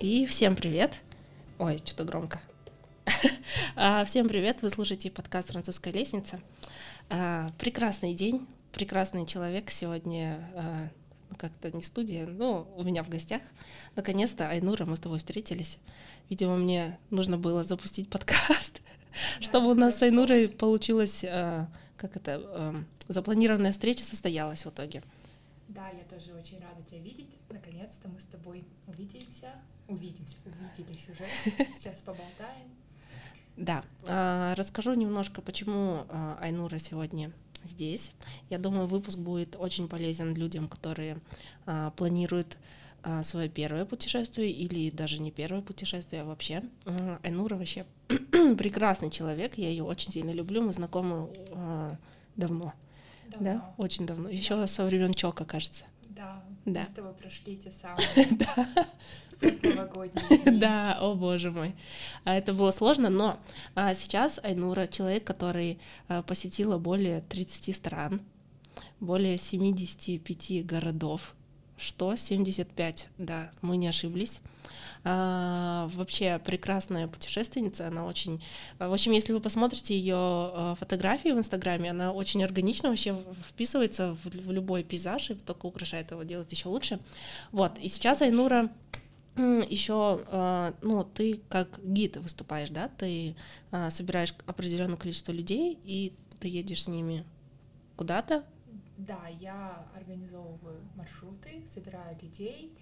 И 0.00 0.24
всем 0.24 0.56
привет. 0.56 0.98
Ой, 1.58 1.76
что-то 1.84 2.04
громко. 2.04 2.40
А, 3.76 4.02
всем 4.06 4.28
привет, 4.28 4.62
вы 4.62 4.70
слушаете 4.70 5.10
подкаст 5.10 5.50
«Французская 5.50 5.92
лестница». 5.92 6.40
А, 7.10 7.50
прекрасный 7.58 8.14
день, 8.14 8.46
прекрасный 8.72 9.26
человек 9.26 9.70
сегодня, 9.70 10.38
а, 10.54 10.88
как-то 11.36 11.70
не 11.70 11.82
студия, 11.82 12.26
но 12.26 12.66
у 12.76 12.82
меня 12.82 13.04
в 13.04 13.10
гостях. 13.10 13.42
Наконец-то, 13.94 14.48
Айнура, 14.48 14.86
мы 14.86 14.96
с 14.96 15.00
тобой 15.00 15.18
встретились. 15.18 15.76
Видимо, 16.30 16.56
мне 16.56 16.98
нужно 17.10 17.36
было 17.36 17.62
запустить 17.62 18.08
подкаст, 18.08 18.80
чтобы 19.40 19.70
у 19.70 19.74
нас 19.74 19.98
с 19.98 20.02
Айнурой 20.02 20.48
получилась, 20.48 21.20
как 21.20 22.16
это, 22.16 22.74
запланированная 23.08 23.72
встреча 23.72 24.02
состоялась 24.02 24.64
в 24.64 24.70
итоге. 24.70 25.02
Да, 25.68 25.88
я 25.90 26.02
тоже 26.04 26.32
очень 26.32 26.58
рада 26.58 26.82
тебя 26.88 27.00
видеть. 27.00 27.28
Наконец-то 27.50 28.08
мы 28.08 28.18
с 28.18 28.24
тобой 28.24 28.64
увидимся. 28.86 29.52
Увидимся, 29.90 30.36
увиделись 30.46 31.08
уже. 31.08 31.24
Сейчас 31.74 32.00
поболтаем. 32.02 32.68
Да, 33.56 33.82
а, 34.06 34.54
расскажу 34.54 34.94
немножко, 34.94 35.42
почему 35.42 36.04
а, 36.08 36.38
Айнура 36.40 36.78
сегодня 36.78 37.32
здесь. 37.64 38.12
Я 38.48 38.58
думаю, 38.58 38.86
выпуск 38.86 39.18
будет 39.18 39.56
очень 39.56 39.88
полезен 39.88 40.34
людям, 40.34 40.68
которые 40.68 41.18
а, 41.66 41.90
планируют 41.90 42.56
свое 43.22 43.48
первое 43.48 43.86
путешествие 43.86 44.50
или 44.50 44.90
даже 44.90 45.18
не 45.18 45.30
первое 45.30 45.62
путешествие, 45.62 46.20
а 46.20 46.26
вообще. 46.26 46.62
Айнура 47.22 47.56
вообще 47.56 47.86
прекрасный 48.58 49.10
человек, 49.10 49.56
я 49.56 49.70
ее 49.70 49.84
очень 49.84 50.12
сильно 50.12 50.32
люблю, 50.32 50.62
мы 50.62 50.74
знакомы 50.74 51.30
давно. 52.36 52.74
давно. 53.28 53.40
Да, 53.40 53.74
очень 53.78 54.04
давно, 54.06 54.28
еще 54.28 54.56
да. 54.56 54.66
со 54.66 54.84
времен 54.84 55.14
Чока, 55.14 55.46
кажется. 55.46 55.86
Да, 56.10 56.44
да. 56.64 56.80
мы 56.80 56.86
с 56.86 56.90
тобой 56.90 57.12
прошли 57.14 57.56
те 57.56 57.72
самые 57.72 58.06
постновогодние 59.40 60.52
Да, 60.58 60.98
о 61.00 61.14
боже 61.14 61.50
мой. 61.50 61.74
А, 62.24 62.36
это 62.36 62.54
было 62.54 62.70
сложно, 62.70 63.10
но 63.10 63.38
а, 63.74 63.94
сейчас 63.94 64.38
Айнура 64.42 64.86
человек, 64.86 65.24
который 65.24 65.78
а, 66.08 66.22
посетила 66.22 66.78
более 66.78 67.22
30 67.22 67.74
стран, 67.74 68.20
более 69.00 69.38
75 69.38 70.66
городов, 70.66 71.34
что 71.80 72.14
75, 72.14 73.08
да, 73.18 73.50
мы 73.62 73.76
не 73.76 73.88
ошиблись. 73.88 74.40
А, 75.02 75.90
вообще 75.94 76.40
прекрасная 76.44 77.08
путешественница, 77.08 77.88
она 77.88 78.04
очень... 78.04 78.42
В 78.78 78.92
общем, 78.92 79.12
если 79.12 79.32
вы 79.32 79.40
посмотрите 79.40 79.98
ее 79.98 80.14
а, 80.16 80.76
фотографии 80.78 81.30
в 81.30 81.38
Инстаграме, 81.38 81.90
она 81.90 82.12
очень 82.12 82.44
органично 82.44 82.90
вообще 82.90 83.16
вписывается 83.48 84.14
в, 84.14 84.26
в 84.26 84.52
любой 84.52 84.84
пейзаж 84.84 85.30
и 85.30 85.34
только 85.34 85.66
украшает 85.66 86.10
его, 86.10 86.22
делать 86.22 86.52
еще 86.52 86.68
лучше. 86.68 87.00
Вот, 87.50 87.78
и 87.78 87.88
сейчас 87.88 88.20
Айнура 88.20 88.68
еще, 89.36 90.20
а, 90.28 90.74
ну, 90.82 91.02
ты 91.04 91.40
как 91.48 91.80
гид 91.82 92.18
выступаешь, 92.18 92.68
да, 92.68 92.88
ты 92.88 93.36
собираешь 93.90 94.34
определенное 94.46 94.96
количество 94.96 95.32
людей, 95.32 95.78
и 95.84 96.12
ты 96.40 96.48
едешь 96.48 96.84
с 96.84 96.88
ними 96.88 97.24
куда-то, 97.96 98.44
да, 99.06 99.28
я 99.28 99.86
организовываю 99.94 100.80
маршруты, 100.94 101.66
собираю 101.66 102.18
людей 102.20 102.76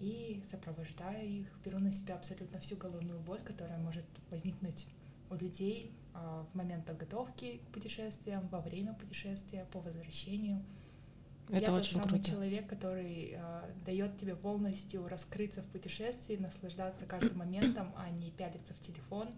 и 0.00 0.42
сопровождаю 0.50 1.28
их, 1.28 1.48
беру 1.64 1.78
на 1.78 1.92
себя 1.92 2.16
абсолютно 2.16 2.60
всю 2.60 2.76
головную 2.76 3.20
боль, 3.20 3.40
которая 3.42 3.78
может 3.78 4.06
возникнуть 4.30 4.86
у 5.30 5.34
людей 5.34 5.92
а, 6.14 6.44
в 6.52 6.54
момент 6.54 6.84
подготовки 6.84 7.58
к 7.58 7.72
путешествиям, 7.72 8.48
во 8.48 8.60
время 8.60 8.94
путешествия, 8.94 9.66
по 9.72 9.80
возвращению. 9.80 10.62
Это 11.48 11.70
я 11.70 11.72
очень 11.72 11.94
тот 11.94 12.02
самый 12.04 12.20
круто. 12.20 12.30
человек, 12.30 12.66
который 12.68 13.34
э, 13.34 13.62
дает 13.84 14.16
тебе 14.16 14.36
полностью 14.36 15.06
раскрыться 15.08 15.60
в 15.60 15.66
путешествии, 15.66 16.36
наслаждаться 16.36 17.04
каждым 17.04 17.38
моментом, 17.38 17.92
а 17.96 18.08
не 18.10 18.30
пялиться 18.30 18.74
в 18.74 18.80
телефон, 18.80 19.28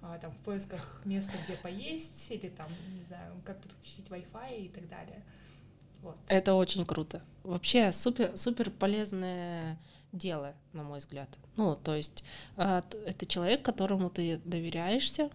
э, 0.00 0.18
там 0.22 0.30
в 0.32 0.38
поисках 0.38 1.02
места, 1.04 1.32
где 1.44 1.56
поесть, 1.56 2.30
или 2.30 2.48
там, 2.48 2.70
не 2.94 3.02
знаю, 3.02 3.34
как 3.44 3.60
подключить 3.60 4.06
Wi-Fi 4.08 4.66
и 4.66 4.68
так 4.68 4.88
далее. 4.88 5.22
Вот. 6.02 6.16
Это 6.28 6.54
очень 6.54 6.84
круто. 6.84 7.22
Вообще 7.44 7.92
супер, 7.92 8.36
супер 8.36 8.70
полезное 8.70 9.78
дело, 10.12 10.54
на 10.72 10.82
мой 10.82 10.98
взгляд. 10.98 11.28
Ну, 11.56 11.74
то 11.76 11.94
есть 11.94 12.24
а, 12.56 12.84
это 13.06 13.26
человек, 13.26 13.62
которому 13.62 14.10
ты 14.10 14.40
доверяешься, 14.44 15.30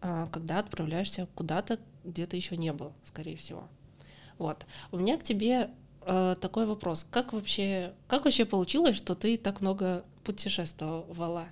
а, 0.00 0.26
когда 0.28 0.58
отправляешься 0.58 1.28
куда-то, 1.34 1.78
где 2.04 2.26
ты 2.26 2.36
еще 2.36 2.56
не 2.56 2.72
был, 2.72 2.92
скорее 3.04 3.36
всего. 3.36 3.68
Вот. 4.38 4.66
У 4.90 4.98
меня 4.98 5.16
к 5.16 5.22
тебе 5.22 5.70
а, 6.02 6.34
такой 6.36 6.66
вопрос. 6.66 7.06
Как 7.10 7.32
вообще, 7.32 7.92
как 8.08 8.24
вообще 8.24 8.44
получилось, 8.44 8.96
что 8.96 9.14
ты 9.14 9.36
так 9.36 9.60
много 9.60 10.04
путешествовала? 10.24 11.46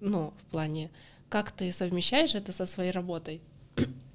Ну, 0.00 0.32
в 0.38 0.50
плане, 0.50 0.90
как 1.28 1.52
ты 1.52 1.72
совмещаешь 1.72 2.34
это 2.34 2.52
со 2.52 2.66
своей 2.66 2.90
работой? 2.90 3.40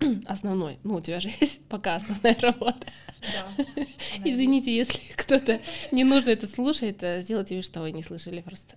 основной. 0.25 0.79
Ну, 0.83 0.95
у 0.95 1.01
тебя 1.01 1.19
же 1.19 1.29
есть 1.39 1.65
пока 1.65 1.95
основная 1.95 2.35
работа. 2.41 2.87
Да, 3.21 3.63
Извините, 4.23 4.75
если 4.75 4.99
кто-то 5.15 5.59
не 5.91 6.03
нужно 6.03 6.29
это 6.31 6.47
слушает, 6.47 7.01
э, 7.03 7.21
сделайте 7.21 7.55
вид, 7.55 7.65
что 7.65 7.81
вы 7.81 7.91
не 7.91 8.03
слышали 8.03 8.41
просто. 8.41 8.75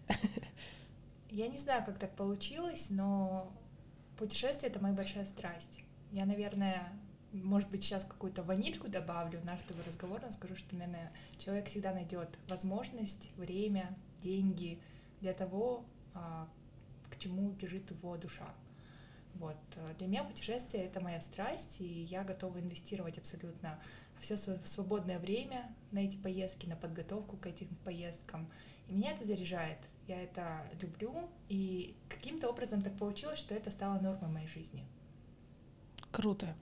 Я 1.30 1.46
не 1.46 1.58
знаю, 1.58 1.84
как 1.84 1.98
так 1.98 2.14
получилось, 2.16 2.88
но 2.90 3.52
путешествие— 4.19 4.70
это 4.70 4.80
моя 4.82 4.94
большая 4.94 5.26
страсть. 5.26 5.80
Я, 6.10 6.26
наверное, 6.26 6.92
может 7.32 7.70
быть, 7.70 7.84
сейчас 7.84 8.04
какую-то 8.04 8.42
ванильку 8.42 8.88
добавлю 8.88 9.38
в 9.40 9.44
наш 9.44 9.62
такой 9.62 9.84
разговор, 9.86 10.20
но 10.22 10.30
скажу, 10.32 10.56
что, 10.56 10.74
наверное, 10.74 11.12
человек 11.38 11.69
всегда 11.69 11.92
найдет 11.92 12.28
возможность, 12.48 13.30
время, 13.36 13.96
деньги 14.22 14.80
для 15.20 15.32
того, 15.32 15.84
а, 16.14 16.48
к 17.08 17.19
чему 17.19 17.50
бежит 17.50 17.90
его 17.90 18.16
душа. 18.16 18.52
Вот. 19.40 19.56
Э, 19.76 19.94
для 19.98 20.06
меня 20.06 20.22
путешествие— 20.22 20.84
это 20.86 21.00
моя 21.00 21.20
страсть, 21.20 21.80
и 21.80 21.84
я 21.84 22.22
готова 22.24 22.60
инвестировать 22.60 23.16
абсолютно 23.16 23.80
все 24.20 24.36
свое 24.36 24.60
свободное 24.64 25.18
время 25.18 25.74
на 25.92 26.00
эти 26.00 26.16
поездки, 26.16 26.66
на 26.66 26.76
подготовку 26.76 27.38
к 27.38 27.46
этим 27.46 27.68
поездкам. 27.84 28.46
И 28.86 28.92
меня 28.92 29.12
это 29.12 29.24
заряжает. 29.24 29.78
Я 30.06 30.22
это 30.22 30.62
люблю, 30.80 31.30
и 31.48 31.96
каким-то 32.08 32.48
образом 32.50 32.82
так 32.82 32.94
получилось, 32.98 33.38
что 33.38 33.54
это 33.54 33.70
стало 33.70 33.98
нормой 34.00 34.30
моей 34.30 34.48
жизни. 34.48 34.84
Круто. 36.10 36.54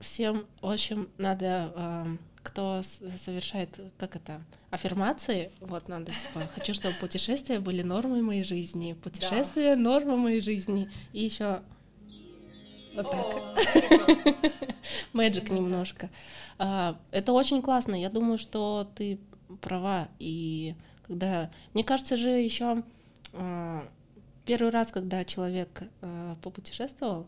Всем, 0.00 0.46
в 0.62 0.70
общем, 0.70 1.10
надо, 1.18 1.72
эм, 1.76 2.20
кто 2.46 2.82
совершает, 2.82 3.80
как 3.98 4.14
это, 4.14 4.40
аффирмации, 4.70 5.50
вот 5.60 5.88
надо, 5.88 6.12
типа, 6.12 6.48
хочу, 6.54 6.74
чтобы 6.74 6.94
путешествия 6.94 7.58
были 7.58 7.82
нормой 7.82 8.22
моей 8.22 8.44
жизни, 8.44 8.92
путешествия 8.92 9.74
норма 9.74 10.16
моей 10.16 10.40
жизни, 10.40 10.88
и 11.12 11.24
еще 11.24 11.60
вот 12.94 13.10
так. 13.10 14.54
Мэджик 15.12 15.50
немножко. 15.50 16.08
А, 16.58 16.96
это 17.10 17.32
очень 17.32 17.62
классно. 17.62 18.00
Я 18.00 18.10
думаю, 18.10 18.38
что 18.38 18.88
ты 18.94 19.18
права. 19.60 20.08
И 20.18 20.74
когда... 21.06 21.50
Мне 21.74 21.84
кажется 21.84 22.16
же 22.16 22.28
еще 22.28 22.82
а, 23.32 23.86
первый 24.44 24.70
раз, 24.70 24.92
когда 24.92 25.24
человек 25.24 25.82
а, 26.00 26.36
попутешествовал, 26.42 27.26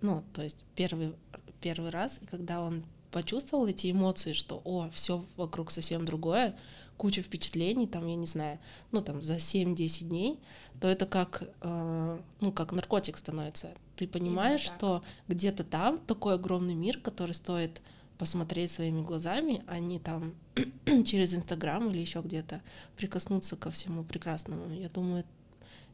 ну, 0.00 0.24
то 0.32 0.42
есть 0.42 0.64
первый, 0.74 1.14
первый 1.60 1.90
раз, 1.90 2.18
и 2.22 2.26
когда 2.26 2.62
он 2.62 2.82
почувствовал 3.10 3.66
эти 3.66 3.90
эмоции, 3.90 4.32
что, 4.32 4.60
о, 4.64 4.88
все 4.90 5.24
вокруг 5.36 5.70
совсем 5.70 6.04
другое, 6.04 6.56
куча 6.96 7.22
впечатлений, 7.22 7.86
там, 7.86 8.06
я 8.06 8.16
не 8.16 8.26
знаю, 8.26 8.58
ну, 8.90 9.02
там, 9.02 9.22
за 9.22 9.36
7-10 9.36 10.04
дней, 10.04 10.38
то 10.80 10.88
это 10.88 11.06
как, 11.06 11.44
э, 11.60 12.18
ну, 12.40 12.52
как 12.52 12.72
наркотик 12.72 13.16
становится. 13.16 13.72
Ты 13.96 14.06
понимаешь, 14.06 14.60
что 14.60 15.02
где-то 15.28 15.64
там 15.64 15.98
такой 15.98 16.34
огромный 16.34 16.74
мир, 16.74 16.98
который 16.98 17.32
стоит 17.32 17.80
посмотреть 18.18 18.72
своими 18.72 19.02
глазами, 19.02 19.62
а 19.66 19.78
не 19.78 19.98
там 19.98 20.34
через 21.04 21.34
Инстаграм 21.34 21.88
или 21.90 21.98
еще 21.98 22.20
где-то 22.20 22.60
прикоснуться 22.96 23.56
ко 23.56 23.70
всему 23.70 24.02
прекрасному. 24.04 24.72
Я 24.72 24.88
думаю, 24.88 25.24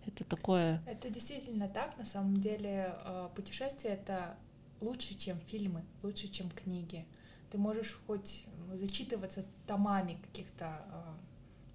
это 0.06 0.24
такое... 0.24 0.82
Это 0.86 1.10
действительно 1.10 1.68
так. 1.68 1.96
На 1.98 2.06
самом 2.06 2.40
деле 2.40 2.94
э, 3.04 3.28
путешествие— 3.34 3.94
это 4.02 4.36
лучше, 4.84 5.14
чем 5.14 5.40
фильмы, 5.40 5.84
лучше, 6.02 6.28
чем 6.28 6.50
книги. 6.50 7.04
Ты 7.50 7.58
можешь 7.58 7.98
хоть 8.06 8.46
зачитываться 8.74 9.44
томами 9.66 10.18
каких-то 10.22 10.84
э, 10.88 11.02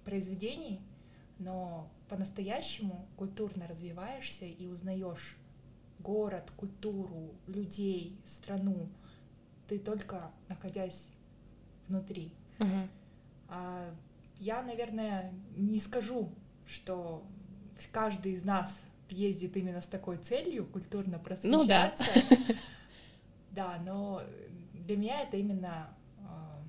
произведений, 0.04 0.80
но 1.38 1.90
по-настоящему 2.08 3.06
культурно 3.16 3.66
развиваешься 3.66 4.44
и 4.44 4.66
узнаешь 4.66 5.36
город, 5.98 6.50
культуру, 6.56 7.34
людей, 7.46 8.18
страну, 8.26 8.88
ты 9.68 9.78
только 9.78 10.30
находясь 10.48 11.08
внутри. 11.88 12.32
Uh-huh. 12.58 12.88
А, 13.48 13.94
я, 14.38 14.62
наверное, 14.62 15.32
не 15.56 15.78
скажу, 15.78 16.30
что 16.66 17.24
каждый 17.92 18.32
из 18.32 18.44
нас 18.44 18.80
ездит 19.08 19.56
именно 19.56 19.82
с 19.82 19.86
такой 19.86 20.18
целью 20.18 20.66
культурно 20.66 21.18
просвещаться. 21.18 22.04
Ну, 22.14 22.26
да. 22.26 22.54
да, 23.50 23.78
но 23.84 24.22
для 24.74 24.96
меня 24.96 25.22
это 25.22 25.36
именно 25.36 25.94
а, 26.18 26.62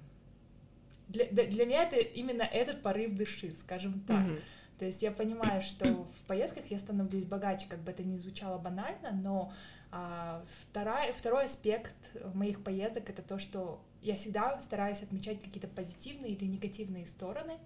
для, 1.08 1.26
для 1.26 1.66
меня 1.66 1.84
это 1.84 1.98
именно 1.98 2.44
этот 2.44 2.82
порыв 2.82 3.16
души, 3.16 3.52
скажем 3.52 4.02
так. 4.02 4.26
Mm-hmm. 4.26 4.42
То 4.80 4.86
есть 4.86 5.04
я 5.04 5.12
понимаю, 5.12 5.62
что 5.62 5.86
в 5.86 6.28
поездках 6.28 6.66
я 6.72 6.80
становлюсь 6.80 7.24
богаче, 7.24 7.68
как 7.70 7.80
бы 7.82 7.92
это 7.92 8.04
ни 8.04 8.18
звучало 8.18 8.58
банально, 8.58 9.12
но 9.12 9.54
а, 9.92 10.44
вторая, 10.62 11.14
второй 11.14 11.46
аспект 11.46 11.96
моих 12.34 12.64
поездок 12.64 13.10
это 13.10 13.22
то, 13.22 13.38
что 13.38 13.84
я 14.02 14.16
всегда 14.16 14.60
стараюсь 14.62 15.04
отмечать 15.04 15.42
какие-то 15.42 15.68
позитивные 15.68 16.32
или 16.32 16.46
негативные 16.46 17.06
стороны. 17.06 17.60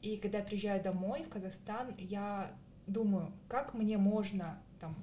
И 0.00 0.16
когда 0.16 0.38
я 0.38 0.44
приезжаю 0.44 0.82
домой 0.82 1.24
в 1.24 1.28
Казахстан, 1.28 1.94
я 1.98 2.54
думаю, 2.86 3.32
как 3.48 3.74
мне 3.74 3.98
можно 3.98 4.58
там 4.80 4.94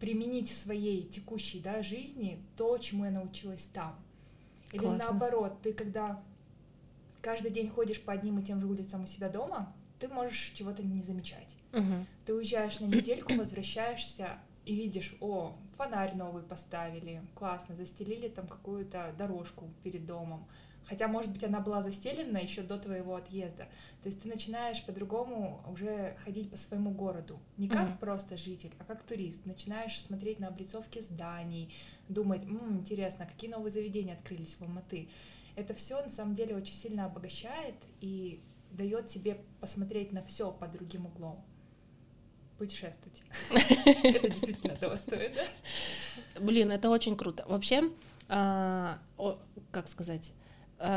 применить 0.00 0.50
в 0.50 0.56
своей 0.56 1.04
текущей 1.04 1.60
да, 1.60 1.82
жизни 1.82 2.42
то, 2.56 2.76
чему 2.78 3.04
я 3.04 3.10
научилась 3.10 3.66
там. 3.72 3.94
Или 4.72 4.80
Классно. 4.80 5.04
наоборот, 5.04 5.60
ты 5.62 5.72
когда 5.72 6.22
каждый 7.20 7.50
день 7.50 7.68
ходишь 7.68 8.00
по 8.00 8.12
одним 8.12 8.38
и 8.38 8.42
тем 8.42 8.60
же 8.60 8.66
улицам 8.66 9.04
у 9.04 9.06
себя 9.06 9.28
дома, 9.28 9.72
ты 9.98 10.08
можешь 10.08 10.52
чего-то 10.54 10.82
не 10.82 11.02
замечать. 11.02 11.54
Угу. 11.72 12.06
Ты 12.24 12.34
уезжаешь 12.34 12.80
на 12.80 12.86
недельку, 12.86 13.34
возвращаешься 13.34 14.38
и 14.64 14.74
видишь, 14.74 15.14
о, 15.20 15.56
фонарь 15.76 16.16
новый 16.16 16.42
поставили, 16.42 17.22
классно, 17.34 17.74
застелили 17.74 18.28
там 18.28 18.46
какую-то 18.46 19.14
дорожку 19.18 19.68
перед 19.82 20.06
домом. 20.06 20.46
Хотя, 20.90 21.06
может 21.06 21.30
быть, 21.30 21.44
она 21.44 21.60
была 21.60 21.82
застелена 21.82 22.38
еще 22.38 22.62
до 22.62 22.76
твоего 22.76 23.14
отъезда. 23.14 23.68
То 24.02 24.06
есть 24.06 24.22
ты 24.22 24.28
начинаешь 24.28 24.84
по-другому 24.84 25.64
уже 25.70 26.16
ходить 26.24 26.50
по 26.50 26.56
своему 26.56 26.90
городу. 26.90 27.38
Не 27.58 27.68
как 27.68 27.88
uh-huh. 27.88 27.98
просто 28.00 28.36
житель, 28.36 28.72
а 28.80 28.84
как 28.84 29.04
турист. 29.04 29.46
Начинаешь 29.46 30.02
смотреть 30.02 30.40
на 30.40 30.48
облицовки 30.48 31.00
зданий, 31.00 31.72
думать, 32.08 32.42
М, 32.42 32.78
интересно, 32.78 33.24
какие 33.24 33.48
новые 33.48 33.70
заведения 33.70 34.14
открылись 34.14 34.56
в 34.56 34.62
Алматы. 34.62 35.08
Это 35.54 35.74
все 35.74 36.02
на 36.02 36.10
самом 36.10 36.34
деле 36.34 36.56
очень 36.56 36.74
сильно 36.74 37.04
обогащает 37.04 37.76
и 38.00 38.42
дает 38.72 39.06
тебе 39.06 39.40
посмотреть 39.60 40.10
на 40.10 40.24
все 40.24 40.50
под 40.50 40.72
другим 40.72 41.06
углом. 41.06 41.40
Путешествуйте. 42.58 43.22
Это 44.02 44.28
действительно 44.28 44.74
того 44.74 44.96
стоит, 44.96 45.36
да? 45.36 46.40
Блин, 46.40 46.72
это 46.72 46.90
очень 46.90 47.16
круто. 47.16 47.44
Вообще, 47.46 47.90
а, 48.28 48.98
как 49.70 49.88
сказать, 49.88 50.32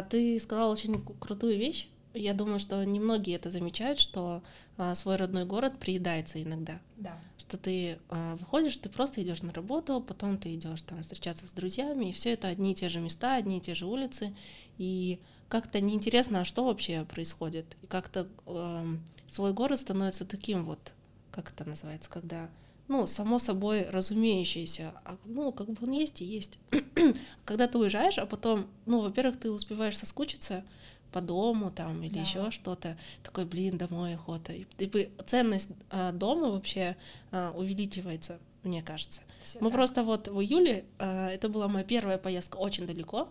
ты 0.10 0.40
сказал 0.40 0.72
очень 0.72 1.04
крутую 1.20 1.58
вещь. 1.58 1.88
Я 2.14 2.34
думаю, 2.34 2.60
что 2.60 2.84
немногие 2.84 3.38
это 3.38 3.50
замечают, 3.50 4.00
что 4.00 4.44
а, 4.78 4.94
свой 4.94 5.16
родной 5.16 5.46
город 5.46 5.80
приедается 5.80 6.42
иногда. 6.42 6.80
Да. 6.98 7.20
Что 7.40 7.58
ты 7.58 7.98
выходишь, 8.10 8.78
ты 8.78 8.88
просто 8.88 9.24
идешь 9.24 9.42
на 9.42 9.52
работу, 9.52 10.00
потом 10.00 10.38
ты 10.38 10.54
идешь 10.54 10.84
там 10.84 11.02
встречаться 11.02 11.48
с 11.48 11.54
друзьями, 11.54 12.10
и 12.10 12.14
все 12.14 12.34
это 12.34 12.48
одни 12.48 12.72
и 12.72 12.76
те 12.76 12.90
же 12.90 13.00
места, 13.00 13.36
одни 13.36 13.58
и 13.58 13.62
те 13.62 13.74
же 13.74 13.88
улицы, 13.88 14.36
и 14.78 15.20
как-то 15.50 15.80
неинтересно, 15.82 16.42
а 16.42 16.46
что 16.46 16.66
вообще 16.66 17.06
происходит. 17.06 17.78
И 17.82 17.88
как-то 17.88 18.28
э, 18.48 18.86
свой 19.28 19.54
город 19.54 19.80
становится 19.80 20.26
таким 20.26 20.64
вот, 20.64 20.94
как 21.32 21.52
это 21.52 21.68
называется, 21.68 22.10
когда, 22.10 22.50
ну, 22.94 23.08
само 23.08 23.40
собой 23.40 23.90
разумеющееся, 23.90 24.94
а, 25.04 25.18
ну, 25.26 25.52
как 25.52 25.68
бы 25.68 25.78
он 25.82 25.94
есть 25.94 26.22
и 26.22 26.26
есть. 26.26 26.60
когда 27.46 27.68
ты 27.68 27.80
уезжаешь, 27.80 28.20
а 28.20 28.28
потом, 28.28 28.68
ну, 28.86 29.00
во-первых, 29.00 29.40
ты 29.40 29.50
успеваешь 29.50 29.98
соскучиться 29.98 30.64
по 31.12 31.20
дому 31.20 31.72
там 31.72 32.04
или 32.04 32.14
да. 32.14 32.20
еще 32.20 32.52
что-то, 32.52 32.96
такой, 33.24 33.46
блин, 33.46 33.80
домой 33.80 34.14
охота. 34.14 34.54
И, 34.54 34.68
и 34.78 35.10
ценность 35.26 35.72
э, 35.90 36.12
дома 36.12 36.52
вообще 36.52 36.96
э, 37.32 37.52
увеличивается, 37.56 38.38
мне 38.62 38.84
кажется. 38.84 39.22
Все 39.44 39.58
Мы 39.60 39.72
так. 39.72 39.78
просто 39.78 40.04
вот 40.04 40.28
в 40.28 40.40
июле, 40.40 40.86
э, 41.00 41.30
это 41.30 41.50
была 41.50 41.68
моя 41.68 41.84
первая 41.84 42.20
поездка 42.20 42.58
очень 42.58 42.86
далеко, 42.86 43.28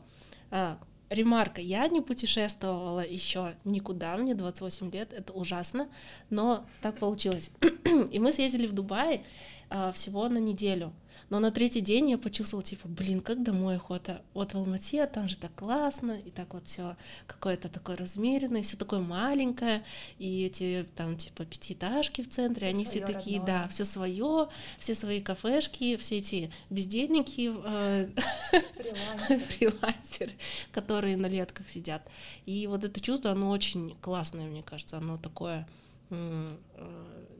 Ремарка, 1.12 1.60
я 1.60 1.86
не 1.88 2.00
путешествовала 2.00 3.06
еще 3.06 3.54
никуда, 3.64 4.16
мне 4.16 4.34
28 4.34 4.90
лет, 4.90 5.12
это 5.12 5.32
ужасно, 5.34 5.88
но 6.30 6.64
так 6.80 6.98
получилось. 6.98 7.50
И 8.10 8.18
мы 8.18 8.32
съездили 8.32 8.66
в 8.66 8.72
Дубай 8.72 9.22
а, 9.68 9.92
всего 9.92 10.28
на 10.28 10.38
неделю. 10.38 10.92
Но 11.30 11.40
на 11.40 11.50
третий 11.50 11.80
день 11.80 12.10
я 12.10 12.18
почувствовала, 12.18 12.64
типа, 12.64 12.88
блин, 12.88 13.20
как 13.20 13.42
домой 13.42 13.76
охота. 13.76 14.22
Вот 14.34 14.52
в 14.52 14.56
Алмате, 14.56 15.06
там 15.06 15.28
же 15.28 15.36
так 15.36 15.54
классно, 15.54 16.12
и 16.12 16.30
так 16.30 16.54
вот 16.54 16.66
все 16.66 16.96
какое-то 17.26 17.68
такое 17.68 17.96
размеренное, 17.96 18.62
все 18.62 18.76
такое 18.76 19.00
маленькое, 19.00 19.82
и 20.18 20.44
эти 20.44 20.86
там 20.96 21.16
типа 21.16 21.44
пятиэтажки 21.44 22.22
в 22.22 22.30
центре, 22.30 22.68
все 22.68 22.68
они 22.68 22.84
все 22.84 23.00
такие, 23.00 23.38
родное. 23.38 23.62
да, 23.62 23.68
все 23.68 23.84
свое, 23.84 24.48
все 24.78 24.94
свои 24.94 25.20
кафешки, 25.20 25.96
все 25.96 26.18
эти 26.18 26.50
бездельники, 26.70 27.52
э, 27.64 28.08
фрилансеры, 29.48 30.32
которые 30.70 31.16
на 31.16 31.26
летках 31.26 31.68
сидят. 31.68 32.02
И 32.46 32.66
вот 32.66 32.84
это 32.84 33.00
чувство, 33.00 33.30
оно 33.30 33.50
очень 33.50 33.96
классное, 34.00 34.46
мне 34.46 34.62
кажется, 34.62 34.98
оно 34.98 35.16
такое 35.18 35.66
э, 36.10 36.56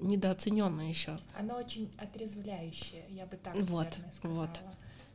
недооцененное 0.03 0.89
еще. 0.89 1.19
Оно 1.39 1.57
очень 1.57 1.91
отрезвляющее, 1.99 3.05
я 3.11 3.27
бы 3.27 3.37
так, 3.37 3.55
вот, 3.55 3.85
наверное, 3.85 4.13
сказала. 4.13 4.47
Вот. 4.47 4.61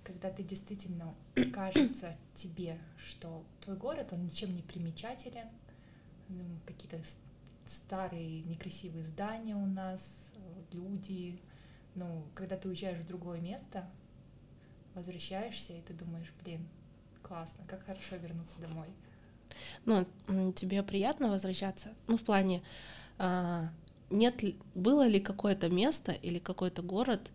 Когда 0.04 0.30
ты 0.30 0.44
действительно 0.44 1.14
кажется 1.54 2.16
тебе, 2.34 2.78
что 2.98 3.44
твой 3.62 3.76
город, 3.78 4.10
он 4.14 4.26
ничем 4.26 4.56
не 4.56 4.62
примечателен, 4.62 5.48
ну, 6.30 6.44
какие-то 6.66 7.00
старые 7.66 8.44
некрасивые 8.44 9.04
здания 9.04 9.56
у 9.56 9.66
нас, 9.66 10.32
люди. 10.72 11.40
Ну, 11.96 12.24
когда 12.36 12.58
ты 12.58 12.70
уезжаешь 12.70 13.00
в 13.00 13.08
другое 13.08 13.40
место, 13.40 13.90
возвращаешься, 14.94 15.74
и 15.74 15.82
ты 15.82 15.94
думаешь, 15.94 16.32
блин, 16.44 16.68
классно, 17.24 17.64
как 17.68 17.84
хорошо 17.86 18.16
вернуться 18.18 18.60
домой. 18.60 18.88
Ну, 19.86 20.52
тебе 20.54 20.84
приятно 20.84 21.30
возвращаться? 21.30 21.94
Ну, 22.08 22.18
в 22.18 22.24
плане, 22.24 22.62
а, 23.18 23.70
нет 24.10 24.44
было 24.76 25.08
ли 25.08 25.20
какое-то 25.20 25.70
место 25.70 26.12
или 26.12 26.40
какой-то 26.40 26.82
город, 26.82 27.32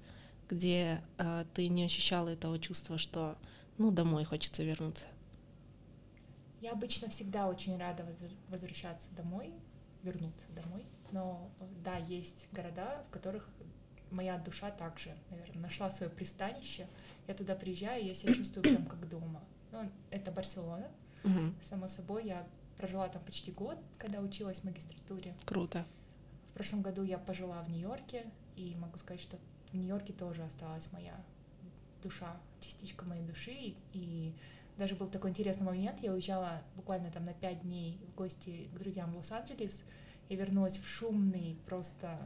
где 0.49 1.03
э, 1.19 1.45
ты 1.55 1.69
не 1.69 1.85
ощущала 1.85 2.29
этого 2.29 2.59
чувства, 2.59 2.99
что 2.99 3.37
ну 3.79 3.91
домой 3.91 4.25
хочется 4.25 4.63
вернуться? 4.63 5.07
Я 6.61 6.73
обычно 6.73 7.09
всегда 7.09 7.49
очень 7.49 7.77
рада 7.77 8.07
возвращаться 8.49 9.09
домой, 9.17 9.53
вернуться 10.03 10.47
домой. 10.55 10.85
Но 11.11 11.51
да, 11.85 11.97
есть 11.97 12.49
города, 12.53 13.05
в 13.09 13.13
которых 13.13 13.49
моя 14.11 14.39
душа 14.39 14.71
также, 14.71 15.15
наверное, 15.31 15.63
нашла 15.63 15.91
свое 15.91 16.11
пристанище. 16.11 16.87
Я 17.27 17.35
туда 17.35 17.55
приезжаю, 17.55 18.03
и 18.03 18.07
я 18.07 18.15
себя 18.15 18.35
чувствую 18.35 18.63
прям 18.63 18.87
как 18.87 19.09
дома. 19.09 19.43
Ну, 19.73 19.91
это 20.11 20.31
Барселона. 20.31 20.89
Угу. 21.25 21.55
Само 21.63 21.89
собой, 21.89 22.27
я 22.27 22.47
прожила 22.77 23.09
там 23.09 23.23
почти 23.25 23.51
год, 23.51 23.79
когда 23.99 24.21
училась 24.21 24.61
в 24.61 24.65
магистратуре. 24.65 25.35
Круто. 25.45 25.85
В 26.53 26.55
прошлом 26.55 26.83
году 26.83 27.03
я 27.03 27.19
пожила 27.19 27.63
в 27.63 27.71
Нью-Йорке, 27.71 28.27
и 28.57 28.77
могу 28.77 28.99
сказать, 28.99 29.23
что 29.23 29.39
в 29.71 29.75
Нью-Йорке 29.75 30.13
тоже 30.13 30.45
осталась 30.45 30.93
моя 30.93 31.17
душа, 32.03 32.37
частичка 32.61 33.07
моей 33.07 33.23
души, 33.23 33.75
и 33.93 34.35
даже 34.77 34.95
был 34.95 35.09
такой 35.09 35.31
интересный 35.31 35.65
момент, 35.65 35.99
я 36.03 36.13
уезжала 36.13 36.63
буквально 36.77 37.11
там 37.11 37.25
на 37.25 37.33
пять 37.33 37.63
дней 37.63 37.99
в 38.07 38.15
гости 38.15 38.69
к 38.75 38.79
друзьям 38.79 39.13
в 39.13 39.17
Лос-Анджелес, 39.17 39.83
и 40.29 40.37
вернулась 40.37 40.79
в 40.79 40.87
шумный, 40.87 41.57
просто 41.67 42.19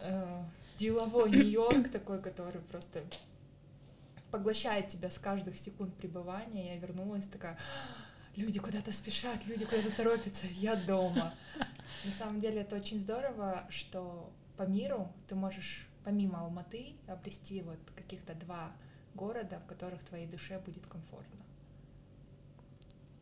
э, 0.00 0.42
деловой 0.78 1.30
Нью-Йорк 1.30 1.90
такой, 1.90 2.20
который 2.20 2.60
просто 2.62 3.02
поглощает 4.30 4.88
тебя 4.88 5.10
с 5.10 5.18
каждых 5.18 5.58
секунд 5.58 5.94
пребывания. 5.94 6.74
Я 6.74 6.80
вернулась 6.80 7.26
такая, 7.26 7.58
люди 8.36 8.58
куда-то 8.58 8.92
спешат, 8.92 9.44
люди 9.46 9.64
куда-то 9.64 9.90
торопятся, 9.96 10.46
я 10.54 10.76
дома. 10.76 11.34
На 12.04 12.12
самом 12.12 12.40
деле 12.40 12.60
это 12.60 12.76
очень 12.76 13.00
здорово, 13.00 13.66
что 13.70 14.30
по 14.56 14.62
миру 14.62 15.12
ты 15.28 15.34
можешь 15.34 15.88
помимо 16.04 16.40
Алматы 16.40 16.94
обрести 17.08 17.62
вот 17.62 17.78
каких-то 17.96 18.34
два 18.34 18.72
города, 19.14 19.58
в 19.58 19.66
которых 19.66 20.04
твоей 20.04 20.26
душе 20.26 20.60
будет 20.64 20.86
комфортно. 20.86 21.44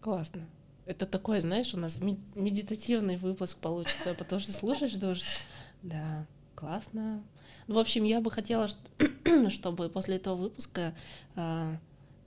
Классно. 0.00 0.46
Это 0.84 1.06
такой, 1.06 1.40
знаешь, 1.40 1.72
у 1.72 1.78
нас 1.78 1.98
медитативный 1.98 3.16
выпуск 3.16 3.58
получится, 3.58 4.12
потому 4.12 4.38
что 4.40 4.52
слушаешь, 4.52 4.92
думаешь, 4.94 5.24
да, 5.82 6.26
классно. 6.54 7.22
Ну, 7.66 7.76
в 7.76 7.78
общем, 7.78 8.04
я 8.04 8.20
бы 8.20 8.30
хотела, 8.30 8.68
чтобы 9.48 9.88
после 9.88 10.16
этого 10.16 10.36
выпуска 10.36 10.94
а, 11.36 11.78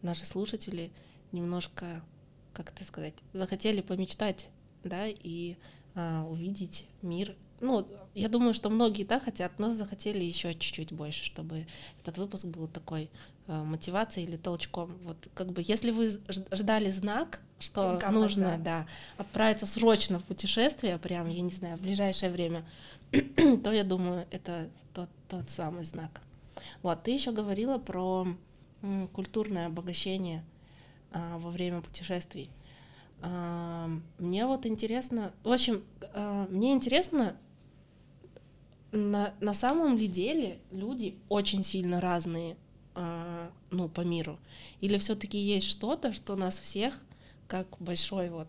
наши 0.02 0.26
слушатели 0.26 0.92
немножко 1.32 2.02
как 2.58 2.72
это 2.72 2.84
сказать, 2.84 3.14
захотели 3.34 3.82
помечтать, 3.82 4.50
да, 4.84 5.06
и 5.08 5.56
а, 5.94 6.26
увидеть 6.26 6.88
мир. 7.04 7.36
Ну, 7.60 7.88
я 8.16 8.30
думаю, 8.30 8.56
что 8.56 8.72
многие 8.72 9.04
так 9.04 9.26
хотят, 9.26 9.60
но 9.60 9.74
захотели 9.74 10.24
еще 10.24 10.56
чуть-чуть 10.56 10.92
больше, 10.92 11.24
чтобы 11.24 11.68
этот 12.02 12.18
выпуск 12.18 12.46
был 12.48 12.68
такой 12.68 13.12
э, 13.48 13.64
мотивацией 13.64 14.28
или 14.28 14.38
толчком. 14.38 14.96
Вот 15.04 15.18
как 15.36 15.52
бы, 15.52 15.64
если 15.66 15.92
вы 15.92 16.10
ждали 16.52 16.90
знак, 16.90 17.42
что 17.60 17.92
Пинка 17.92 18.12
нужно, 18.12 18.58
да, 18.60 18.88
отправиться 19.18 19.68
срочно 19.68 20.20
в 20.20 20.24
путешествие, 20.24 20.98
прям, 20.98 21.30
я 21.30 21.42
не 21.42 21.52
знаю, 21.52 21.78
в 21.78 21.82
ближайшее 21.82 22.32
время, 22.32 22.64
то 23.64 23.72
я 23.72 23.84
думаю, 23.84 24.26
это 24.32 24.70
тот, 24.94 25.10
тот 25.28 25.50
самый 25.50 25.84
знак. 25.84 26.22
Вот, 26.82 27.04
ты 27.04 27.12
еще 27.12 27.32
говорила 27.32 27.78
про 27.78 28.28
м, 28.82 29.08
культурное 29.10 29.68
обогащение 29.68 30.44
а, 31.18 31.38
во 31.40 31.50
время 31.50 31.82
путешествий. 31.82 32.50
А, 33.22 33.90
мне 34.20 34.46
вот 34.46 34.68
интересно, 34.68 35.34
в 35.44 35.52
общем, 35.52 35.84
а, 36.14 36.46
мне 36.50 36.74
интересно 36.74 37.36
на, 38.92 39.34
на 39.40 39.54
самом 39.54 39.98
ли 39.98 40.08
деле 40.08 40.60
люди 40.72 41.16
очень 41.28 41.64
сильно 41.64 42.00
разные, 42.00 42.56
ну, 43.70 43.90
по 43.90 44.02
миру? 44.02 44.40
Или 44.82 44.98
все-таки 44.98 45.38
есть 45.38 45.68
что-то, 45.68 46.14
что 46.14 46.36
нас 46.36 46.60
всех, 46.60 46.98
как 47.48 47.68
большой 47.80 48.30
вот, 48.30 48.48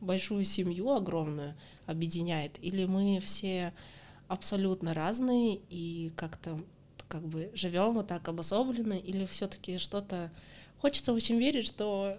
большую 0.00 0.44
семью 0.44 0.90
огромную, 0.90 1.54
объединяет? 1.86 2.58
Или 2.60 2.86
мы 2.86 3.20
все 3.20 3.72
абсолютно 4.26 4.94
разные 4.94 5.60
и 5.70 6.12
как-то 6.16 6.58
как 7.08 7.22
бы 7.22 7.52
живем 7.54 7.92
вот 7.92 8.08
так 8.08 8.26
обособленно, 8.26 8.94
или 8.94 9.26
все-таки 9.26 9.78
что-то 9.78 10.32
хочется 10.84 11.14
очень 11.14 11.38
верить, 11.38 11.66
что 11.66 12.18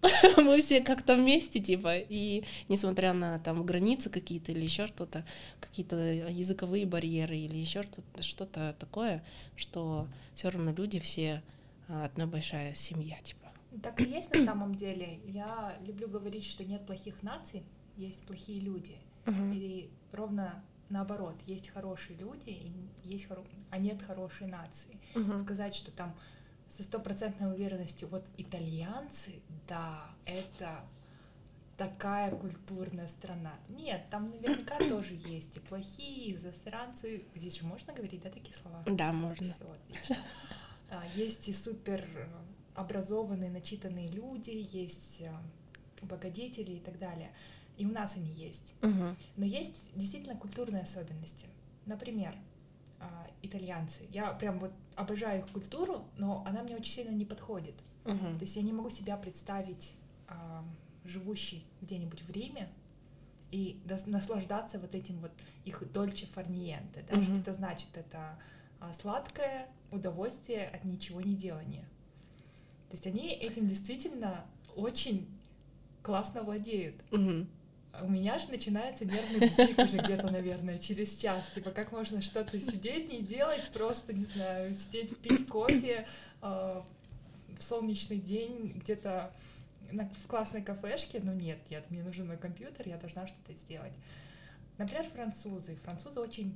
мы 0.38 0.62
все 0.62 0.80
как-то 0.80 1.14
вместе, 1.14 1.60
типа, 1.60 1.98
и 1.98 2.42
несмотря 2.70 3.12
на 3.12 3.38
там 3.38 3.66
границы 3.66 4.08
какие-то 4.08 4.50
или 4.52 4.62
еще 4.62 4.86
что-то, 4.86 5.26
какие-то 5.60 5.96
языковые 5.96 6.86
барьеры 6.86 7.36
или 7.36 7.58
еще 7.58 7.82
что-то, 7.82 8.22
что-то 8.22 8.74
такое, 8.78 9.22
что 9.56 10.08
все 10.34 10.48
равно 10.48 10.72
люди 10.72 11.00
все 11.00 11.42
а, 11.86 12.06
одна 12.06 12.26
большая 12.26 12.72
семья, 12.72 13.18
типа. 13.22 13.52
Так 13.82 14.00
и 14.00 14.04
есть 14.04 14.32
на 14.34 14.42
самом 14.50 14.74
деле. 14.74 15.20
Я 15.26 15.76
люблю 15.86 16.08
говорить, 16.08 16.46
что 16.46 16.64
нет 16.64 16.86
плохих 16.86 17.22
наций, 17.22 17.62
есть 17.98 18.22
плохие 18.22 18.60
люди. 18.60 18.96
Uh-huh. 19.26 19.54
И 19.54 19.90
ровно 20.12 20.64
наоборот, 20.88 21.36
есть 21.46 21.68
хорошие 21.68 22.16
люди, 22.16 22.48
и 22.48 22.72
есть 23.04 23.26
хоро... 23.28 23.44
а 23.68 23.76
нет 23.76 24.00
хорошей 24.00 24.46
нации. 24.46 24.98
Uh-huh. 25.14 25.42
Сказать, 25.42 25.74
что 25.74 25.90
там 25.90 26.14
со 26.82 26.88
стопроцентной 26.88 27.52
уверенностью, 27.52 28.08
вот 28.08 28.24
итальянцы, 28.36 29.40
да, 29.68 30.10
это 30.24 30.80
такая 31.76 32.30
культурная 32.30 33.08
страна. 33.08 33.52
Нет, 33.68 34.04
там 34.10 34.30
наверняка 34.30 34.78
тоже 34.88 35.14
есть 35.26 35.56
и 35.56 35.60
плохие, 35.60 36.32
и 36.32 36.36
засранцы. 36.36 37.24
Здесь 37.34 37.58
же 37.58 37.64
можно 37.64 37.92
говорить, 37.92 38.22
да, 38.22 38.30
такие 38.30 38.54
слова? 38.54 38.82
Да, 38.86 39.12
можно. 39.12 39.46
Всё, 39.46 39.72
отлично. 39.72 40.16
А, 40.90 41.04
есть 41.14 41.48
и 41.48 41.52
супер 41.52 42.04
образованные, 42.74 43.50
начитанные 43.50 44.08
люди, 44.08 44.50
есть 44.50 45.20
э, 45.20 45.30
благодетели 46.02 46.72
и 46.72 46.80
так 46.80 46.98
далее. 46.98 47.30
И 47.76 47.86
у 47.86 47.90
нас 47.90 48.16
они 48.16 48.30
есть. 48.32 48.74
Угу. 48.82 49.16
Но 49.36 49.44
есть 49.44 49.84
действительно 49.94 50.36
культурные 50.36 50.82
особенности. 50.82 51.46
Например, 51.86 52.34
а, 53.02 53.26
итальянцы. 53.42 54.06
Я 54.10 54.32
прям 54.32 54.58
вот 54.58 54.72
обожаю 54.94 55.40
их 55.40 55.48
культуру, 55.48 56.04
но 56.16 56.44
она 56.46 56.62
мне 56.62 56.76
очень 56.76 56.92
сильно 56.92 57.10
не 57.10 57.24
подходит. 57.24 57.74
Uh-huh. 58.04 58.34
То 58.34 58.40
есть 58.40 58.56
я 58.56 58.62
не 58.62 58.72
могу 58.72 58.90
себя 58.90 59.16
представить 59.16 59.94
а, 60.28 60.64
живущей 61.04 61.66
где-нибудь 61.80 62.22
в 62.22 62.30
Риме 62.30 62.68
и 63.50 63.80
наслаждаться 64.06 64.78
вот 64.78 64.94
этим 64.94 65.18
вот 65.18 65.32
их 65.64 65.92
дольче 65.92 66.26
фарниенте. 66.26 67.04
Да? 67.08 67.16
Uh-huh. 67.16 67.24
Что 67.24 67.34
это 67.34 67.52
значит? 67.52 67.88
Это 67.94 68.38
а, 68.80 68.92
сладкое 68.92 69.68
удовольствие 69.90 70.68
от 70.68 70.84
ничего 70.84 71.20
не 71.20 71.34
делания. 71.34 71.84
То 72.88 72.94
есть 72.94 73.06
они 73.06 73.30
этим 73.30 73.66
действительно 73.66 74.44
очень 74.76 75.26
классно 76.02 76.42
владеют. 76.42 76.96
Uh-huh. 77.10 77.46
У 78.00 78.08
меня 78.08 78.38
же 78.38 78.48
начинается 78.48 79.04
нервный 79.04 79.48
бзик 79.48 79.78
уже 79.78 79.98
где-то, 79.98 80.30
наверное, 80.30 80.78
через 80.78 81.16
час. 81.16 81.46
Типа, 81.54 81.70
как 81.70 81.92
можно 81.92 82.22
что-то 82.22 82.58
сидеть, 82.58 83.12
не 83.12 83.20
делать, 83.20 83.70
просто, 83.72 84.14
не 84.14 84.24
знаю, 84.24 84.74
сидеть, 84.74 85.18
пить 85.18 85.46
кофе 85.46 86.06
э, 86.40 86.82
в 87.58 87.62
солнечный 87.62 88.18
день 88.18 88.72
где-то 88.76 89.30
на, 89.90 90.08
в 90.08 90.26
классной 90.26 90.62
кафешке. 90.62 91.20
Но 91.22 91.34
нет, 91.34 91.58
нет, 91.70 91.84
мне 91.90 92.02
нужен 92.02 92.26
мой 92.26 92.38
компьютер, 92.38 92.88
я 92.88 92.96
должна 92.96 93.26
что-то 93.26 93.52
сделать. 93.52 93.92
Например, 94.78 95.04
французы. 95.04 95.76
Французы 95.84 96.18
очень 96.20 96.54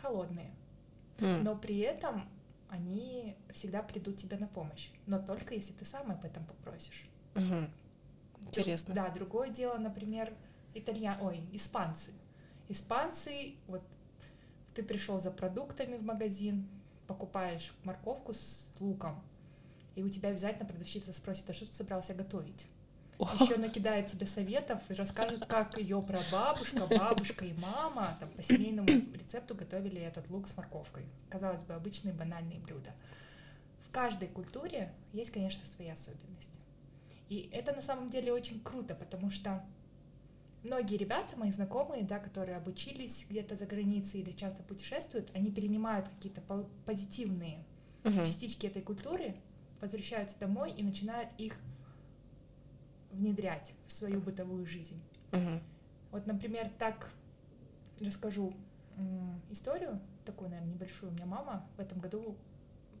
холодные, 0.00 0.50
mm. 1.18 1.42
но 1.42 1.54
при 1.54 1.80
этом 1.80 2.26
они 2.70 3.36
всегда 3.52 3.82
придут 3.82 4.16
тебе 4.16 4.36
на 4.38 4.46
помощь. 4.46 4.88
Но 5.06 5.18
только 5.18 5.54
если 5.54 5.72
ты 5.72 5.84
сам 5.84 6.10
об 6.10 6.24
этом 6.24 6.44
попросишь. 6.44 7.04
Mm-hmm. 7.34 7.68
Интересно. 8.46 8.94
Да, 8.94 9.08
другое 9.10 9.48
дело, 9.48 9.76
например, 9.78 10.32
итальян, 10.74 11.20
ой, 11.20 11.44
испанцы. 11.52 12.12
Испанцы, 12.68 13.54
вот 13.66 13.82
ты 14.74 14.82
пришел 14.82 15.20
за 15.20 15.30
продуктами 15.30 15.96
в 15.96 16.02
магазин, 16.02 16.68
покупаешь 17.06 17.72
морковку 17.84 18.32
с 18.34 18.66
луком, 18.80 19.22
и 19.94 20.02
у 20.02 20.08
тебя 20.08 20.30
обязательно 20.30 20.66
продавщица 20.66 21.12
спросит, 21.12 21.48
а 21.48 21.54
что 21.54 21.66
ты 21.66 21.72
собрался 21.72 22.14
готовить? 22.14 22.66
Еще 23.40 23.56
накидает 23.56 24.08
тебе 24.08 24.26
советов 24.26 24.82
и 24.88 24.94
расскажет, 24.94 25.46
как 25.46 25.78
ее 25.78 26.02
прабабушка, 26.02 26.86
бабушка 26.86 27.44
и 27.44 27.52
мама 27.54 28.16
там, 28.18 28.28
по 28.30 28.42
семейному 28.42 28.88
рецепту 28.88 29.54
готовили 29.54 30.00
этот 30.00 30.28
лук 30.30 30.48
с 30.48 30.56
морковкой. 30.56 31.04
Казалось 31.28 31.62
бы, 31.62 31.74
обычные 31.74 32.12
банальные 32.12 32.58
блюда. 32.58 32.90
В 33.86 33.90
каждой 33.92 34.26
культуре 34.26 34.92
есть, 35.12 35.30
конечно, 35.30 35.64
свои 35.66 35.88
особенности. 35.90 36.58
И 37.28 37.48
это 37.52 37.72
на 37.72 37.82
самом 37.82 38.10
деле 38.10 38.32
очень 38.32 38.60
круто, 38.60 38.94
потому 38.94 39.30
что 39.30 39.64
многие 40.62 40.96
ребята, 40.96 41.36
мои 41.36 41.50
знакомые, 41.50 42.04
да, 42.04 42.18
которые 42.18 42.56
обучились 42.56 43.26
где-то 43.28 43.56
за 43.56 43.66
границей 43.66 44.20
или 44.20 44.32
часто 44.32 44.62
путешествуют, 44.62 45.30
они 45.34 45.50
перенимают 45.50 46.08
какие-то 46.08 46.42
позитивные 46.84 47.64
uh-huh. 48.02 48.24
частички 48.24 48.66
этой 48.66 48.82
культуры, 48.82 49.34
возвращаются 49.80 50.38
домой 50.38 50.72
и 50.72 50.82
начинают 50.82 51.30
их 51.38 51.56
внедрять 53.12 53.72
в 53.86 53.92
свою 53.92 54.20
бытовую 54.20 54.66
жизнь. 54.66 55.00
Uh-huh. 55.30 55.60
Вот, 56.10 56.26
например, 56.26 56.70
так 56.78 57.10
расскажу 58.00 58.54
историю 59.50 60.00
такую, 60.24 60.50
наверное, 60.50 60.72
небольшую. 60.72 61.12
У 61.12 61.14
меня 61.14 61.26
мама 61.26 61.66
в 61.76 61.80
этом 61.80 61.98
году 61.98 62.36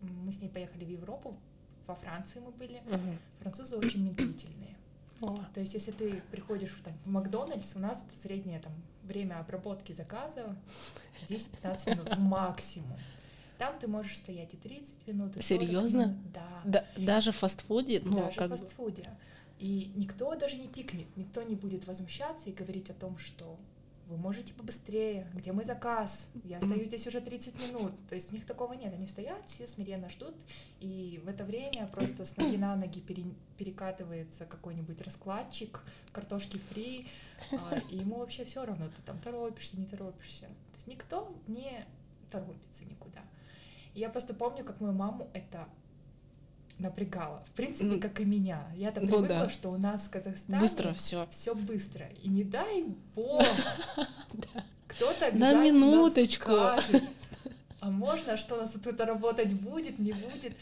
мы 0.00 0.32
с 0.32 0.40
ней 0.40 0.48
поехали 0.48 0.84
в 0.84 0.88
Европу 0.88 1.38
во 1.86 1.94
Франции 1.94 2.40
мы 2.40 2.50
были. 2.50 2.82
Угу. 2.86 3.18
Французы 3.40 3.76
очень 3.76 4.02
медлительные. 4.04 4.76
О. 5.20 5.36
То 5.54 5.60
есть, 5.60 5.74
если 5.74 5.92
ты 5.92 6.22
приходишь 6.30 6.76
там, 6.84 6.94
в 7.04 7.08
Макдональдс, 7.08 7.76
у 7.76 7.78
нас 7.78 8.04
это 8.06 8.20
среднее 8.20 8.60
там, 8.60 8.72
время 9.02 9.38
обработки 9.38 9.92
заказа 9.92 10.56
10-15 11.28 11.90
минут 11.90 12.16
максимум. 12.18 12.98
Там 13.58 13.78
ты 13.78 13.86
можешь 13.86 14.16
стоять 14.16 14.52
и 14.54 14.56
30 14.56 15.06
минут, 15.06 15.36
и 15.36 15.42
Серьезно? 15.42 16.06
Минут. 16.06 16.32
Да. 16.32 16.60
да. 16.64 16.84
Даже 16.96 17.32
в 17.32 17.36
фастфуде? 17.36 18.02
Ну, 18.04 18.18
даже 18.18 18.36
как 18.36 18.50
в 18.50 18.56
фастфуде. 18.56 19.10
И 19.60 19.92
никто 19.94 20.34
даже 20.34 20.56
не 20.56 20.66
пикнет, 20.66 21.06
никто 21.16 21.42
не 21.42 21.54
будет 21.54 21.86
возмущаться 21.86 22.50
и 22.50 22.52
говорить 22.52 22.90
о 22.90 22.94
том, 22.94 23.16
что 23.18 23.56
вы 24.08 24.16
можете 24.16 24.52
побыстрее, 24.52 25.30
где 25.34 25.52
мой 25.52 25.64
заказ, 25.64 26.28
я 26.44 26.60
стою 26.60 26.84
здесь 26.84 27.06
уже 27.06 27.20
30 27.20 27.54
минут. 27.68 27.92
То 28.08 28.14
есть 28.14 28.30
у 28.30 28.34
них 28.34 28.44
такого 28.46 28.74
нет, 28.74 28.92
они 28.92 29.06
стоят, 29.08 29.48
все 29.48 29.66
смиренно 29.66 30.10
ждут, 30.10 30.34
и 30.80 31.20
в 31.24 31.28
это 31.28 31.44
время 31.44 31.86
просто 31.92 32.24
с 32.24 32.36
ноги 32.36 32.56
на 32.56 32.76
ноги 32.76 33.00
пере, 33.00 33.24
перекатывается 33.56 34.44
какой-нибудь 34.44 35.00
раскладчик, 35.00 35.82
картошки 36.12 36.58
фри, 36.58 37.06
а, 37.52 37.78
и 37.90 37.96
ему 37.96 38.18
вообще 38.18 38.44
все 38.44 38.64
равно, 38.64 38.86
ты 38.86 39.02
там 39.02 39.18
торопишься, 39.18 39.78
не 39.78 39.86
торопишься. 39.86 40.46
То 40.46 40.76
есть 40.76 40.86
никто 40.86 41.34
не 41.46 41.86
торопится 42.30 42.84
никуда. 42.84 43.20
И 43.94 44.00
я 44.00 44.10
просто 44.10 44.34
помню, 44.34 44.64
как 44.64 44.80
мою 44.80 44.92
маму 44.92 45.30
это 45.32 45.68
напрягало. 46.78 47.42
В 47.46 47.50
принципе, 47.52 47.98
как 47.98 48.20
и 48.20 48.24
меня. 48.24 48.66
Я-то 48.76 49.00
ну, 49.00 49.06
привыкла, 49.06 49.28
да. 49.28 49.50
что 49.50 49.70
у 49.70 49.76
нас 49.76 50.06
в 50.06 50.10
Казахстане 50.10 50.60
быстро 50.60 50.92
все. 50.94 51.26
Все 51.30 51.54
быстро. 51.54 52.06
И 52.22 52.28
не 52.28 52.44
дай 52.44 52.84
бог, 53.14 53.44
кто-то 54.88 55.32
На 55.32 55.54
минуточку. 55.54 56.50
скажет, 56.50 57.02
а 57.80 57.90
можно, 57.90 58.36
что 58.36 58.56
у 58.56 58.58
нас 58.58 58.72
тут 58.72 59.00
работать 59.00 59.52
будет, 59.52 59.98
не 59.98 60.12
будет. 60.12 60.56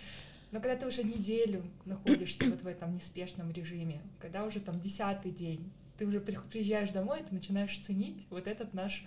Но 0.50 0.60
когда 0.60 0.76
ты 0.76 0.86
уже 0.86 1.02
неделю 1.02 1.62
находишься 1.86 2.44
вот 2.44 2.62
в 2.62 2.66
этом 2.66 2.94
неспешном 2.94 3.50
режиме, 3.52 4.00
когда 4.20 4.44
уже 4.44 4.60
там 4.60 4.78
десятый 4.80 5.30
день, 5.30 5.72
ты 5.96 6.06
уже 6.06 6.20
приезжаешь 6.20 6.90
домой, 6.90 7.20
ты 7.26 7.34
начинаешь 7.34 7.78
ценить 7.78 8.26
вот 8.28 8.46
этот 8.46 8.74
наш 8.74 9.04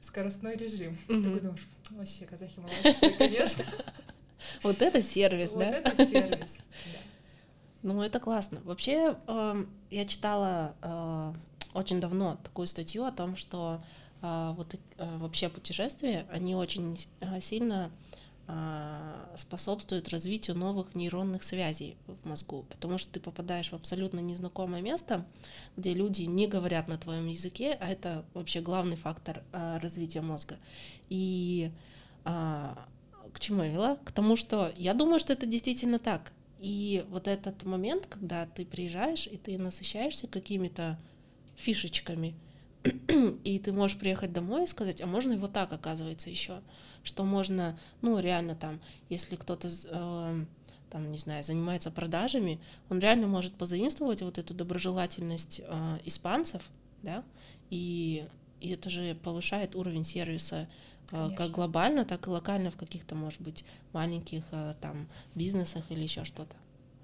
скоростной 0.00 0.56
режим. 0.56 0.96
Ты 1.06 1.22
такой 1.22 1.40
думаешь, 1.40 1.68
вообще, 1.90 2.24
казахи 2.24 2.58
молодцы, 2.58 3.10
конечно. 3.18 3.64
Вот 4.62 4.82
это 4.82 5.02
сервис, 5.02 5.50
да? 5.50 5.66
Вот 5.66 5.92
это 5.92 6.06
сервис, 6.06 6.58
Ну, 7.82 8.02
это 8.02 8.20
классно. 8.20 8.60
Вообще, 8.64 9.16
эм, 9.26 9.70
я 9.90 10.04
читала 10.04 10.74
э, 10.82 11.32
очень 11.72 12.00
давно 12.00 12.38
такую 12.44 12.66
статью 12.66 13.04
о 13.04 13.12
том, 13.12 13.36
что 13.36 13.82
э, 14.20 14.52
вот 14.54 14.74
э, 14.74 15.18
вообще 15.18 15.48
путешествия, 15.48 16.26
они 16.30 16.54
очень 16.54 16.98
сильно 17.40 17.90
способствуют 19.36 20.08
развитию 20.08 20.56
новых 20.56 20.96
нейронных 20.96 21.44
связей 21.44 21.96
в 22.08 22.28
мозгу, 22.28 22.64
потому 22.68 22.98
что 22.98 23.12
ты 23.12 23.20
попадаешь 23.20 23.70
в 23.70 23.74
абсолютно 23.74 24.18
незнакомое 24.18 24.82
место, 24.82 25.24
где 25.76 25.94
люди 25.94 26.22
не 26.22 26.48
говорят 26.48 26.88
на 26.88 26.98
твоем 26.98 27.28
языке, 27.28 27.78
а 27.80 27.88
это 27.88 28.24
вообще 28.34 28.60
главный 28.60 28.96
фактор 28.96 29.44
развития 29.52 30.20
мозга. 30.20 30.56
И 31.08 31.70
к 33.32 33.40
чему 33.40 33.62
я 33.62 33.70
вела? 33.70 33.96
К 34.04 34.12
тому, 34.12 34.36
что 34.36 34.72
я 34.76 34.94
думаю, 34.94 35.20
что 35.20 35.32
это 35.32 35.46
действительно 35.46 35.98
так. 35.98 36.32
И 36.58 37.04
вот 37.08 37.26
этот 37.26 37.64
момент, 37.64 38.06
когда 38.06 38.46
ты 38.46 38.66
приезжаешь 38.66 39.26
и 39.26 39.36
ты 39.36 39.56
насыщаешься 39.58 40.26
какими-то 40.26 40.98
фишечками, 41.56 42.34
и 43.44 43.58
ты 43.58 43.72
можешь 43.72 43.98
приехать 43.98 44.32
домой 44.32 44.64
и 44.64 44.66
сказать, 44.66 45.00
а 45.00 45.06
можно 45.06 45.32
и 45.32 45.38
вот 45.38 45.52
так, 45.52 45.72
оказывается, 45.72 46.30
еще, 46.30 46.60
что 47.02 47.24
можно, 47.24 47.78
ну, 48.02 48.18
реально 48.18 48.54
там, 48.54 48.80
если 49.08 49.36
кто-то, 49.36 49.68
э, 49.68 50.44
там, 50.90 51.12
не 51.12 51.18
знаю, 51.18 51.44
занимается 51.44 51.90
продажами, 51.90 52.60
он 52.88 53.00
реально 53.00 53.26
может 53.26 53.54
позаимствовать 53.54 54.22
вот 54.22 54.38
эту 54.38 54.54
доброжелательность 54.54 55.60
э, 55.64 55.98
испанцев, 56.04 56.62
да, 57.02 57.24
и, 57.70 58.26
и 58.60 58.70
это 58.70 58.90
же 58.90 59.14
повышает 59.14 59.76
уровень 59.76 60.04
сервиса 60.04 60.68
Конечно. 61.10 61.36
как 61.36 61.50
глобально, 61.50 62.04
так 62.04 62.26
и 62.26 62.30
локально 62.30 62.70
в 62.70 62.76
каких-то, 62.76 63.14
может 63.14 63.40
быть, 63.40 63.64
маленьких 63.92 64.44
э, 64.52 64.74
там 64.80 65.08
бизнесах 65.34 65.84
или 65.90 66.02
еще 66.02 66.24
что-то. 66.24 66.56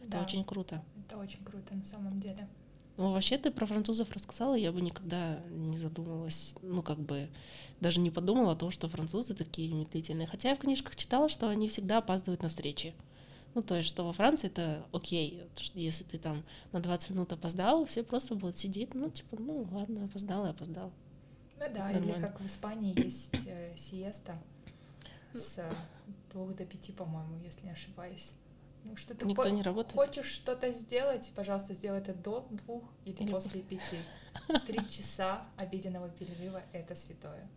Это 0.03 0.13
да. 0.13 0.23
очень 0.23 0.45
круто. 0.45 0.83
Это 1.07 1.19
очень 1.19 1.45
круто 1.45 1.75
на 1.75 1.85
самом 1.85 2.21
деле. 2.21 2.49
Ну, 2.97 3.13
вообще 3.13 3.37
ты 3.37 3.51
про 3.51 3.67
французов 3.67 4.11
рассказала, 4.13 4.55
я 4.55 4.73
бы 4.73 4.81
никогда 4.81 5.39
не 5.51 5.77
задумалась, 5.77 6.55
ну, 6.63 6.83
как 6.83 6.99
бы 6.99 7.29
даже 7.81 8.01
не 8.01 8.11
подумала 8.11 8.53
о 8.53 8.57
том, 8.57 8.71
что 8.71 8.89
французы 8.89 9.35
такие 9.35 9.73
медлительные. 9.75 10.27
Хотя 10.27 10.51
я 10.51 10.57
в 10.57 10.61
книжках 10.61 10.97
читала, 10.97 11.29
что 11.29 11.49
они 11.49 11.69
всегда 11.69 11.99
опаздывают 11.99 12.43
на 12.43 12.49
встречи. 12.49 12.95
Ну, 13.55 13.63
то 13.63 13.75
есть, 13.75 13.89
что 13.89 14.05
во 14.05 14.13
Франции 14.13 14.49
это 14.49 14.87
окей, 14.93 15.43
если 15.75 16.05
ты 16.05 16.19
там 16.19 16.43
на 16.73 16.81
20 16.81 17.11
минут 17.11 17.33
опоздал, 17.33 17.85
все 17.87 18.03
просто 18.03 18.35
будут 18.35 18.59
сидеть, 18.59 18.95
ну, 18.95 19.11
типа, 19.11 19.37
ну, 19.39 19.67
ладно, 19.73 20.05
опоздал 20.05 20.47
и 20.47 20.51
опоздал. 20.51 20.93
Ну 21.59 21.67
да, 21.73 21.91
или 21.91 22.13
как 22.21 22.41
в 22.41 22.47
Испании 22.47 22.99
есть 22.99 23.47
э, 23.47 23.75
сиеста 23.77 24.37
с 25.33 25.63
двух 26.33 26.55
до 26.55 26.65
пяти, 26.65 26.93
по-моему, 26.93 27.39
если 27.45 27.65
не 27.65 27.73
ошибаюсь. 27.73 28.35
Ну, 28.85 28.95
что 28.97 29.15
ты 29.15 29.27
Никто 29.27 29.43
хо- 29.43 29.49
не 29.49 29.63
работает. 29.63 29.95
хочешь 29.97 30.31
что-то 30.31 30.73
сделать, 30.73 31.33
пожалуйста, 31.35 31.75
сделай 31.75 31.99
это 31.99 32.15
до 32.15 32.47
двух 32.51 32.85
или, 33.05 33.17
или... 33.17 33.31
после 33.31 33.63
пяти. 33.63 33.99
Три 34.67 34.79
часа 34.89 35.45
обеденного 35.57 36.09
перерыва— 36.09 36.63
это 36.73 36.95
святое. 36.95 37.49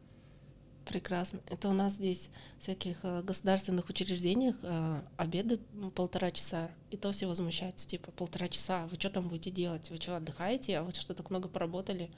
Прекрасно. 0.85 1.39
Это 1.45 1.69
у 1.69 1.73
нас 1.73 1.93
здесь 1.93 2.31
в 2.57 2.61
всяких 2.63 3.05
э, 3.05 3.21
государственных 3.21 3.89
учреждениях 3.89 4.55
э, 4.63 5.01
обеды 5.17 5.59
полтора 5.93 6.31
часа, 6.31 6.71
и 6.89 6.97
то 6.97 7.11
все 7.11 7.27
возмущаются, 7.27 7.87
типа, 7.87 8.11
полтора 8.11 8.47
часа, 8.47 8.87
вы 8.87 8.95
что 8.95 9.11
там 9.11 9.27
будете 9.27 9.51
делать? 9.51 9.91
Вы 9.91 9.97
что, 9.97 10.17
отдыхаете? 10.17 10.79
А 10.79 10.83
вы 10.83 10.91
что, 10.93 11.13
так 11.13 11.29
много 11.29 11.47
поработали? 11.47 12.09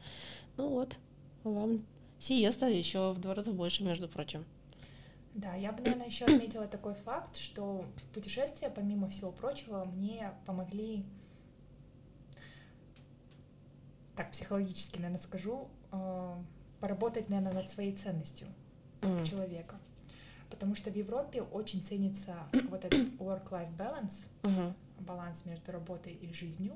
Ну 0.55 0.69
вот, 0.69 0.95
вам 1.43 1.79
сиеста 2.19 2.67
еще 2.67 3.13
в 3.13 3.19
два 3.19 3.33
раза 3.33 3.51
больше, 3.51 3.83
между 3.83 4.07
прочим. 4.07 4.45
Да, 5.33 5.55
я 5.55 5.71
бы, 5.71 5.81
наверное, 5.81 6.07
еще 6.07 6.25
отметила 6.25 6.67
такой 6.67 6.93
факт, 6.93 7.37
что 7.37 7.85
путешествия, 8.13 8.69
помимо 8.69 9.07
всего 9.09 9.31
прочего, 9.31 9.85
мне 9.85 10.33
помогли, 10.45 11.05
так 14.15 14.31
психологически, 14.31 14.97
наверное, 14.97 15.19
скажу, 15.19 15.69
э, 15.91 16.35
поработать, 16.81 17.29
наверное, 17.29 17.53
над 17.53 17.69
своей 17.69 17.93
ценностью 17.95 18.47
mm. 19.01 19.25
человека. 19.25 19.79
Потому 20.49 20.75
что 20.75 20.91
в 20.91 20.95
Европе 20.95 21.41
очень 21.41 21.81
ценится 21.81 22.35
вот 22.69 22.83
этот 22.83 23.07
work-life 23.17 23.73
balance, 23.77 24.25
uh-huh. 24.43 24.73
баланс 24.99 25.45
между 25.45 25.71
работой 25.71 26.11
и 26.13 26.33
жизнью. 26.33 26.73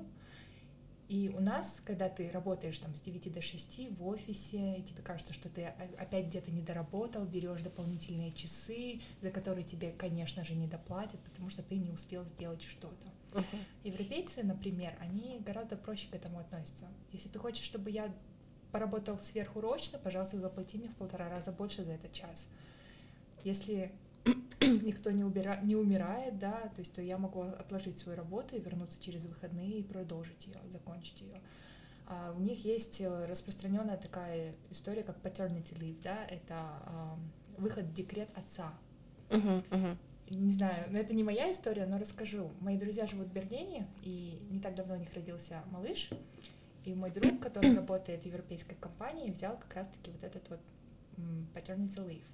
И 1.08 1.28
у 1.28 1.40
нас, 1.40 1.80
когда 1.84 2.08
ты 2.08 2.30
работаешь 2.30 2.78
там 2.78 2.94
с 2.94 3.00
9 3.00 3.32
до 3.32 3.40
6 3.40 3.90
в 3.96 4.06
офисе, 4.06 4.78
и 4.78 4.82
тебе 4.82 5.02
кажется, 5.02 5.32
что 5.32 5.48
ты 5.48 5.66
опять 5.98 6.26
где-то 6.26 6.50
не 6.50 6.62
доработал, 6.62 7.24
берешь 7.24 7.62
дополнительные 7.62 8.32
часы, 8.32 9.00
за 9.22 9.30
которые 9.30 9.64
тебе, 9.64 9.92
конечно 9.92 10.44
же, 10.44 10.54
не 10.54 10.66
доплатят, 10.66 11.20
потому 11.20 11.48
что 11.48 11.62
ты 11.62 11.76
не 11.76 11.92
успел 11.92 12.24
сделать 12.24 12.62
что-то. 12.62 13.06
Uh-huh. 13.32 13.58
Европейцы, 13.84 14.42
например, 14.42 14.96
они 15.00 15.40
гораздо 15.46 15.76
проще 15.76 16.08
к 16.08 16.14
этому 16.14 16.40
относятся. 16.40 16.86
Если 17.12 17.28
ты 17.28 17.38
хочешь, 17.38 17.64
чтобы 17.64 17.90
я 17.90 18.12
поработал 18.72 19.18
сверхурочно, 19.20 19.98
пожалуйста, 19.98 20.38
заплати 20.38 20.76
мне 20.76 20.88
в 20.88 20.96
полтора 20.96 21.28
раза 21.28 21.52
больше 21.52 21.84
за 21.84 21.92
этот 21.92 22.12
час. 22.12 22.48
Если 23.44 23.92
никто 24.60 25.10
не, 25.10 25.24
убира... 25.24 25.60
не 25.62 25.76
умирает, 25.76 26.38
да, 26.38 26.70
то 26.74 26.80
есть 26.80 26.94
то 26.94 27.02
я 27.02 27.18
могу 27.18 27.42
отложить 27.42 27.98
свою 27.98 28.16
работу 28.16 28.56
и 28.56 28.60
вернуться 28.60 29.02
через 29.02 29.26
выходные 29.26 29.80
и 29.80 29.82
продолжить 29.82 30.46
ее, 30.46 30.58
закончить 30.68 31.20
ее. 31.20 31.40
А 32.08 32.32
у 32.36 32.40
них 32.40 32.64
есть 32.64 33.00
э, 33.00 33.26
распространенная 33.26 33.96
такая 33.96 34.54
история, 34.70 35.02
как 35.02 35.18
paternity 35.18 35.76
leave, 35.78 36.00
да, 36.02 36.24
это 36.26 36.54
а, 36.54 37.18
выход 37.58 37.84
в 37.86 37.94
декрет 37.94 38.28
отца. 38.36 38.72
Uh-huh, 39.28 39.64
uh-huh. 39.70 39.96
Не 40.30 40.50
знаю, 40.52 40.86
но 40.90 40.98
это 40.98 41.14
не 41.14 41.24
моя 41.24 41.50
история, 41.50 41.86
но 41.86 41.98
расскажу. 41.98 42.50
Мои 42.60 42.76
друзья 42.76 43.06
живут 43.06 43.28
в 43.28 43.32
Берлине, 43.32 43.88
и 44.02 44.40
не 44.50 44.60
так 44.60 44.74
давно 44.74 44.94
у 44.94 44.98
них 44.98 45.12
родился 45.14 45.62
малыш, 45.70 46.10
и 46.84 46.94
мой 46.94 47.10
друг, 47.10 47.40
который 47.40 47.74
работает 47.76 48.22
в 48.22 48.26
европейской 48.26 48.76
компании, 48.76 49.30
взял 49.30 49.56
как 49.56 49.74
раз-таки 49.74 50.10
вот 50.10 50.22
этот 50.22 50.48
вот 50.48 50.60
paternity 51.54 52.06
leave. 52.06 52.26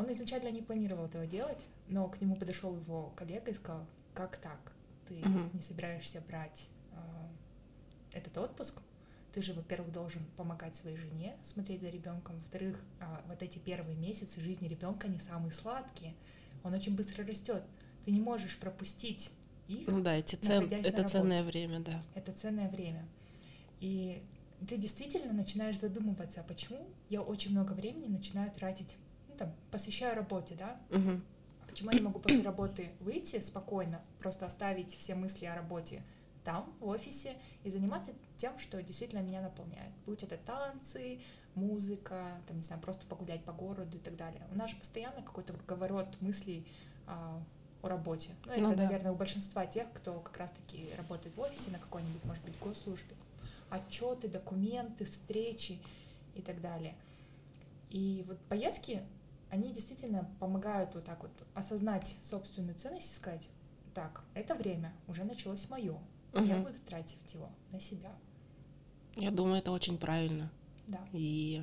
Он 0.00 0.10
изначально 0.12 0.50
не 0.50 0.62
планировал 0.62 1.04
этого 1.04 1.26
делать, 1.26 1.66
но 1.88 2.08
к 2.08 2.22
нему 2.22 2.34
подошел 2.34 2.74
его 2.74 3.10
коллега 3.16 3.50
и 3.50 3.54
сказал, 3.54 3.86
как 4.14 4.38
так? 4.38 4.72
Ты 5.06 5.16
uh-huh. 5.16 5.50
не 5.52 5.60
собираешься 5.60 6.22
брать 6.26 6.68
э, 6.92 6.96
этот 8.12 8.38
отпуск? 8.38 8.80
Ты 9.34 9.42
же, 9.42 9.52
во-первых, 9.52 9.92
должен 9.92 10.24
помогать 10.38 10.74
своей 10.74 10.96
жене, 10.96 11.36
смотреть 11.42 11.82
за 11.82 11.90
ребенком. 11.90 12.38
Во-вторых, 12.38 12.82
э, 13.00 13.04
вот 13.28 13.42
эти 13.42 13.58
первые 13.58 13.94
месяцы 13.94 14.40
жизни 14.40 14.68
ребенка 14.68 15.06
не 15.06 15.18
самые 15.18 15.52
сладкие. 15.52 16.14
Он 16.64 16.72
очень 16.72 16.96
быстро 16.96 17.22
растет. 17.26 17.62
Ты 18.06 18.12
не 18.12 18.22
можешь 18.22 18.56
пропустить 18.56 19.30
их. 19.68 19.86
Ну 19.86 20.00
да, 20.00 20.14
эти 20.14 20.34
цен... 20.34 20.72
это 20.72 21.06
ценное 21.06 21.42
время, 21.42 21.80
да. 21.80 22.02
Это 22.14 22.32
ценное 22.32 22.70
время. 22.70 23.06
И 23.80 24.22
ты 24.66 24.78
действительно 24.78 25.34
начинаешь 25.34 25.78
задумываться, 25.78 26.40
а 26.40 26.44
почему 26.44 26.88
я 27.10 27.20
очень 27.20 27.50
много 27.50 27.72
времени 27.74 28.06
начинаю 28.06 28.50
тратить 28.52 28.96
там, 29.40 29.54
посвящаю 29.70 30.14
работе, 30.16 30.54
да, 30.54 30.78
угу. 30.90 31.18
почему 31.66 31.90
я 31.92 31.98
не 31.98 32.04
могу 32.04 32.18
после 32.18 32.42
работы 32.42 32.90
выйти 33.00 33.40
спокойно, 33.40 34.02
просто 34.18 34.44
оставить 34.44 34.94
все 34.98 35.14
мысли 35.14 35.46
о 35.46 35.54
работе 35.54 36.02
там, 36.44 36.70
в 36.78 36.86
офисе, 36.86 37.38
и 37.64 37.70
заниматься 37.70 38.12
тем, 38.36 38.58
что 38.58 38.82
действительно 38.82 39.20
меня 39.20 39.40
наполняет. 39.40 39.92
Будь 40.04 40.22
это 40.22 40.36
танцы, 40.36 41.20
музыка, 41.54 42.38
там, 42.46 42.58
не 42.58 42.62
знаю, 42.62 42.82
просто 42.82 43.06
погулять 43.06 43.42
по 43.42 43.52
городу 43.52 43.96
и 43.96 44.00
так 44.00 44.14
далее. 44.14 44.42
У 44.52 44.56
нас 44.56 44.70
же 44.70 44.76
постоянно 44.76 45.22
какой-то 45.22 45.54
круговорот 45.54 46.20
мыслей 46.20 46.66
а, 47.06 47.42
о 47.80 47.88
работе. 47.88 48.32
Ну, 48.44 48.52
это, 48.52 48.62
ну, 48.62 48.76
да. 48.76 48.82
наверное, 48.84 49.12
у 49.12 49.16
большинства 49.16 49.64
тех, 49.64 49.90
кто 49.94 50.20
как 50.20 50.36
раз-таки 50.36 50.90
работает 50.98 51.34
в 51.34 51.40
офисе 51.40 51.70
на 51.70 51.78
какой-нибудь, 51.78 52.24
может 52.24 52.44
быть, 52.44 52.58
госслужбе. 52.58 53.16
Отчеты, 53.70 54.28
документы, 54.28 55.06
встречи 55.06 55.80
и 56.34 56.42
так 56.42 56.60
далее. 56.60 56.94
И 57.88 58.24
вот 58.28 58.38
поездки 58.48 59.02
они 59.50 59.72
действительно 59.72 60.28
помогают 60.38 60.94
вот 60.94 61.04
так 61.04 61.22
вот 61.22 61.32
осознать 61.54 62.14
собственную 62.22 62.74
ценность 62.76 63.12
и 63.12 63.16
сказать, 63.16 63.48
так, 63.94 64.22
это 64.34 64.54
время 64.54 64.92
уже 65.08 65.24
началось 65.24 65.68
мое, 65.68 65.98
угу. 66.32 66.44
я 66.44 66.58
буду 66.58 66.74
тратить 66.86 67.34
его 67.34 67.50
на 67.72 67.80
себя. 67.80 68.12
Я 69.16 69.30
думаю, 69.30 69.56
это 69.56 69.72
очень 69.72 69.98
правильно. 69.98 70.50
Да. 70.86 71.00
И 71.12 71.62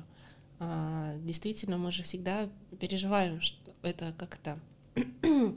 а, 0.60 1.14
действительно, 1.18 1.78
мы 1.78 1.92
же 1.92 2.02
всегда 2.02 2.48
переживаем, 2.78 3.40
что 3.40 3.58
это 3.82 4.12
как 4.18 4.36
то 4.36 4.58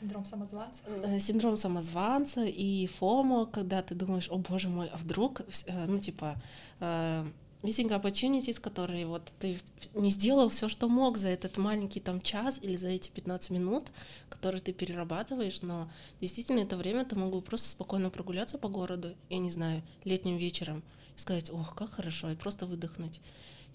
Синдром 0.00 0.24
самозванца. 0.24 0.82
Э, 0.86 1.20
синдром 1.20 1.56
самозванца 1.56 2.44
и 2.44 2.86
фомо, 2.86 3.46
когда 3.46 3.82
ты 3.82 3.94
думаешь, 3.94 4.28
о 4.30 4.38
боже 4.38 4.68
мой, 4.68 4.88
а 4.88 4.96
вдруг, 4.96 5.42
э, 5.66 5.86
ну 5.86 5.98
типа, 5.98 6.36
э, 6.80 7.26
missing 7.62 7.88
opportunities, 7.88 8.60
которые 8.60 9.06
вот 9.06 9.22
ты 9.38 9.58
не 9.94 10.10
сделал 10.10 10.48
все, 10.48 10.68
что 10.68 10.88
мог 10.88 11.16
за 11.16 11.28
этот 11.28 11.56
маленький 11.56 12.00
там 12.00 12.20
час 12.20 12.58
или 12.60 12.76
за 12.76 12.88
эти 12.88 13.08
15 13.10 13.50
минут, 13.50 13.92
которые 14.28 14.60
ты 14.60 14.72
перерабатываешь, 14.72 15.62
но 15.62 15.90
действительно 16.20 16.60
это 16.60 16.76
время 16.76 17.04
ты 17.04 17.16
могу 17.16 17.40
просто 17.40 17.68
спокойно 17.68 18.10
прогуляться 18.10 18.58
по 18.58 18.68
городу, 18.68 19.14
я 19.30 19.38
не 19.38 19.50
знаю, 19.50 19.82
летним 20.04 20.36
вечером, 20.36 20.82
и 21.16 21.20
сказать, 21.20 21.50
ох, 21.50 21.74
как 21.74 21.92
хорошо, 21.92 22.30
и 22.30 22.36
просто 22.36 22.66
выдохнуть. 22.66 23.20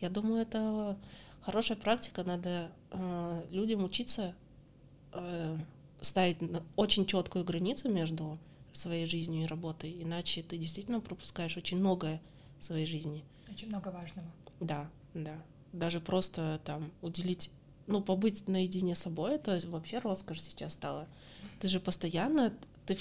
Я 0.01 0.09
думаю, 0.09 0.41
это 0.41 0.97
хорошая 1.41 1.77
практика, 1.77 2.23
надо 2.23 2.69
э, 2.91 3.43
людям 3.51 3.83
учиться 3.83 4.35
э, 5.13 5.57
ставить 6.01 6.37
очень 6.75 7.05
четкую 7.05 7.45
границу 7.45 7.89
между 7.89 8.37
своей 8.73 9.07
жизнью 9.07 9.43
и 9.43 9.47
работой, 9.47 9.95
иначе 10.01 10.43
ты 10.43 10.57
действительно 10.57 10.99
пропускаешь 10.99 11.57
очень 11.57 11.79
многое 11.79 12.21
в 12.59 12.65
своей 12.65 12.85
жизни. 12.85 13.23
Очень 13.49 13.69
много 13.69 13.89
важного. 13.89 14.27
Да, 14.59 14.89
да. 15.13 15.35
Даже 15.73 15.99
просто 15.99 16.59
там 16.65 16.91
уделить, 17.01 17.51
ну, 17.87 18.01
побыть 18.01 18.47
наедине 18.47 18.95
с 18.95 18.99
собой, 18.99 19.35
это 19.35 19.59
вообще 19.67 19.99
роскошь 19.99 20.41
сейчас 20.41 20.73
стала. 20.73 21.07
Ты 21.59 21.67
же 21.67 21.79
постоянно, 21.79 22.53
ты 22.85 22.97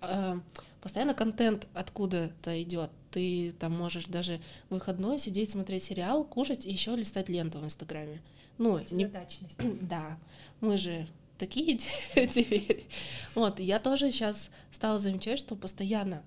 э, 0.00 0.40
постоянно 0.80 1.14
контент 1.14 1.66
откуда-то 1.74 2.62
идет. 2.62 2.90
Ты 3.10 3.52
там 3.58 3.72
можешь 3.72 4.06
даже 4.06 4.40
в 4.68 4.74
выходной 4.74 5.18
сидеть, 5.18 5.50
смотреть 5.50 5.84
сериал, 5.84 6.24
кушать 6.24 6.66
и 6.66 6.72
еще 6.72 6.96
листать 6.96 7.28
ленту 7.28 7.58
в 7.58 7.64
Инстаграме. 7.64 8.20
Ну, 8.58 8.80
не... 8.90 9.10
Да, 9.82 10.18
мы 10.60 10.78
же 10.78 11.06
такие 11.38 11.78
теперь. 12.14 12.86
Вот, 13.34 13.60
я 13.60 13.78
тоже 13.78 14.10
сейчас 14.10 14.50
стала 14.70 14.98
замечать, 14.98 15.38
что 15.38 15.56
постоянно 15.56 16.22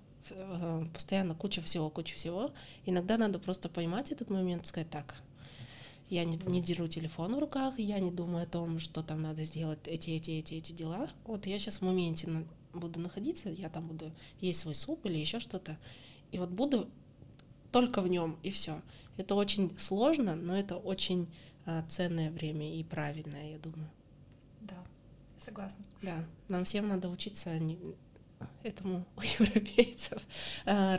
постоянно 0.93 1.35
куча 1.35 1.61
всего, 1.61 1.89
куча 1.89 2.15
всего. 2.15 2.51
Иногда 2.85 3.17
надо 3.17 3.39
просто 3.39 3.69
поймать 3.69 4.11
этот 4.11 4.29
момент, 4.29 4.65
сказать 4.65 4.89
так, 4.89 5.15
я 6.09 6.23
не, 6.23 6.37
не 6.37 6.61
держу 6.61 6.87
телефон 6.87 7.35
в 7.35 7.39
руках, 7.39 7.79
я 7.79 7.99
не 7.99 8.11
думаю 8.11 8.43
о 8.43 8.47
том, 8.47 8.79
что 8.79 9.01
там 9.01 9.21
надо 9.21 9.43
сделать 9.43 9.79
эти, 9.85 10.11
эти, 10.11 10.31
эти, 10.31 10.55
эти 10.55 10.71
дела. 10.71 11.09
Вот 11.25 11.45
я 11.45 11.57
сейчас 11.57 11.77
в 11.77 11.81
моменте 11.81 12.45
буду 12.73 12.99
находиться, 12.99 13.49
я 13.49 13.69
там 13.69 13.87
буду 13.87 14.11
есть 14.39 14.59
свой 14.59 14.75
суп 14.75 15.05
или 15.05 15.17
еще 15.17 15.39
что-то, 15.39 15.77
и 16.31 16.37
вот 16.37 16.49
буду 16.49 16.89
только 17.71 18.01
в 18.01 18.07
нем 18.07 18.37
и 18.43 18.51
все. 18.51 18.81
Это 19.17 19.35
очень 19.35 19.77
сложно, 19.79 20.35
но 20.35 20.55
это 20.55 20.77
очень 20.77 21.27
а, 21.65 21.83
ценное 21.87 22.31
время 22.31 22.73
и 22.73 22.83
правильное, 22.83 23.51
я 23.51 23.57
думаю. 23.57 23.89
Да, 24.61 24.83
согласна. 25.37 25.83
Да, 26.01 26.23
нам 26.49 26.65
всем 26.65 26.87
надо 26.87 27.09
учиться 27.09 27.57
этому 28.63 29.05
у 29.15 29.21
европейцев 29.21 30.21
а, 30.65 30.97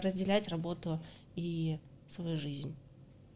разделять 0.00 0.48
работу 0.48 1.00
и 1.36 1.78
свою 2.08 2.38
жизнь. 2.38 2.74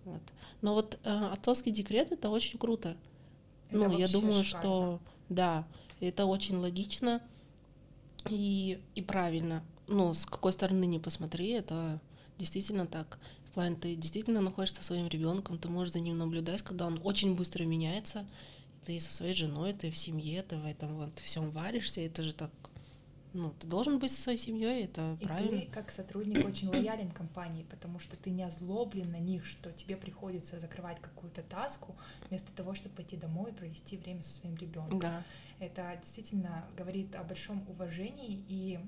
Вот. 0.05 0.23
Но 0.63 0.75
вот 0.75 0.99
э, 1.03 1.29
отцовский 1.33 1.73
декрет 1.73 2.13
это 2.13 2.29
очень 2.29 2.59
круто. 2.59 2.97
Это 3.71 3.89
ну, 3.89 3.99
я 3.99 4.09
думаю, 4.09 4.45
шикарно. 4.45 4.69
что 4.69 5.01
да, 5.29 5.67
это 6.01 6.27
очень 6.27 6.57
логично 6.57 7.21
и, 8.29 8.81
и 8.95 9.03
правильно. 9.03 9.65
Ну, 9.89 10.15
с 10.15 10.27
какой 10.27 10.53
стороны 10.53 10.85
не 10.85 10.99
посмотри, 10.99 11.51
это 11.51 12.01
действительно 12.39 12.87
так. 12.87 13.19
В 13.51 13.55
плане 13.55 13.77
ты 13.77 13.95
действительно 13.97 14.41
находишься 14.41 14.77
со 14.77 14.85
своим 14.85 15.09
ребенком, 15.09 15.59
ты 15.59 15.69
можешь 15.69 15.95
за 15.95 16.01
ним 16.01 16.19
наблюдать, 16.19 16.63
когда 16.63 16.87
он 16.87 17.01
очень 17.03 17.35
быстро 17.35 17.65
меняется. 17.65 18.27
Ты 18.85 19.01
со 19.01 19.13
своей 19.13 19.35
женой, 19.35 19.73
ты 19.73 19.91
в 19.91 19.97
семье, 19.97 20.43
ты 20.43 20.57
в 20.57 20.65
этом 20.65 20.95
вот 20.97 21.19
всем 21.19 21.51
варишься, 21.51 22.01
это 22.03 22.23
же 22.23 22.33
так 22.33 22.51
ну, 23.37 23.53
ты 23.59 23.67
должен 23.67 23.99
быть 23.99 24.11
со 24.11 24.21
своей 24.21 24.39
семьей, 24.39 24.85
это 24.85 25.17
и 25.21 25.25
правильно. 25.25 25.61
ты, 25.61 25.67
как 25.71 25.93
сотрудник, 25.93 26.45
очень 26.47 26.69
лоялен 26.69 27.11
компании, 27.11 27.65
потому 27.65 27.99
что 27.99 28.17
ты 28.17 28.31
не 28.31 28.43
озлоблен 28.43 29.11
на 29.11 29.19
них, 29.19 29.45
что 29.45 29.71
тебе 29.73 29.97
приходится 29.97 30.59
закрывать 30.59 31.01
какую-то 31.01 31.43
таску, 31.43 31.95
вместо 32.29 32.53
того, 32.53 32.75
чтобы 32.75 32.97
пойти 32.97 33.17
домой 33.17 33.51
и 33.51 33.55
провести 33.55 33.97
время 33.97 34.23
со 34.23 34.41
своим 34.41 34.57
ребенком. 34.57 34.99
Да. 34.99 35.23
Это 35.59 35.97
действительно 36.01 36.65
говорит 36.77 37.15
о 37.15 37.23
большом 37.25 37.65
уважении 37.69 38.45
и 38.49 38.79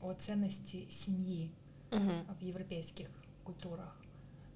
о 0.00 0.12
ценности 0.12 0.86
семьи 0.90 1.50
угу. 1.90 2.34
в 2.38 2.42
европейских 2.42 3.08
культурах. 3.42 3.96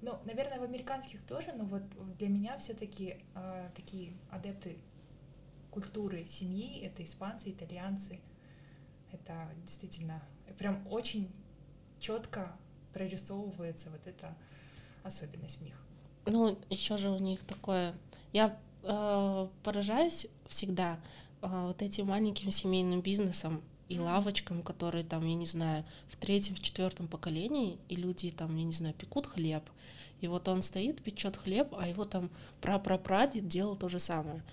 Ну, 0.01 0.17
наверное, 0.25 0.59
в 0.59 0.63
американских 0.63 1.21
тоже, 1.25 1.51
но 1.53 1.65
вот 1.65 1.83
для 2.17 2.29
меня 2.29 2.57
все-таки 2.59 3.07
э, 3.07 3.17
а, 3.35 3.69
такие 3.75 4.13
адепты 4.29 4.77
культуры 5.71 6.25
семьи 6.25 6.81
это 6.81 7.03
испанцы, 7.03 7.51
итальянцы, 7.51 8.19
это 9.11 9.49
действительно 9.63 10.21
прям 10.57 10.85
очень 10.89 11.31
четко 11.99 12.51
прорисовывается 12.93 13.89
вот 13.89 14.05
эта 14.05 14.35
особенность 15.03 15.59
в 15.59 15.63
них. 15.63 15.75
Ну, 16.25 16.57
еще 16.69 16.97
же 16.97 17.09
у 17.09 17.19
них 17.19 17.41
такое. 17.43 17.95
Я 18.33 18.57
э, 18.83 19.47
поражаюсь 19.63 20.27
всегда 20.47 20.99
э, 21.41 21.47
вот 21.47 21.81
этим 21.81 22.07
маленьким 22.07 22.51
семейным 22.51 23.01
бизнесом 23.01 23.61
и 23.87 23.95
mm-hmm. 23.95 24.03
лавочкам, 24.03 24.61
которые 24.61 25.03
там, 25.03 25.25
я 25.25 25.35
не 25.35 25.45
знаю, 25.45 25.85
в 26.09 26.17
третьем, 26.17 26.55
в 26.55 26.61
четвертом 26.61 27.07
поколении, 27.07 27.77
и 27.87 27.95
люди 27.95 28.29
там, 28.29 28.55
я 28.55 28.63
не 28.63 28.73
знаю, 28.73 28.93
пекут 28.93 29.25
хлеб. 29.25 29.63
И 30.21 30.27
вот 30.27 30.47
он 30.47 30.61
стоит, 30.61 31.01
печет 31.01 31.37
хлеб, 31.37 31.73
а 31.77 31.87
его 31.87 32.05
там 32.05 32.29
прапрапрадед 32.61 33.47
делал 33.47 33.75
то 33.75 33.87
же 33.87 33.99
самое. 33.99 34.43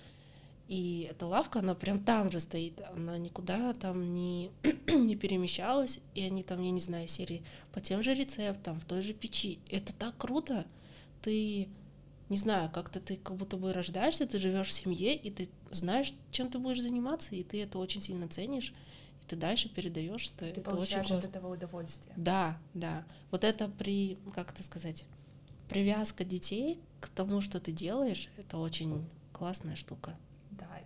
И 0.67 1.07
эта 1.09 1.25
лавка, 1.25 1.59
она 1.59 1.75
прям 1.75 1.99
там 1.99 2.29
же 2.29 2.41
стоит, 2.41 2.81
она 2.93 3.17
никуда 3.17 3.73
там 3.73 4.13
не, 4.13 4.51
не 4.87 5.15
перемещалась, 5.15 6.01
и 6.13 6.21
они 6.21 6.43
там, 6.43 6.61
я 6.61 6.71
не 6.71 6.81
знаю, 6.81 7.07
серии 7.07 7.41
по 7.71 7.79
тем 7.79 8.03
же 8.03 8.13
рецептам, 8.13 8.79
в 8.79 8.85
той 8.85 9.01
же 9.01 9.13
печи. 9.13 9.59
Это 9.69 9.93
так 9.93 10.17
круто. 10.17 10.67
Ты, 11.21 11.69
не 12.27 12.37
знаю, 12.37 12.69
как-то 12.69 12.99
ты 12.99 13.15
как 13.15 13.37
будто 13.37 13.55
бы 13.55 13.71
рождаешься, 13.71 14.27
ты 14.27 14.39
живешь 14.39 14.67
в 14.67 14.73
семье, 14.73 15.15
и 15.15 15.31
ты 15.31 15.49
знаешь, 15.71 16.13
чем 16.31 16.49
ты 16.49 16.59
будешь 16.59 16.81
заниматься, 16.81 17.33
и 17.33 17.43
ты 17.43 17.63
это 17.63 17.77
очень 17.77 18.01
сильно 18.01 18.27
ценишь, 18.27 18.73
и 19.21 19.25
ты 19.25 19.37
дальше 19.37 19.69
передаешь 19.69 20.33
это. 20.35 20.53
Ты 20.53 20.59
это 20.59 20.61
получаешь 20.69 21.05
очень 21.05 21.15
от 21.15 21.25
этого 21.27 21.53
удовольствие. 21.53 22.13
Да, 22.17 22.59
да. 22.73 23.05
Вот 23.31 23.45
это 23.45 23.69
при, 23.69 24.17
как 24.35 24.51
это 24.51 24.63
сказать, 24.63 25.05
привязка 25.69 26.25
детей 26.25 26.81
к 26.99 27.07
тому, 27.07 27.39
что 27.39 27.61
ты 27.61 27.71
делаешь, 27.71 28.27
это 28.37 28.57
очень 28.57 29.05
классная 29.31 29.77
штука 29.77 30.17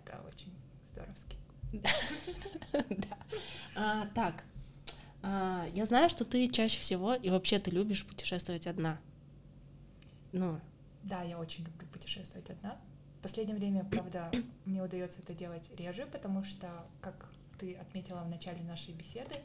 это 0.04 0.20
очень 0.26 0.52
здоровски. 0.84 1.36
Да. 1.72 3.16
А, 3.74 4.06
так, 4.14 4.44
а, 5.22 5.66
я 5.72 5.84
знаю, 5.84 6.10
что 6.10 6.24
ты 6.24 6.48
чаще 6.48 6.80
всего 6.80 7.14
и 7.14 7.30
вообще 7.30 7.58
ты 7.58 7.70
любишь 7.70 8.04
путешествовать 8.04 8.66
одна. 8.66 8.98
Ну. 10.32 10.60
Да, 11.04 11.22
я 11.22 11.38
очень 11.38 11.64
люблю 11.64 11.86
путешествовать 11.88 12.50
одна. 12.50 12.78
В 13.18 13.22
последнее 13.22 13.56
время, 13.56 13.84
правда, 13.84 14.30
мне 14.64 14.82
удается 14.82 15.20
это 15.20 15.32
делать 15.34 15.70
реже, 15.78 16.06
потому 16.06 16.42
что, 16.44 16.68
как 17.00 17.28
ты 17.58 17.74
отметила 17.74 18.22
в 18.22 18.28
начале 18.28 18.62
нашей 18.64 18.94
беседы, 18.94 19.36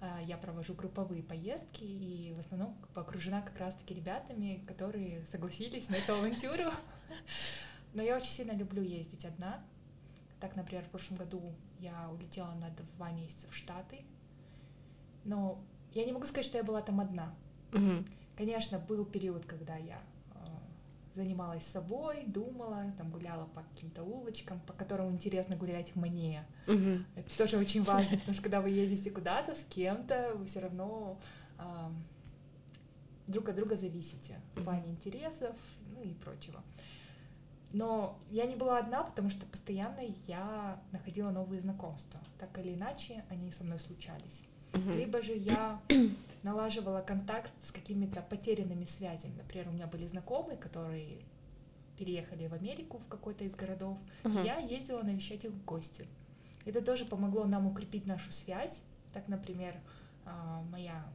а, 0.00 0.20
я 0.26 0.36
провожу 0.36 0.74
групповые 0.74 1.22
поездки 1.22 1.82
и 1.82 2.34
в 2.34 2.40
основном 2.40 2.76
окружена 2.94 3.40
как 3.40 3.58
раз-таки 3.58 3.94
ребятами, 3.94 4.62
которые 4.66 5.24
согласились 5.26 5.88
на 5.88 5.94
эту 5.94 6.14
авантюру. 6.14 6.70
Но 7.94 8.02
я 8.02 8.16
очень 8.16 8.30
сильно 8.30 8.52
люблю 8.52 8.82
ездить 8.82 9.24
одна, 9.24 9.64
так, 10.46 10.54
например, 10.54 10.84
в 10.84 10.88
прошлом 10.88 11.16
году 11.16 11.52
я 11.80 12.08
улетела 12.08 12.52
на 12.54 12.70
два 12.70 13.10
месяца 13.10 13.48
в 13.48 13.54
Штаты, 13.54 14.04
но 15.24 15.58
я 15.92 16.04
не 16.04 16.12
могу 16.12 16.24
сказать, 16.24 16.46
что 16.46 16.56
я 16.56 16.62
была 16.62 16.82
там 16.82 17.00
одна. 17.00 17.34
Угу. 17.72 18.04
Конечно, 18.36 18.78
был 18.78 19.04
период, 19.04 19.44
когда 19.44 19.74
я 19.76 19.98
э, 20.34 20.38
занималась 21.14 21.66
собой, 21.66 22.22
думала, 22.26 22.92
там 22.96 23.10
гуляла 23.10 23.46
по 23.46 23.62
каким-то 23.62 24.04
улочкам, 24.04 24.60
по 24.60 24.72
которым 24.72 25.10
интересно 25.10 25.56
гулять 25.56 25.96
мне. 25.96 26.46
Угу. 26.68 27.04
Это 27.16 27.36
тоже 27.36 27.58
очень 27.58 27.82
важно, 27.82 28.16
потому 28.16 28.34
что 28.34 28.42
когда 28.44 28.60
вы 28.60 28.70
ездите 28.70 29.10
куда-то 29.10 29.56
с 29.56 29.64
кем-то, 29.64 30.34
вы 30.36 30.46
все 30.46 30.60
равно 30.60 31.18
э, 31.58 31.90
друг 33.26 33.48
от 33.48 33.56
друга 33.56 33.74
зависите 33.74 34.38
в 34.54 34.62
плане 34.62 34.92
интересов, 34.92 35.56
ну 35.92 36.02
и 36.04 36.14
прочего. 36.14 36.62
Но 37.72 38.18
я 38.30 38.46
не 38.46 38.56
была 38.56 38.78
одна, 38.78 39.02
потому 39.02 39.30
что 39.30 39.44
постоянно 39.46 40.00
я 40.26 40.80
находила 40.92 41.30
новые 41.30 41.60
знакомства. 41.60 42.20
Так 42.38 42.58
или 42.58 42.74
иначе, 42.74 43.24
они 43.28 43.50
со 43.52 43.64
мной 43.64 43.78
случались. 43.80 44.42
Uh-huh. 44.72 44.96
Либо 44.96 45.22
же 45.22 45.34
я 45.34 45.80
налаживала 46.42 47.00
контакт 47.00 47.50
с 47.62 47.72
какими-то 47.72 48.22
потерянными 48.22 48.84
связями. 48.84 49.34
Например, 49.36 49.68
у 49.68 49.72
меня 49.72 49.86
были 49.86 50.06
знакомые, 50.06 50.56
которые 50.56 51.18
переехали 51.98 52.46
в 52.46 52.54
Америку 52.54 52.98
в 52.98 53.08
какой-то 53.08 53.44
из 53.44 53.54
городов. 53.54 53.98
Uh-huh. 54.22 54.42
И 54.42 54.46
я 54.46 54.58
ездила 54.58 55.02
навещать 55.02 55.44
их 55.44 55.50
в 55.50 55.64
гости. 55.64 56.06
Это 56.64 56.82
тоже 56.82 57.04
помогло 57.04 57.44
нам 57.44 57.66
укрепить 57.66 58.06
нашу 58.06 58.32
связь. 58.32 58.82
Так, 59.12 59.28
например, 59.28 59.74
а, 60.24 60.62
моя 60.70 61.06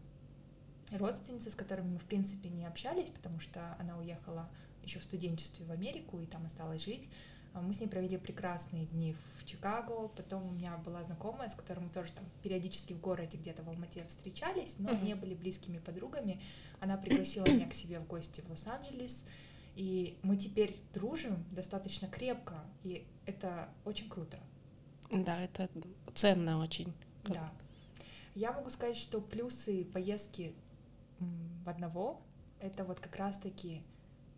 родственница, 0.91 1.51
с 1.51 1.55
которой 1.55 1.81
мы, 1.81 1.97
в 1.99 2.05
принципе, 2.05 2.49
не 2.49 2.65
общались, 2.65 3.09
потому 3.09 3.39
что 3.39 3.75
она 3.79 3.97
уехала 3.97 4.49
еще 4.83 4.99
в 4.99 5.03
студенчестве 5.03 5.65
в 5.65 5.71
Америку 5.71 6.19
и 6.19 6.25
там 6.25 6.45
осталась 6.45 6.83
жить. 6.83 7.09
А, 7.53 7.61
мы 7.61 7.73
с 7.73 7.79
ней 7.79 7.87
провели 7.87 8.17
прекрасные 8.17 8.85
дни 8.85 9.15
в 9.37 9.45
Чикаго. 9.45 10.07
Потом 10.09 10.47
у 10.47 10.51
меня 10.51 10.77
была 10.77 11.03
знакомая, 11.03 11.49
с 11.49 11.55
которой 11.55 11.79
мы 11.79 11.89
тоже 11.89 12.13
там 12.13 12.25
периодически 12.41 12.93
в 12.93 13.01
городе 13.01 13.37
где-то 13.37 13.63
в 13.63 13.69
Алмате 13.69 14.05
встречались, 14.07 14.75
но 14.79 14.91
не 14.91 15.15
были 15.15 15.33
близкими 15.33 15.79
подругами. 15.79 16.41
Она 16.79 16.97
пригласила 16.97 17.45
меня 17.45 17.67
к 17.67 17.73
себе 17.73 17.99
в 17.99 18.07
гости 18.07 18.41
в 18.41 18.49
Лос-Анджелес. 18.49 19.25
И 19.75 20.17
мы 20.21 20.37
теперь 20.37 20.77
дружим 20.93 21.45
достаточно 21.51 22.07
крепко, 22.07 22.55
и 22.83 23.07
это 23.25 23.69
очень 23.85 24.09
круто. 24.09 24.37
Да, 25.09 25.41
это 25.41 25.69
ценно 26.13 26.59
очень. 26.59 26.93
Да. 27.25 27.51
Я 28.35 28.51
могу 28.53 28.69
сказать, 28.69 28.97
что 28.97 29.21
плюсы 29.21 29.85
поездки 29.85 30.53
в 31.19 31.69
одного— 31.69 32.21
это 32.59 32.83
вот 32.83 32.99
как 32.99 33.15
раз-таки 33.17 33.81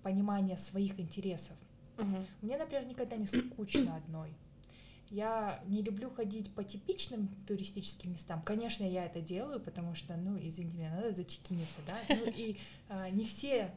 понимание 0.04 0.58
своих 0.58 1.00
интересов. 1.00 1.56
Угу. 1.98 2.26
Мне, 2.42 2.58
например, 2.58 2.86
никогда 2.86 3.16
не 3.16 3.26
скучно 3.26 3.96
одной. 3.96 4.34
Я 5.10 5.64
не 5.68 5.84
люблю 5.84 6.10
ходить 6.10 6.54
по 6.56 6.64
типичным 6.64 7.30
туристическим 7.48 8.14
местам. 8.14 8.42
Конечно, 8.42 8.84
я 8.84 9.06
это 9.06 9.22
делаю, 9.22 9.60
потому 9.60 9.94
что, 9.96 10.16
ну, 10.16 10.38
извините 10.42 10.78
меня, 10.78 10.96
надо 10.96 11.14
зачекиниться, 11.14 11.80
да. 11.86 12.16
Ну 12.16 12.32
и 12.36 12.58
а, 12.90 13.10
не 13.10 13.24
все 13.24 13.72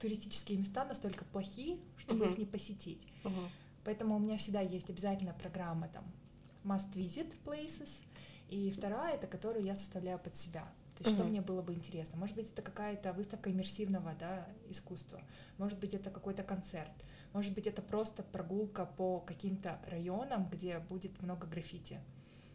туристические 0.00 0.58
места 0.58 0.84
настолько 0.84 1.24
плохи, 1.26 1.78
чтобы 1.98 2.24
uh-huh. 2.24 2.32
их 2.32 2.38
не 2.38 2.44
посетить. 2.44 3.06
Uh-huh. 3.22 3.48
Поэтому 3.84 4.16
у 4.16 4.18
меня 4.18 4.36
всегда 4.36 4.62
есть 4.62 4.90
обязательно 4.90 5.32
программа 5.32 5.88
там 5.88 6.04
must 6.64 6.92
visit 6.94 7.32
places, 7.44 8.00
и 8.48 8.70
вторая 8.70 9.14
это 9.14 9.26
которую 9.26 9.64
я 9.64 9.76
составляю 9.76 10.18
под 10.18 10.36
себя. 10.36 10.68
То 11.00 11.04
есть, 11.08 11.16
mm-hmm. 11.16 11.22
что 11.22 11.30
мне 11.30 11.40
было 11.40 11.62
бы 11.62 11.72
интересно? 11.72 12.18
Может 12.18 12.36
быть, 12.36 12.50
это 12.50 12.60
какая-то 12.60 13.14
выставка 13.14 13.50
иммерсивного 13.50 14.12
да, 14.20 14.46
искусства, 14.68 15.22
может 15.56 15.78
быть, 15.78 15.94
это 15.94 16.10
какой-то 16.10 16.42
концерт, 16.42 16.92
может 17.32 17.54
быть, 17.54 17.66
это 17.66 17.80
просто 17.80 18.22
прогулка 18.22 18.84
по 18.84 19.20
каким-то 19.20 19.78
районам, 19.86 20.46
где 20.50 20.78
будет 20.78 21.22
много 21.22 21.46
граффити. 21.46 22.00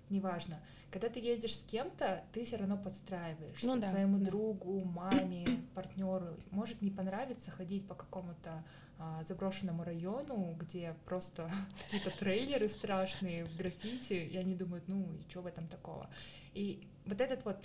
неважно. 0.10 0.60
Когда 0.91 1.10
ты 1.10 1.19
ездишь 1.19 1.58
с 1.58 1.63
кем-то, 1.63 2.23
ты 2.34 2.45
все 2.45 2.58
равно 2.58 2.77
подстраиваешься. 2.77 3.65
Ну 3.65 3.77
да, 3.77 3.89
Твоему 3.89 4.19
да. 4.19 4.25
другу, 4.25 4.86
маме, 4.86 5.47
партнеру 5.73 6.38
может 6.51 6.84
не 6.84 6.91
понравиться 6.91 7.49
ходить 7.49 7.88
по 7.88 7.95
какому-то 7.95 8.63
а, 8.99 9.23
заброшенному 9.27 9.84
району, 9.84 10.55
где 10.60 10.95
просто 11.05 11.49
какие-то 11.86 12.15
трейлеры 12.15 12.67
страшные 12.67 13.45
в 13.45 13.58
граффити, 13.58 14.13
и 14.13 14.38
они 14.38 14.53
думают, 14.55 14.88
ну 14.88 15.12
и 15.13 15.27
что 15.29 15.41
в 15.41 15.47
этом 15.47 15.67
такого. 15.67 16.08
И 16.53 16.88
вот 17.05 17.19
этот 17.19 17.43
вот 17.43 17.58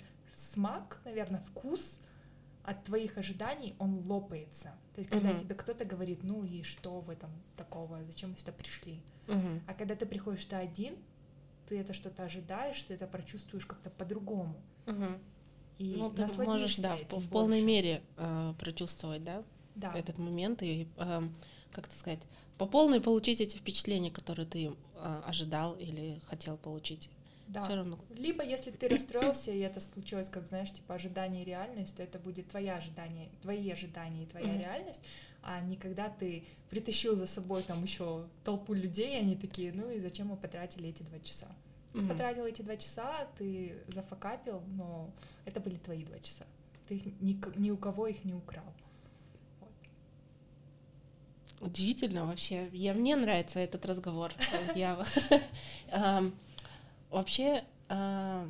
смак, 0.51 1.01
наверное, 1.05 1.41
вкус 1.41 1.99
от 2.63 2.83
твоих 2.83 3.17
ожиданий, 3.17 3.75
он 3.79 4.05
лопается. 4.07 4.71
То 4.93 4.99
есть, 4.99 5.09
когда 5.09 5.29
Мгм. 5.29 5.39
тебе 5.39 5.55
кто-то 5.55 5.85
говорит, 5.85 6.23
ну 6.23 6.43
и 6.43 6.63
что 6.63 6.99
в 7.01 7.09
этом 7.09 7.31
такого, 7.57 8.03
зачем 8.03 8.31
мы 8.31 8.37
сюда 8.37 8.51
пришли? 8.51 9.01
Мгм. 9.27 9.61
А 9.67 9.73
когда 9.73 9.95
ты 9.95 10.05
приходишь 10.05 10.45
туда 10.45 10.59
один, 10.59 10.95
ты 11.67 11.79
это 11.79 11.93
что-то 11.93 12.23
ожидаешь, 12.23 12.83
ты 12.83 12.93
это 12.93 13.07
прочувствуешь 13.07 13.65
как-то 13.65 13.89
по-другому. 13.89 14.55
Мгм. 14.85 15.19
И 15.79 15.95
Ну, 15.97 16.11
ты 16.11 16.27
можешь, 16.27 16.77
да, 16.77 16.95
в, 17.09 17.19
в 17.19 17.29
полной 17.29 17.61
больше. 17.61 17.65
мере 17.65 18.01
э, 18.17 18.53
прочувствовать, 18.59 19.23
да, 19.23 19.43
Да. 19.75 19.93
этот 19.93 20.19
момент 20.19 20.61
и, 20.61 20.87
э, 20.97 21.21
как 21.71 21.87
это 21.87 21.97
сказать, 21.97 22.19
по 22.57 22.67
полной 22.67 23.01
получить 23.01 23.41
эти 23.41 23.57
впечатления, 23.57 24.11
которые 24.11 24.45
ты 24.45 24.65
э, 24.67 25.21
ожидал 25.25 25.73
или 25.75 26.19
хотел 26.27 26.57
получить. 26.57 27.09
Да. 27.51 27.61
Все 27.61 27.75
равно. 27.75 27.99
Либо 28.09 28.43
если 28.43 28.71
ты 28.71 28.87
расстроился, 28.87 29.51
и 29.51 29.59
это 29.59 29.81
случилось, 29.81 30.29
как 30.29 30.47
знаешь, 30.47 30.71
типа 30.71 30.95
ожидание 30.95 31.41
и 31.43 31.45
реальность, 31.45 31.95
то 31.97 32.03
это 32.03 32.17
будет 32.19 32.47
твоя 32.47 32.75
ожидание, 32.77 33.29
твои 33.41 33.69
ожидания 33.69 34.23
и 34.23 34.25
твоя 34.25 34.53
Мгм. 34.53 34.59
реальность, 34.59 35.01
а 35.43 35.59
не 35.61 35.75
когда 35.75 36.09
ты 36.09 36.43
притащил 36.69 37.15
за 37.15 37.27
собой 37.27 37.63
там 37.63 37.83
еще 37.83 38.25
толпу 38.43 38.73
людей, 38.73 39.13
и 39.15 39.19
они 39.19 39.35
такие, 39.35 39.73
ну 39.73 39.89
и 39.91 39.99
зачем 39.99 40.27
мы 40.27 40.37
потратили 40.37 40.89
эти 40.89 41.03
два 41.03 41.19
часа? 41.19 41.47
Ты 41.91 41.97
Мгм. 41.99 42.07
потратил 42.07 42.45
эти 42.45 42.61
два 42.61 42.77
часа, 42.77 43.27
ты 43.37 43.75
зафакапил, 43.87 44.61
но 44.77 45.09
это 45.45 45.59
были 45.59 45.75
твои 45.77 46.05
два 46.05 46.19
часа. 46.19 46.45
Ты 46.87 46.95
их 46.95 47.05
ни, 47.21 47.37
ни 47.59 47.71
у 47.71 47.77
кого 47.77 48.07
их 48.07 48.23
не 48.23 48.33
украл. 48.33 48.63
Удивительно 51.59 52.25
вообще. 52.25 52.69
Я, 52.73 52.93
мне 52.93 53.15
нравится 53.15 53.59
этот 53.59 53.85
разговор. 53.85 54.31
Я 54.75 55.05
эм, 55.91 56.33
вообще 57.11 57.63
э, 57.89 58.49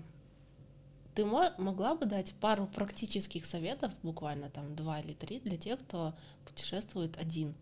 ты 1.15 1.26
мо- 1.26 1.54
могла 1.58 1.95
бы 1.95 2.06
дать 2.06 2.34
пару 2.39 2.67
практических 2.67 3.45
советов, 3.45 3.91
буквально 4.04 4.50
там 4.50 4.76
два 4.76 5.00
или 5.02 5.13
три, 5.13 5.39
для 5.39 5.58
тех, 5.58 5.80
кто 5.80 6.13
путешествует 6.45 7.17
один. 7.17 7.54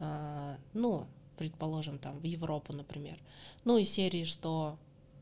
Э, 0.00 0.56
Ну, 0.74 1.06
предположим, 1.36 1.98
там 1.98 2.18
в 2.18 2.24
Европу, 2.24 2.72
например. 2.72 3.18
Ну, 3.64 3.78
из 3.78 3.90
серии, 3.90 4.24
что 4.24 4.78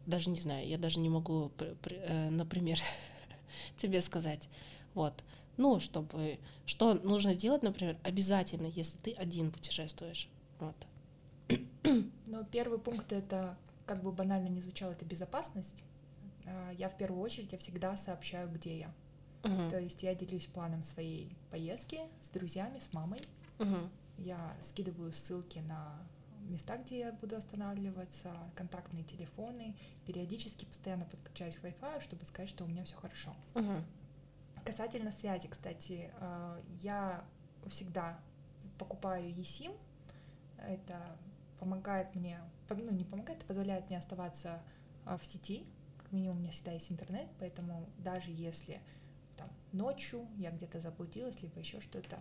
даже 0.06 0.30
не 0.30 0.40
знаю, 0.40 0.66
я 0.66 0.78
даже 0.78 0.98
не 1.00 1.08
могу, 1.08 1.52
э, 1.58 2.30
например, 2.30 2.78
тебе 3.76 4.02
сказать. 4.02 4.48
Вот. 4.94 5.14
Ну, 5.56 5.80
чтобы... 5.80 6.38
Что 6.66 6.94
нужно 6.94 7.34
сделать, 7.34 7.62
например, 7.62 7.96
обязательно, 8.04 8.66
если 8.66 8.98
ты 8.98 9.12
один 9.12 9.50
путешествуешь. 9.50 10.28
Вот. 10.60 10.76
Но 12.26 12.44
первый 12.44 12.78
пункт 12.78 13.12
это, 13.12 13.56
как 13.88 14.02
бы 14.02 14.12
банально 14.12 14.48
не 14.48 14.60
звучало, 14.60 14.92
это 14.92 15.04
безопасность. 15.04 15.82
А, 16.46 16.70
Я 16.72 16.88
в 16.88 16.96
первую 16.96 17.22
очередь, 17.22 17.52
я 17.52 17.58
всегда 17.58 17.96
сообщаю, 17.96 18.48
где 18.50 18.78
я. 18.78 18.94
Мгм. 19.42 19.70
То 19.70 19.78
есть 19.80 20.02
я 20.02 20.14
делюсь 20.14 20.46
планом 20.46 20.82
своей 20.82 21.36
поездки 21.50 22.00
с 22.22 22.28
друзьями, 22.28 22.78
с 22.80 22.92
мамой. 22.92 23.22
Мгм. 23.58 23.90
Я 24.18 24.56
скидываю 24.62 25.12
ссылки 25.12 25.60
на 25.60 25.96
места, 26.48 26.76
где 26.76 26.98
я 27.00 27.12
буду 27.12 27.36
останавливаться, 27.36 28.32
контактные 28.54 29.04
телефоны. 29.04 29.76
Периодически 30.06 30.64
постоянно 30.64 31.04
подключаюсь 31.06 31.56
к 31.56 31.64
Wi-Fi, 31.64 32.02
чтобы 32.02 32.24
сказать, 32.24 32.48
что 32.50 32.64
у 32.64 32.68
меня 32.68 32.84
все 32.84 32.96
хорошо. 32.96 33.34
Мгм. 33.54 33.84
Касательно 34.64 35.10
связи, 35.12 35.48
кстати, 35.48 36.10
э, 36.20 36.62
я 36.82 37.24
всегда 37.68 38.18
покупаю 38.78 39.30
eSIM. 39.30 39.74
Это 40.58 41.16
помогает 41.58 42.14
мне, 42.14 42.40
ну 42.68 42.90
не 42.92 43.04
помогает, 43.04 43.42
а 43.42 43.46
позволяет 43.46 43.88
мне 43.88 43.98
оставаться 43.98 44.60
э, 45.06 45.16
в 45.16 45.24
сети. 45.26 45.64
Как 45.98 46.12
минимум 46.12 46.38
у 46.38 46.40
меня 46.40 46.52
всегда 46.52 46.72
есть 46.72 46.90
интернет, 46.90 47.28
поэтому 47.38 47.88
даже 47.98 48.30
если 48.30 48.80
там 49.36 49.48
ночью 49.72 50.26
я 50.36 50.50
где-то 50.50 50.80
заблудилась, 50.80 51.40
либо 51.42 51.58
еще 51.58 51.80
что-то, 51.80 52.18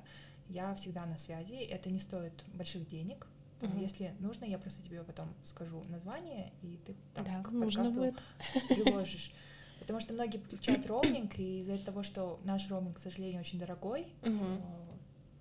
я 0.50 0.74
всегда 0.76 1.06
на 1.06 1.18
связи. 1.18 1.56
Это 1.56 1.90
не 1.90 2.00
стоит 2.00 2.44
больших 2.54 2.88
денег. 2.88 3.28
Там, 3.60 3.72
Мгм. 3.72 3.80
Если 3.80 4.14
нужно, 4.20 4.46
я 4.46 4.60
просто 4.60 4.84
тебе 4.84 5.04
потом 5.04 5.34
скажу 5.44 5.84
название, 5.90 6.52
и 6.62 6.80
ты 6.86 6.96
там 7.16 7.26
Да, 7.26 7.44
к 7.44 7.52
подкасту 7.60 7.94
будет. 8.02 8.16
приложишь. 8.70 9.34
Потому 9.80 10.00
что 10.00 10.14
многие 10.14 10.38
подключают 10.38 10.86
роуминг, 10.86 11.38
и 11.40 11.62
из-за 11.62 11.78
того, 11.80 12.04
что 12.04 12.40
наш 12.44 12.70
роуминг, 12.70 12.98
к 12.98 13.00
сожалению, 13.00 13.42
очень 13.42 13.60
дорогой, 13.60 14.08
э, 14.22 14.60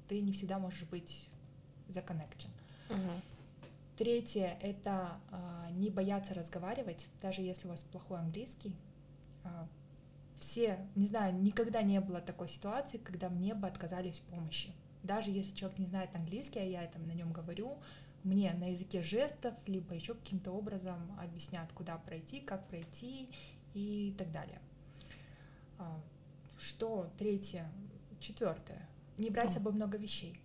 ты 0.08 0.20
не 0.20 0.32
всегда 0.32 0.58
можешь 0.58 0.84
быть 0.84 1.28
законнекчен. 1.88 2.50
Мгм. 2.88 3.22
Третье— 3.96 4.58
это 4.60 5.18
а, 5.30 5.70
не 5.70 5.88
бояться 5.88 6.34
разговаривать, 6.34 7.06
даже 7.22 7.40
если 7.40 7.66
у 7.66 7.70
вас 7.70 7.82
плохой 7.82 8.18
английский. 8.18 8.74
А, 9.42 9.66
Все, 10.38 10.78
не 10.94 11.06
знаю, 11.06 11.34
никогда 11.40 11.80
не 11.80 11.98
было 12.00 12.20
такой 12.20 12.48
ситуации, 12.48 12.98
когда 12.98 13.30
мне 13.30 13.54
бы 13.54 13.66
отказались 13.66 14.18
в 14.18 14.22
помощи. 14.24 14.72
Даже 15.02 15.30
если 15.30 15.54
человек 15.54 15.78
не 15.78 15.86
знает 15.86 16.14
английский, 16.14 16.58
а 16.58 16.64
я 16.64 16.86
там 16.88 17.06
на 17.06 17.12
нем 17.12 17.32
говорю, 17.32 17.78
мне 18.22 18.52
на 18.52 18.70
языке 18.70 19.02
жестов, 19.02 19.54
либо 19.66 19.94
еще 19.94 20.14
каким-то 20.14 20.50
образом 20.52 20.98
объяснят, 21.18 21.72
куда 21.72 21.96
пройти, 21.96 22.40
как 22.40 22.66
пройти 22.68 23.30
и 23.72 24.14
так 24.18 24.30
далее. 24.30 24.60
А, 25.78 25.98
Что 26.58 27.10
третье? 27.18 27.70
Четвертое. 28.20 28.86
Не 29.16 29.30
брать 29.30 29.52
с 29.52 29.54
собой 29.54 29.72
много 29.72 29.96
вещей. 29.96 30.38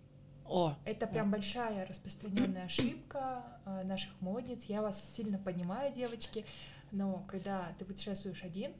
О, 0.52 0.76
Это 0.84 1.06
прям 1.06 1.30
большая 1.30 1.86
распространенная 1.86 2.66
ошибка 2.66 3.42
э, 3.64 3.84
наших 3.84 4.12
модниц. 4.20 4.64
Я 4.64 4.82
вас 4.82 5.14
сильно 5.14 5.38
понимаю, 5.38 5.94
девочки, 5.94 6.44
но 6.90 7.24
когда 7.26 7.72
ты 7.78 7.86
путешествуешь 7.86 8.44
один, 8.44 8.74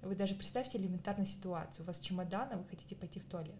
вы 0.00 0.16
даже 0.16 0.34
представьте 0.34 0.78
элементарную 0.78 1.26
ситуацию. 1.26 1.84
У 1.84 1.86
вас 1.86 2.00
чемодан, 2.00 2.48
а 2.50 2.56
вы 2.56 2.64
хотите 2.64 2.96
пойти 2.96 3.20
в 3.20 3.26
туалет. 3.26 3.54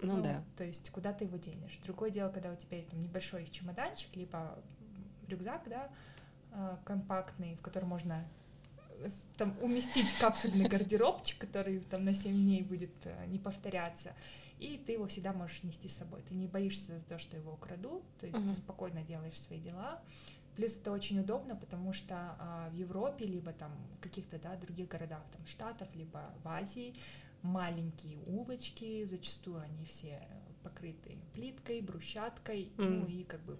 ну 0.00 0.22
да. 0.22 0.42
То 0.56 0.64
есть 0.64 0.88
куда 0.88 1.12
ты 1.12 1.24
его 1.24 1.36
денешь? 1.36 1.78
Другое 1.82 2.08
дело, 2.08 2.30
когда 2.30 2.50
у 2.50 2.56
тебя 2.56 2.78
есть 2.78 2.88
там 2.88 3.02
небольшой 3.02 3.44
чемоданчик, 3.44 4.16
либо 4.16 4.58
рюкзак, 5.28 5.68
да, 5.68 5.90
э, 6.52 6.76
компактный, 6.84 7.56
в 7.56 7.60
который 7.60 7.84
можно 7.84 8.24
э, 9.02 9.08
там 9.36 9.54
уместить 9.60 10.10
капсульный 10.18 10.66
гардеробчик, 10.66 11.40
который 11.40 11.80
там 11.80 12.06
на 12.06 12.14
7 12.14 12.32
дней 12.32 12.62
будет 12.62 12.94
не 13.26 13.38
повторяться, 13.38 14.14
и 14.58 14.78
ты 14.78 14.92
его 14.92 15.06
всегда 15.06 15.32
можешь 15.32 15.62
нести 15.62 15.88
с 15.88 15.96
собой. 15.96 16.22
Ты 16.28 16.34
не 16.34 16.46
боишься 16.46 16.98
за 16.98 17.04
то, 17.04 17.18
что 17.18 17.36
его 17.36 17.52
украдут, 17.52 18.02
то 18.20 18.26
есть 18.26 18.38
Мгм. 18.38 18.48
ты 18.48 18.56
спокойно 18.56 19.02
делаешь 19.02 19.38
свои 19.38 19.60
дела. 19.60 20.00
Плюс 20.56 20.74
это 20.76 20.90
очень 20.90 21.20
удобно, 21.20 21.54
потому 21.54 21.92
что 21.92 22.14
а, 22.38 22.70
в 22.70 22.74
Европе, 22.74 23.26
либо 23.26 23.52
там 23.52 23.70
каких-то 24.00 24.38
да, 24.38 24.56
других 24.56 24.88
городах, 24.88 25.22
там 25.36 25.46
Штатов, 25.46 25.88
либо 25.94 26.32
в 26.42 26.48
Азии, 26.48 26.94
маленькие 27.42 28.18
улочки, 28.26 29.04
зачастую 29.04 29.60
они 29.60 29.84
все 29.84 30.26
покрыты 30.62 31.18
плиткой, 31.34 31.80
брусчаткой, 31.82 32.70
ну 32.78 32.84
М. 33.02 33.06
и 33.06 33.22
как 33.24 33.40
бы, 33.42 33.58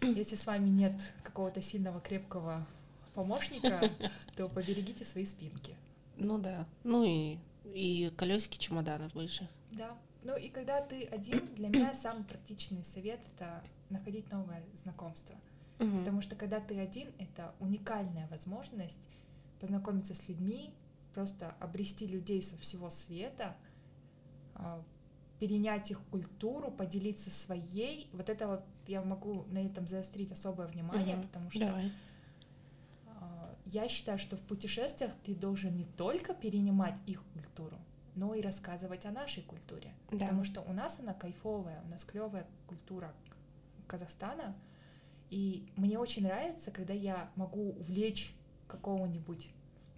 если 0.00 0.34
с 0.34 0.46
вами 0.46 0.68
нет 0.68 0.92
какого-то 1.22 1.62
сильного 1.62 2.00
крепкого 2.00 2.66
помощника, 3.14 3.80
то 4.36 4.48
поберегите 4.48 5.04
свои 5.04 5.24
спинки. 5.24 5.76
Ну 6.16 6.38
да. 6.38 6.66
Ну 6.82 7.04
и, 7.04 7.38
и 7.72 8.10
колесики 8.16 8.58
чемоданов 8.58 9.12
больших. 9.14 9.48
Да. 9.70 9.96
Ну 10.24 10.36
и 10.36 10.48
когда 10.48 10.80
ты 10.80 11.04
один, 11.04 11.54
для 11.54 11.68
меня 11.68 11.94
самый 11.94 12.24
практичный 12.24 12.84
совет 12.84 13.20
это 13.34 13.62
находить 13.90 14.30
новое 14.30 14.62
знакомство. 14.74 15.36
Мгм. 15.78 15.98
Потому 15.98 16.22
что 16.22 16.36
когда 16.36 16.60
ты 16.60 16.78
один, 16.78 17.08
это 17.18 17.54
уникальная 17.60 18.28
возможность 18.28 19.08
познакомиться 19.60 20.14
с 20.14 20.28
людьми, 20.28 20.72
просто 21.14 21.54
обрести 21.60 22.06
людей 22.06 22.42
со 22.42 22.56
всего 22.58 22.90
света, 22.90 23.56
а, 24.54 24.82
перенять 25.38 25.90
их 25.90 26.00
культуру, 26.10 26.70
поделиться 26.70 27.30
своей. 27.30 28.08
Вот 28.12 28.28
это 28.28 28.46
вот 28.46 28.62
я 28.86 29.02
могу 29.02 29.44
на 29.50 29.58
этом 29.64 29.88
заострить 29.88 30.30
особое 30.32 30.66
внимание, 30.68 31.16
Мгм. 31.16 31.22
потому 31.26 31.50
что 31.50 31.66
Давай. 31.66 31.90
а, 33.06 33.54
я 33.66 33.88
считаю, 33.88 34.18
что 34.18 34.36
в 34.36 34.40
путешествиях 34.40 35.12
ты 35.24 35.34
должен 35.34 35.76
не 35.76 35.84
только 35.84 36.32
перенимать 36.34 36.98
их 37.06 37.22
культуру, 37.34 37.76
но 38.14 38.34
и 38.34 38.42
рассказывать 38.42 39.06
о 39.06 39.10
нашей 39.10 39.42
культуре. 39.42 39.94
Да. 40.10 40.18
Потому 40.18 40.44
что 40.44 40.60
у 40.62 40.72
нас 40.72 40.98
она 40.98 41.14
кайфовая, 41.14 41.80
у 41.84 41.88
нас 41.88 42.04
клевая 42.04 42.46
культура 42.66 43.12
Казахстана. 43.86 44.54
И 45.30 45.66
мне 45.76 45.98
очень 45.98 46.24
нравится, 46.24 46.70
когда 46.70 46.92
я 46.92 47.30
могу 47.36 47.70
увлечь 47.70 48.34
какого-нибудь 48.66 49.50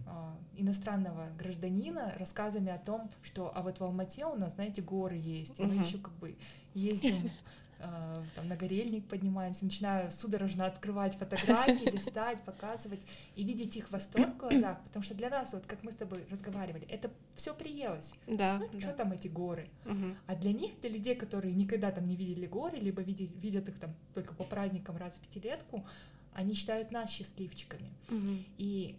а, 0.07 0.37
иностранного 0.55 1.27
гражданина 1.37 2.13
рассказами 2.17 2.71
о 2.71 2.77
том, 2.77 3.09
что 3.21 3.51
а 3.55 3.61
вот 3.61 3.79
в 3.79 3.83
Алмате 3.83 4.25
у 4.25 4.35
нас, 4.35 4.53
знаете, 4.53 4.81
горы 4.81 5.15
есть, 5.15 5.59
и 5.59 5.63
мы 5.63 5.83
еще 5.83 5.97
как 5.97 6.13
бы 6.15 6.37
ездим 6.73 7.31
там 7.77 8.47
на 8.47 8.55
горельник 8.55 9.07
поднимаемся, 9.07 9.65
начинаю 9.65 10.11
судорожно 10.11 10.65
открывать 10.65 11.15
фотографии, 11.15 11.89
листать, 11.91 12.41
показывать 12.43 13.01
и 13.35 13.43
видеть 13.43 13.75
их 13.77 13.91
восторг 13.91 14.35
в 14.35 14.37
глазах, 14.37 14.79
потому 14.85 15.03
что 15.03 15.13
для 15.13 15.29
нас, 15.29 15.53
вот 15.53 15.65
как 15.65 15.83
мы 15.83 15.91
с 15.91 15.95
тобой 15.95 16.25
разговаривали, 16.29 16.87
это 16.87 17.11
все 17.35 17.53
приелось. 17.53 18.13
Да. 18.27 18.59
Ну, 18.59 18.69
да. 18.71 18.79
что 18.79 18.93
там 18.93 19.11
эти 19.11 19.27
горы? 19.27 19.69
Мгм. 19.85 20.15
А 20.25 20.35
для 20.35 20.53
них, 20.53 20.79
для 20.81 20.89
людей, 20.89 21.15
которые 21.15 21.53
никогда 21.53 21.91
там 21.91 22.07
не 22.07 22.15
видели 22.15 22.45
горы, 22.45 22.77
либо 22.77 23.01
види- 23.01 23.31
видят 23.39 23.69
их 23.69 23.79
там 23.79 23.93
только 24.13 24.33
по 24.33 24.43
праздникам 24.43 24.97
раз 24.97 25.13
в 25.13 25.19
пятилетку, 25.19 25.85
они 26.33 26.53
считают 26.53 26.91
нас 26.91 27.09
счастливчиками. 27.09 27.91
Мгм. 28.09 28.45
И 28.57 28.97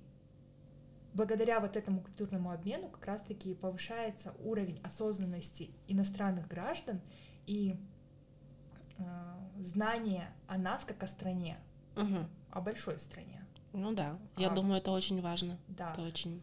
благодаря 1.17 1.61
вот 1.61 1.77
этому 1.77 2.01
культурному 2.01 2.51
обмену 2.51 2.89
как 2.89 3.07
раз-таки 3.07 3.55
повышается 3.55 4.35
уровень 4.45 4.79
осознанности 4.83 5.71
иностранных 5.89 6.47
граждан 6.47 7.01
и 7.47 7.71
э, 7.73 7.77
знание 9.61 10.29
о 10.47 10.59
нас 10.59 10.85
как 10.85 11.03
о 11.03 11.09
стране, 11.09 11.59
Мгм. 11.97 12.29
о 12.51 12.61
большой 12.61 12.99
стране. 13.01 13.45
Ну 13.73 13.93
да, 13.95 14.19
я 14.37 14.51
А. 14.51 14.55
думаю, 14.55 14.79
это 14.79 14.91
очень 14.91 15.21
важно. 15.21 15.59
Да, 15.69 15.93
Это 15.93 16.03
очень... 16.03 16.41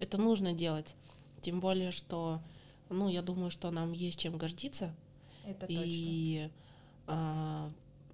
Это 0.00 0.18
нужно 0.18 0.52
делать. 0.52 0.94
Тем 1.40 1.60
более, 1.60 1.90
что, 1.90 2.40
ну, 2.90 3.08
я 3.08 3.22
думаю, 3.22 3.50
что 3.50 3.70
нам 3.70 3.92
есть 3.92 4.18
чем 4.18 4.36
гордиться. 4.36 4.94
это 5.44 5.66
точно. 5.66 5.82
И 5.84 6.50
а, 7.06 7.70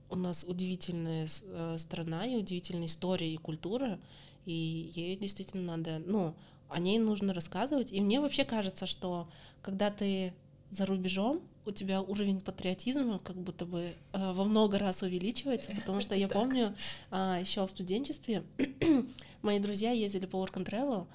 у 0.08 0.16
нас 0.16 0.44
удивительная 0.44 1.28
э, 1.44 1.76
страна 1.78 2.24
и 2.24 2.36
удивительная 2.36 2.86
история 2.86 3.30
и 3.34 3.36
культура, 3.36 3.98
и 4.46 4.90
ей 4.94 5.16
действительно 5.16 5.76
надо, 5.76 5.98
ну, 6.06 6.34
о 6.70 6.78
ней 6.78 6.98
нужно 6.98 7.34
рассказывать. 7.34 7.92
И 7.92 8.00
мне 8.00 8.20
вообще 8.20 8.44
кажется, 8.44 8.86
что 8.86 9.28
когда 9.60 9.90
ты 9.90 10.32
за 10.70 10.86
рубежом, 10.86 11.42
у 11.68 11.70
тебя 11.70 12.00
уровень 12.00 12.40
патриотизма 12.40 13.18
как 13.18 13.36
будто 13.36 13.66
бы 13.66 13.92
э, 14.12 14.32
во 14.32 14.44
много 14.44 14.78
раз 14.78 15.02
увеличивается, 15.02 15.72
потому 15.74 16.00
что 16.00 16.14
я 16.14 16.28
помню 16.38 16.74
еще 17.10 17.66
в 17.66 17.70
студенчестве 17.70 18.42
мои 19.42 19.58
друзья 19.58 19.92
ездили 19.92 20.26
по 20.26 20.36
work 20.36 20.54
and 20.54 20.64
travel, 20.64 21.06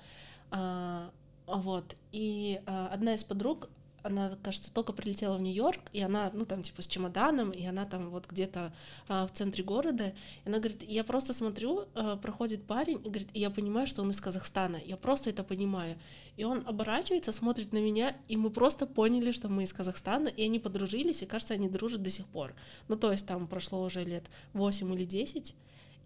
а, 0.51 1.09
вот, 1.47 1.95
и 2.11 2.61
а, 2.65 2.89
одна 2.93 3.15
из 3.15 3.23
подруг, 3.23 3.69
она, 4.03 4.37
кажется, 4.43 4.71
только 4.71 4.93
прилетела 4.93 5.37
в 5.37 5.41
Нью-Йорк, 5.41 5.79
и 5.93 6.01
она, 6.01 6.29
ну, 6.33 6.45
там, 6.45 6.61
типа, 6.61 6.81
с 6.81 6.87
чемоданом, 6.87 7.51
и 7.51 7.65
она 7.65 7.85
там 7.85 8.09
вот 8.09 8.27
где-то 8.27 8.73
а, 9.07 9.25
в 9.25 9.31
центре 9.31 9.63
города, 9.63 10.13
и 10.43 10.47
она 10.47 10.59
говорит, 10.59 10.83
я 10.83 11.03
просто 11.03 11.33
смотрю, 11.33 11.85
а, 11.95 12.17
проходит 12.17 12.65
парень, 12.65 12.97
и 12.97 13.09
говорит, 13.09 13.29
и 13.33 13.39
я 13.39 13.49
понимаю, 13.49 13.87
что 13.87 14.01
он 14.01 14.11
из 14.11 14.19
Казахстана, 14.19 14.77
я 14.85 14.97
просто 14.97 15.29
это 15.29 15.43
понимаю. 15.43 15.97
И 16.35 16.43
он 16.43 16.63
оборачивается, 16.65 17.31
смотрит 17.31 17.73
на 17.73 17.77
меня, 17.77 18.15
и 18.27 18.37
мы 18.37 18.49
просто 18.49 18.85
поняли, 18.85 19.31
что 19.31 19.49
мы 19.49 19.63
из 19.63 19.73
Казахстана, 19.73 20.27
и 20.27 20.43
они 20.43 20.59
подружились, 20.59 21.23
и, 21.23 21.25
кажется, 21.25 21.53
они 21.53 21.69
дружат 21.69 22.03
до 22.03 22.09
сих 22.09 22.25
пор. 22.25 22.53
Ну, 22.87 22.95
то 22.95 23.11
есть 23.11 23.27
там 23.27 23.47
прошло 23.47 23.83
уже 23.83 24.03
лет 24.03 24.25
8 24.53 24.93
или 24.93 25.05
10, 25.05 25.55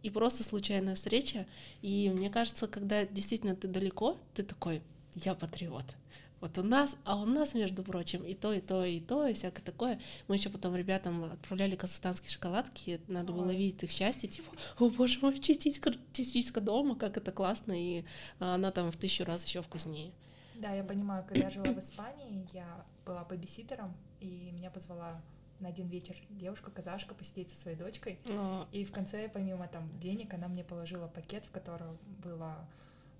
и 0.03 0.09
просто 0.09 0.43
случайная 0.43 0.95
встреча. 0.95 1.47
И 1.81 2.11
мне 2.15 2.29
кажется, 2.29 2.67
когда 2.67 3.05
действительно 3.05 3.55
ты 3.55 3.67
далеко, 3.67 4.17
ты 4.33 4.43
такой, 4.43 4.81
я 5.15 5.33
патриот. 5.33 5.95
Вот 6.39 6.57
у 6.57 6.63
нас, 6.63 6.97
а 7.03 7.19
у 7.19 7.25
нас, 7.25 7.53
между 7.55 7.83
прочим, 7.83 8.23
и 8.23 8.33
то, 8.35 8.53
и 8.53 8.61
то, 8.61 8.85
и 8.85 8.99
то, 8.99 9.27
и 9.27 9.33
всякое 9.33 9.63
такое. 9.63 9.99
Мы 10.27 10.35
еще 10.35 10.49
потом 10.49 10.75
ребятам 10.75 11.23
отправляли 11.23 11.75
казахстанские 11.75 12.29
шоколадки, 12.29 13.01
надо 13.07 13.33
было 13.33 13.51
видеть 13.51 13.81
их 13.83 13.91
счастье, 13.91 14.29
типа, 14.29 14.51
о 14.79 14.89
боже 14.89 15.19
мой, 15.21 15.37
частичка, 15.37 15.91
частичка 16.13 16.61
дома, 16.61 16.95
как 16.95 17.17
это 17.17 17.31
классно, 17.31 17.73
и 17.73 18.03
а, 18.39 18.55
она 18.55 18.71
там 18.71 18.91
в 18.91 18.97
тысячу 18.97 19.25
раз 19.25 19.43
еще 19.45 19.61
вкуснее. 19.61 20.11
Да, 20.55 20.73
я 20.73 20.83
понимаю, 20.83 21.23
когда 21.27 21.45
я 21.45 21.49
жила 21.49 21.71
в 21.71 21.79
Испании, 21.79 22.47
я 22.53 22.85
была 23.05 23.23
бэбиситером, 23.23 23.95
и 24.19 24.51
меня 24.51 24.69
позвала 24.69 25.21
на 25.59 25.69
один 25.69 25.87
вечер 25.87 26.15
девушка-казашка 26.29 27.15
посидеть 27.15 27.49
со 27.49 27.57
своей 27.57 27.77
дочкой. 27.77 28.19
А, 28.29 28.67
И 28.71 28.83
в 28.83 28.91
конце, 28.91 29.27
помимо 29.27 29.67
там 29.67 29.89
денег, 29.99 30.33
она 30.33 30.47
мне 30.47 30.63
положила 30.63 31.07
пакет, 31.07 31.45
в 31.45 31.51
котором 31.51 31.97
была 32.23 32.67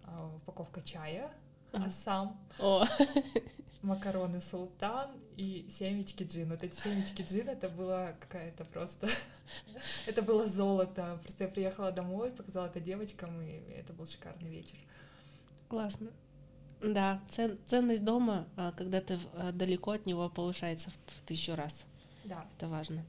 а, 0.03 0.35
упаковка 0.35 0.81
чая, 0.81 1.31
Ага. 1.71 1.85
ассам, 1.87 2.37
О, 2.59 2.85
макароны 3.81 4.41
султан 4.41 5.11
и 5.37 5.67
семечки 5.69 6.23
джин. 6.23 6.49
Вот 6.49 6.63
эти 6.63 6.75
семечки 6.75 7.21
джин, 7.21 7.49
это 7.49 7.69
было 7.69 8.15
какая-то 8.19 8.65
просто... 8.65 9.07
это 10.05 10.21
было 10.21 10.47
золото. 10.47 11.19
Просто 11.23 11.43
я 11.45 11.49
приехала 11.49 11.91
домой, 11.91 12.31
показала 12.31 12.67
это 12.67 12.79
девочкам, 12.79 13.41
и 13.41 13.51
это 13.73 13.93
был 13.93 14.05
шикарный 14.07 14.49
вечер. 14.49 14.77
классно. 15.67 16.11
Да, 16.81 17.21
цен- 17.29 17.57
ценность 17.65 18.03
дома, 18.05 18.47
а, 18.55 18.71
когда 18.71 19.01
ты 19.01 19.19
а, 19.33 19.51
далеко 19.51 19.91
от 19.91 20.05
него, 20.05 20.29
повышается 20.29 20.91
в, 20.91 20.93
в 20.93 21.21
тысячу 21.25 21.55
раз. 21.55 21.85
Да, 22.23 22.45
Это 22.57 22.67
важно. 22.69 23.03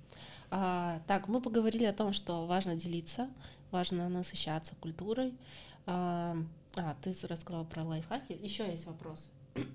А, 0.51 1.03
так, 1.07 1.29
мы 1.29 1.43
поговорили 1.43 1.85
о 1.85 1.93
том, 1.93 2.13
что 2.15 2.47
важно 2.47 2.77
делиться, 2.77 3.29
важно 3.71 4.09
насыщаться 4.09 4.75
культурой. 4.77 5.35
А, 5.87 6.37
а, 6.79 6.97
ты 7.03 7.13
рассказала 7.27 7.65
про 7.65 7.85
лайфхаки. 7.85 8.33
Еще 8.33 8.67
есть 8.71 8.87
вопрос. 8.87 9.29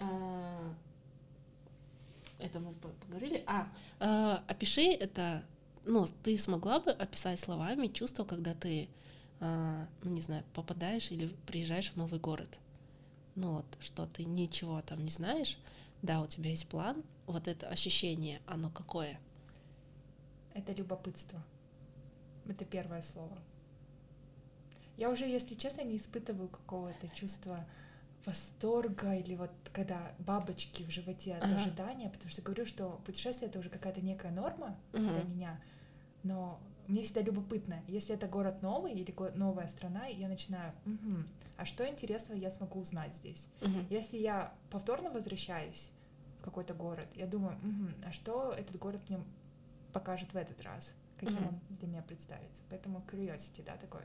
А, 0.00 0.74
это 2.40 2.58
мы 2.58 2.72
по- 2.72 2.88
поговорили. 2.88 3.44
А, 3.46 3.68
а, 4.00 4.42
опиши 4.48 4.82
это. 4.82 5.44
Ну, 5.84 6.04
ты 6.24 6.36
смогла 6.36 6.80
бы 6.80 6.90
описать 6.90 7.38
словами 7.38 7.86
чувство, 7.86 8.24
когда 8.24 8.54
ты, 8.54 8.88
а, 9.38 9.86
ну 10.02 10.10
не 10.10 10.20
знаю, 10.20 10.42
попадаешь 10.52 11.12
или 11.12 11.28
приезжаешь 11.46 11.92
в 11.92 11.96
новый 11.96 12.18
город. 12.18 12.58
Ну 13.36 13.52
вот, 13.52 13.66
что 13.80 14.06
ты 14.06 14.24
ничего 14.24 14.82
там 14.82 15.04
не 15.04 15.10
знаешь, 15.10 15.58
да, 16.02 16.20
у 16.20 16.26
тебя 16.26 16.50
есть 16.50 16.66
план, 16.68 17.04
вот 17.26 17.46
это 17.46 17.68
ощущение, 17.68 18.40
оно 18.46 18.70
какое? 18.70 19.20
это 20.54 20.72
любопытство. 20.72 21.42
Это 22.48 22.64
первое 22.64 23.02
слово. 23.02 23.36
Я 24.96 25.10
уже, 25.10 25.24
если 25.26 25.54
честно, 25.54 25.82
не 25.82 25.96
испытываю 25.96 26.48
какого-то 26.48 27.08
чувства 27.14 27.64
восторга 28.24 29.14
или 29.14 29.34
вот 29.34 29.50
когда 29.72 30.14
бабочки 30.18 30.82
в 30.84 30.90
животе 30.90 31.34
от 31.34 31.42
Ага. 31.44 31.56
ожидания, 31.60 32.08
потому 32.08 32.30
что 32.30 32.42
говорю, 32.42 32.64
что 32.64 33.00
путешествие 33.04 33.50
это 33.50 33.58
уже 33.58 33.68
какая-то 33.68 34.00
некая 34.00 34.32
норма 34.32 34.76
для 34.92 35.00
Мгм. 35.00 35.30
меня, 35.30 35.60
но 36.22 36.58
мне 36.86 37.02
всегда 37.02 37.20
любопытно, 37.22 37.82
если 37.86 38.14
это 38.14 38.26
город 38.26 38.62
новый 38.62 38.92
или 38.92 39.10
го- 39.10 39.30
новая 39.34 39.68
страна, 39.68 40.06
я 40.06 40.28
начинаю, 40.28 40.72
«Мгм, 40.84 41.26
а 41.56 41.64
что 41.66 41.86
интересного 41.88 42.38
я 42.38 42.50
смогу 42.50 42.80
узнать 42.80 43.14
здесь? 43.14 43.46
Мгм. 43.60 43.86
Если 43.90 44.16
я 44.18 44.54
повторно 44.70 45.10
возвращаюсь 45.10 45.90
в 46.40 46.44
какой-то 46.44 46.72
город, 46.74 47.08
я 47.14 47.26
думаю, 47.26 47.58
«Мгм, 47.62 47.94
а 48.06 48.12
что 48.12 48.52
этот 48.52 48.76
город 48.78 49.02
мне 49.08 49.18
покажет 49.92 50.32
в 50.32 50.36
этот 50.36 50.60
раз? 50.62 50.94
Каким 51.18 51.40
Мгм. 51.40 51.48
он 51.48 51.60
для 51.70 51.88
меня 51.88 52.02
представится? 52.02 52.62
Поэтому 52.70 53.02
curiosity, 53.10 53.62
да, 53.64 53.76
такое 53.76 54.04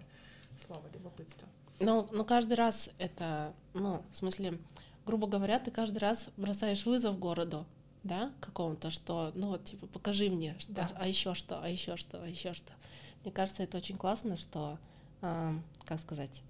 слово, 0.60 0.84
любопытство. 0.94 1.48
Ну, 1.80 2.08
ну, 2.12 2.26
каждый 2.26 2.54
раз 2.54 2.90
это, 2.98 3.54
ну, 3.74 4.04
в 4.12 4.18
смысле, 4.18 4.60
грубо 5.06 5.28
говоря, 5.28 5.60
ты 5.60 5.72
каждый 5.72 6.00
раз 6.00 6.30
бросаешь 6.38 6.86
вызов 6.86 7.18
городу, 7.18 7.66
да, 8.04 8.32
какому-то, 8.42 8.92
что, 8.92 9.32
ну 9.36 9.48
вот, 9.50 9.64
типа, 9.66 9.88
покажи 9.88 10.30
мне, 10.30 10.56
что, 10.60 10.74
Да. 10.74 10.92
а 10.96 11.08
еще 11.08 11.34
что, 11.34 11.62
а 11.62 11.68
еще 11.70 11.96
что, 11.98 12.22
а 12.22 12.28
еще 12.28 12.54
что. 12.54 12.72
Мне 13.24 13.32
кажется, 13.32 13.64
это 13.64 13.78
очень 13.78 13.98
классно, 13.98 14.38
что, 14.38 14.78
а, 15.22 15.54
как 15.86 16.00
сказать, 16.00 16.42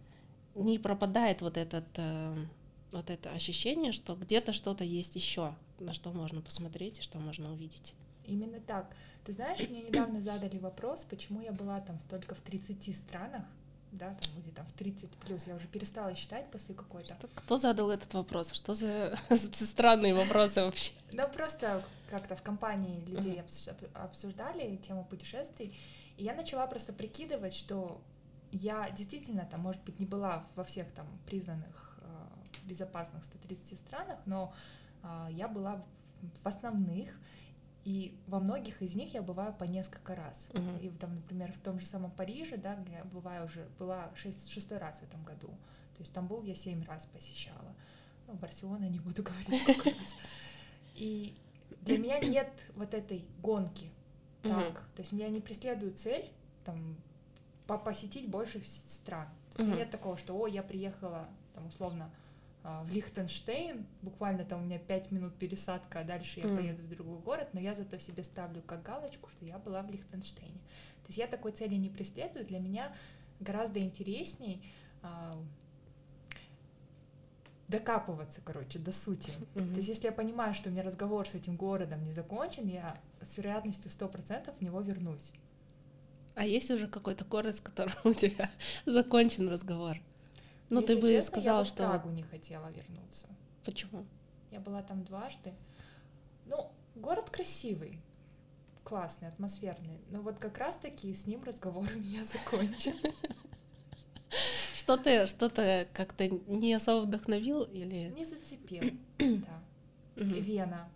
не 0.55 0.78
пропадает 0.80 1.41
вот 1.41 1.57
этот, 1.57 1.86
э, 1.95 2.34
вот 2.91 3.10
это 3.10 3.32
ощущение, 3.32 3.91
что 3.91 4.16
где-то 4.16 4.53
что-то 4.53 4.84
есть 4.84 5.16
еще, 5.16 5.55
на 5.80 5.93
что 5.93 6.12
можно 6.12 6.41
посмотреть 6.41 6.99
и 6.99 7.01
что 7.01 7.20
можно 7.20 7.51
увидеть. 7.51 7.93
Именно 8.26 8.60
так. 8.60 8.95
Ты 9.26 9.34
знаешь, 9.34 9.68
мне 9.70 9.82
недавно 9.82 10.22
задали 10.22 10.57
вопрос, 10.60 11.03
почему 11.03 11.41
я 11.41 11.51
была 11.51 11.80
там 11.82 11.99
только 12.10 12.36
в 12.36 12.41
30 12.41 12.95
странах, 12.95 13.43
да, 13.92 14.14
там, 14.16 14.44
или 14.44 14.52
там 14.52 14.66
в 14.66 14.74
30 14.74 15.10
плюс. 15.18 15.48
Я 15.48 15.56
уже 15.56 15.68
перестала 15.68 16.14
считать 16.16 16.50
после 16.52 16.76
какой-то. 16.76 17.16
Кто- 17.16 17.28
Кто 17.36 17.58
задал 17.58 17.90
этот 17.90 18.14
вопрос? 18.14 18.52
Что 18.54 18.76
за 18.76 19.18
странные 19.36 20.14
вопросы 20.14 20.62
вообще? 20.64 20.92
Да, 21.12 21.28
просто 21.28 21.84
как-то 22.10 22.36
в 22.36 22.42
компании 22.44 23.04
людей 23.06 23.42
обсуждали 23.94 24.76
тему 24.78 25.06
путешествий, 25.06 25.78
и 26.18 26.24
я 26.24 26.34
начала 26.34 26.68
просто 26.68 26.94
прикидывать, 26.94 27.54
что 27.54 28.02
я 28.52 28.90
действительно 28.92 29.46
там, 29.46 29.62
может 29.62 29.84
быть, 29.84 30.00
не 30.00 30.06
была 30.06 30.46
во 30.56 30.64
всех 30.64 30.92
там 30.94 31.06
признанных 31.28 32.00
э, 32.02 32.08
безопасных 32.64 33.24
130 33.26 33.80
странах, 33.80 34.18
но 34.26 34.54
э, 35.04 35.28
я 35.32 35.48
была 35.48 35.84
в 36.44 36.48
основных, 36.48 37.18
и 37.90 38.14
во 38.28 38.40
многих 38.40 38.84
из 38.84 38.94
них 38.94 39.16
я 39.16 39.24
бываю 39.24 39.52
по 39.52 39.64
несколько 39.64 40.14
раз. 40.14 40.48
Мгм. 40.54 40.78
И 40.78 40.90
там, 40.92 41.16
например, 41.16 41.52
в 41.52 41.58
том 41.58 41.80
же 41.80 41.88
самом 41.88 42.12
Париже, 42.12 42.56
да, 42.56 42.76
где 42.76 42.94
я 42.94 43.04
бываю 43.04 43.46
уже, 43.46 43.68
была 43.80 44.12
шесть, 44.14 44.52
шестой 44.52 44.78
раз 44.78 45.00
в 45.00 45.04
этом 45.04 45.24
году. 45.24 45.48
То 45.48 46.02
есть 46.02 46.12
Стамбул 46.12 46.44
я 46.44 46.54
семь 46.54 46.84
раз 46.86 47.08
посещала. 47.08 47.76
Ну, 48.28 48.34
Барселона 48.36 48.88
не 48.88 49.00
буду 49.00 49.24
говорить 49.28 49.60
сколько 49.64 49.90
раз. 49.90 50.16
И 50.94 51.36
для 51.82 51.98
меня 51.98 52.20
нет 52.20 52.52
вот 52.76 52.94
этой 52.94 53.26
гонки. 53.42 53.90
Так, 54.44 54.84
то 54.96 55.02
есть 55.02 55.12
я 55.12 55.28
не 55.30 55.42
преследую 55.42 55.92
цель 55.96 56.32
там 56.66 56.96
по- 57.66 57.80
посетить 57.80 58.30
больше 58.30 58.62
стран. 58.66 59.28
То 59.54 59.54
есть 59.54 59.60
меня 59.62 59.70
Мгм. 59.70 59.78
нет 59.80 59.90
такого, 59.90 60.16
что, 60.20 60.40
о, 60.40 60.46
я 60.46 60.62
приехала 60.62 61.28
там 61.56 61.66
условно 61.66 62.12
в 62.84 62.91
Лихтенштейн, 62.91 63.86
буквально 64.01 64.43
там 64.45 64.61
у 64.61 64.65
меня 64.65 64.80
пять 64.80 65.11
минут 65.11 65.36
пересадка, 65.36 65.99
а 66.01 66.03
дальше 66.03 66.39
я 66.39 66.47
Мгм. 66.47 66.55
поеду 66.55 66.84
в 66.84 66.89
другой 66.89 67.20
город, 67.20 67.49
но 67.53 67.59
я 67.59 67.74
зато 67.74 67.97
себе 67.99 68.24
ставлю 68.24 68.61
как 68.61 68.84
галочку, 68.84 69.30
что 69.30 69.45
я 69.45 69.57
была 69.57 69.82
в 69.82 69.89
Лихтенштейне. 69.89 70.59
То 71.03 71.07
есть 71.07 71.17
я 71.17 71.28
такой 71.28 71.51
цели 71.51 71.76
не 71.76 71.89
преследую, 71.89 72.45
для 72.45 72.59
меня 72.59 72.93
гораздо 73.39 73.80
интересней 73.80 74.61
а, 75.01 75.36
докапываться, 77.67 78.41
короче, 78.43 78.80
до 78.80 78.91
сути. 78.91 79.32
Мгм. 79.55 79.72
То 79.72 79.78
есть 79.78 79.89
если 79.89 80.07
я 80.07 80.11
понимаю, 80.11 80.53
что 80.53 80.70
у 80.70 80.72
меня 80.72 80.84
разговор 80.84 81.28
с 81.28 81.36
этим 81.36 81.55
городом 81.55 82.03
не 82.03 82.11
закончен, 82.13 82.67
я 82.67 82.97
с 83.22 83.38
вероятностью 83.38 83.91
100% 83.91 84.53
в 84.57 84.61
него 84.61 84.82
вернусь. 84.82 85.32
А 86.36 86.45
есть 86.45 86.72
уже 86.72 86.88
какой-то 86.88 87.26
город, 87.26 87.55
с 87.55 87.59
которым 87.59 87.93
у 88.03 88.13
тебя 88.13 88.49
закончен 88.86 89.49
разговор? 89.49 89.97
Ну, 90.70 90.82
ты 90.82 90.95
бы 90.95 91.07
честно, 91.07 91.32
сказала, 91.32 91.57
я 91.57 91.63
бы 91.63 91.67
в 91.67 91.70
что... 91.70 91.88
Прагу 91.88 92.09
не 92.09 92.24
хотела 92.24 92.70
вернуться. 92.72 93.28
Почему? 93.65 94.05
Я 94.51 94.59
была 94.59 94.82
там 94.82 95.03
дважды. 95.03 95.53
Ну, 96.45 96.72
город 96.95 97.30
красивый, 97.30 97.99
классный, 98.84 99.28
атмосферный. 99.28 99.99
Но 100.09 100.22
вот 100.22 100.38
как 100.38 100.57
раз-таки 100.57 101.13
с 101.13 101.26
ним 101.26 101.43
разговор 101.43 101.88
у 101.95 101.99
меня 101.99 102.24
закончен. 102.26 102.95
Что-то 104.74 105.28
что 105.28 105.49
как-то 105.93 106.28
не 106.28 106.74
особо 106.74 107.05
вдохновил 107.05 107.63
или... 107.63 108.11
Не 108.15 108.26
зацепил, 108.26 108.84
да. 109.20 109.61
Вена 110.15 110.89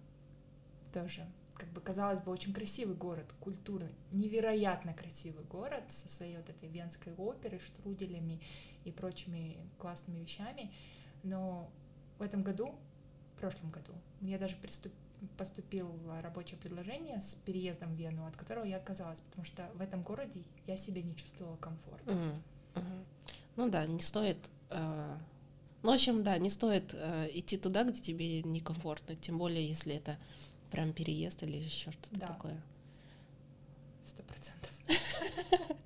тоже. 0.93 1.25
Как 1.55 1.69
бы, 1.69 1.81
казалось 1.81 2.19
бы, 2.19 2.31
очень 2.31 2.53
красивый 2.53 2.95
город, 2.95 3.25
культурный, 3.39 3.95
невероятно 4.11 4.93
красивый 4.93 5.45
город 5.45 5.83
со 5.89 6.09
своей 6.09 6.37
вот 6.37 6.49
этой 6.49 6.67
венской 6.67 7.13
оперой, 7.13 7.59
штруделями 7.59 8.41
и 8.85 8.91
прочими 8.91 9.57
классными 9.77 10.19
вещами. 10.19 10.71
Но 11.23 11.69
в 12.19 12.21
этом 12.21 12.43
году, 12.43 12.75
в 13.35 13.39
прошлом 13.39 13.71
году, 13.71 13.93
мне 14.21 14.37
даже 14.37 14.55
приступ- 14.55 14.93
поступило 15.37 16.21
рабочее 16.21 16.59
предложение 16.59 17.21
с 17.21 17.35
переездом 17.35 17.93
в 17.93 17.97
Вену, 17.97 18.25
от 18.27 18.35
которого 18.35 18.65
я 18.65 18.77
отказалась, 18.77 19.19
потому 19.21 19.45
что 19.45 19.69
в 19.75 19.81
этом 19.81 20.03
городе 20.03 20.43
я 20.67 20.77
себя 20.77 21.01
не 21.01 21.15
чувствовала 21.15 21.55
комфортно. 21.57 22.13
Мгм. 22.13 22.43
Мгм. 22.75 23.05
Ну 23.55 23.69
да, 23.69 23.85
не 23.85 24.01
стоит... 24.01 24.37
э, 24.69 25.17
Ну, 25.83 25.91
в 25.91 25.93
общем, 25.93 26.23
да, 26.23 26.37
не 26.37 26.49
стоит 26.49 26.93
э, 26.93 27.29
идти 27.33 27.57
туда, 27.57 27.83
где 27.83 27.99
тебе 28.01 28.41
некомфортно, 28.43 29.15
тем 29.15 29.37
более, 29.37 29.67
если 29.67 29.95
это 29.95 30.17
прям 30.71 30.91
переезд 30.93 31.43
или 31.43 31.57
еще 31.57 31.91
что-то 31.91 32.19
Да. 32.19 32.27
такое. 32.27 32.59
Сто 34.03 34.23
процентов. 34.23 34.71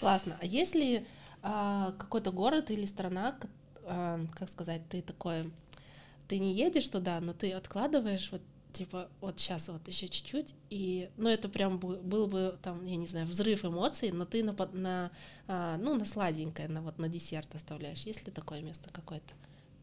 Классно. 0.00 0.36
А 0.40 0.44
если 0.44 1.06
а, 1.42 1.92
какой-то 1.92 2.30
город 2.30 2.70
или 2.70 2.84
страна, 2.84 3.38
а, 3.84 4.20
как 4.34 4.48
сказать, 4.48 4.82
ты 4.88 5.02
такое, 5.02 5.50
ты 6.28 6.38
не 6.38 6.54
едешь 6.54 6.88
туда, 6.88 7.20
но 7.20 7.32
ты 7.32 7.52
откладываешь 7.52 8.30
вот 8.32 8.42
типа 8.72 9.10
вот 9.20 9.38
сейчас 9.38 9.68
вот 9.68 9.86
еще 9.86 10.08
чуть-чуть 10.08 10.54
и 10.70 11.10
ну 11.18 11.28
это 11.28 11.50
прям 11.50 11.78
был 11.78 12.26
бы 12.26 12.58
там 12.62 12.82
я 12.84 12.96
не 12.96 13.06
знаю 13.06 13.26
взрыв 13.26 13.64
эмоций, 13.64 14.10
но 14.12 14.24
ты 14.24 14.42
на, 14.42 14.52
на 14.72 15.10
а, 15.46 15.76
ну 15.76 15.94
на 15.94 16.04
сладенькое 16.04 16.68
на 16.68 16.80
вот 16.80 16.98
на 16.98 17.08
десерт 17.08 17.54
оставляешь. 17.54 18.00
Есть 18.06 18.26
ли 18.26 18.32
такое 18.32 18.62
место 18.62 18.88
какое-то? 18.90 19.34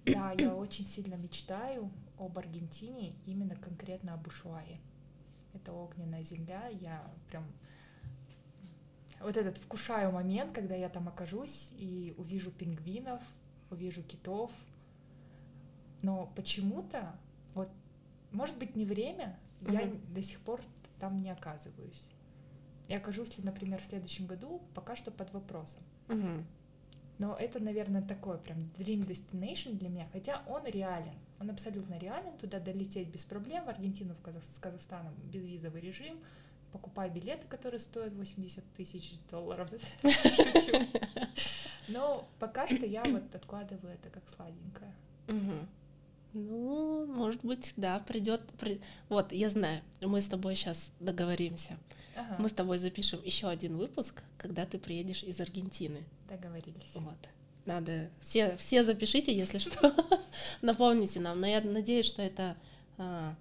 Да, 0.05 0.32
я 0.32 0.55
очень 0.55 0.86
сильно 0.86 1.16
мечтаю 1.16 1.91
об 2.18 2.38
Аргентине, 2.39 3.14
именно 3.26 3.55
конкретно 3.55 4.14
об 4.14 4.26
Ушуае. 4.28 4.80
Это 5.53 5.72
огненная 5.74 6.24
земля, 6.24 6.68
я 6.68 7.03
прям 7.30 7.43
вот 9.22 9.38
этот 9.38 9.57
вкушаю 9.57 10.11
момент, 10.11 10.53
когда 10.53 10.76
я 10.76 10.89
там 10.89 11.07
окажусь 11.07 11.70
и 11.74 12.13
увижу 12.17 12.51
пингвинов, 12.51 13.22
увижу 13.70 14.03
китов. 14.03 14.51
Но 16.01 16.32
почему-то, 16.36 17.13
вот, 17.53 17.70
может 18.32 18.57
быть, 18.57 18.76
не 18.76 18.86
время, 18.86 19.38
я 19.61 19.82
Мгм. 19.86 20.13
до 20.13 20.24
сих 20.24 20.39
пор 20.39 20.61
там 20.99 21.17
не 21.17 21.30
оказываюсь. 21.30 22.09
Я 22.88 22.97
окажусь 22.97 23.38
ли, 23.38 23.43
например, 23.43 23.82
в 23.82 23.86
следующем 23.86 24.26
году, 24.26 24.61
пока 24.74 24.95
что 24.95 25.11
под 25.11 25.32
вопросом. 25.34 25.84
Мгм. 26.07 26.45
Но 27.20 27.36
это, 27.36 27.59
наверное, 27.59 28.01
такой 28.01 28.38
прям 28.38 28.59
dream 28.78 29.05
destination 29.05 29.74
для 29.74 29.89
меня, 29.89 30.07
хотя 30.13 30.41
он 30.47 30.65
реален. 30.65 31.13
Он 31.39 31.49
абсолютно 31.49 31.97
реален, 31.97 32.38
туда 32.38 32.59
долететь 32.59 33.09
без 33.09 33.26
проблем, 33.26 33.65
в 33.65 33.70
Аргентину, 33.70 34.13
в 34.15 34.22
Казах- 34.22 34.43
с 34.45 34.57
Казахстаном 34.57 35.13
безвизовый 35.32 35.82
режим, 35.82 36.17
покупай 36.72 37.09
билеты, 37.09 37.47
которые 37.47 37.80
стоят 37.80 38.13
80 38.13 38.63
тысяч 38.76 39.13
долларов. 39.30 39.70
Шучу. 40.01 40.86
Но 41.88 42.28
пока 42.39 42.67
что 42.67 42.86
я 42.86 43.03
вот 43.03 43.34
откладываю 43.34 43.93
это 43.93 44.09
как 44.09 44.24
сладенькое. 44.30 44.93
Ну, 46.34 47.07
может 47.07 47.41
быть, 47.43 47.74
да, 47.76 47.99
придет. 47.99 48.41
Вот, 49.09 49.32
я 49.32 49.49
знаю, 49.49 49.82
мы 50.01 50.22
с 50.22 50.28
тобой 50.28 50.55
сейчас 50.55 50.91
договоримся. 50.99 51.78
Ага, 52.15 52.36
Мы 52.38 52.49
с 52.49 52.53
тобой 52.53 52.78
запишем 52.78 53.20
еще 53.24 53.47
один 53.47 53.78
выпуск, 53.78 54.22
когда 54.38 54.65
ты 54.65 54.78
приедешь 54.78 55.24
из 55.24 55.39
Аргентины. 55.39 56.03
договорились. 56.28 56.93
Вот. 56.93 57.17
Надо 57.65 58.09
все, 58.22 58.57
все 58.57 58.84
запишите, 58.84 59.36
если 59.36 59.57
что, 59.57 59.95
напомните 60.61 61.20
нам. 61.20 61.39
Но 61.39 61.47
я 61.47 61.61
надеюсь, 61.61 62.05
что 62.05 62.22
это, 62.22 62.55
а, 62.97 63.36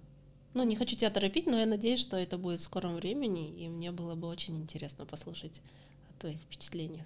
ну 0.53 0.63
не 0.63 0.75
хочу 0.75 0.95
тебя 0.95 1.09
торопить, 1.09 1.45
но 1.45 1.57
я 1.57 1.65
надеюсь, 1.65 1.99
что 1.99 2.17
это 2.17 2.37
будет 2.37 2.59
в 2.59 2.63
скором 2.63 2.95
времени, 2.95 3.49
и 3.49 3.67
мне 3.69 3.91
было 3.91 4.15
бы 4.15 4.27
очень 4.27 4.57
интересно 4.57 5.05
послушать 5.05 5.61
о 6.09 6.19
твоих 6.21 6.39
впечатлениях. 6.41 7.05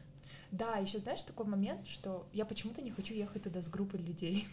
Да, 0.53 0.77
еще 0.77 0.99
знаешь 0.99 1.23
такой 1.23 1.47
момент, 1.47 1.87
что 1.87 2.27
я 2.31 2.45
почему-то 2.45 2.83
не 2.83 2.91
хочу 2.91 3.15
ехать 3.15 3.41
туда 3.41 3.63
с 3.63 3.69
группой 3.69 3.99
людей. 3.99 4.47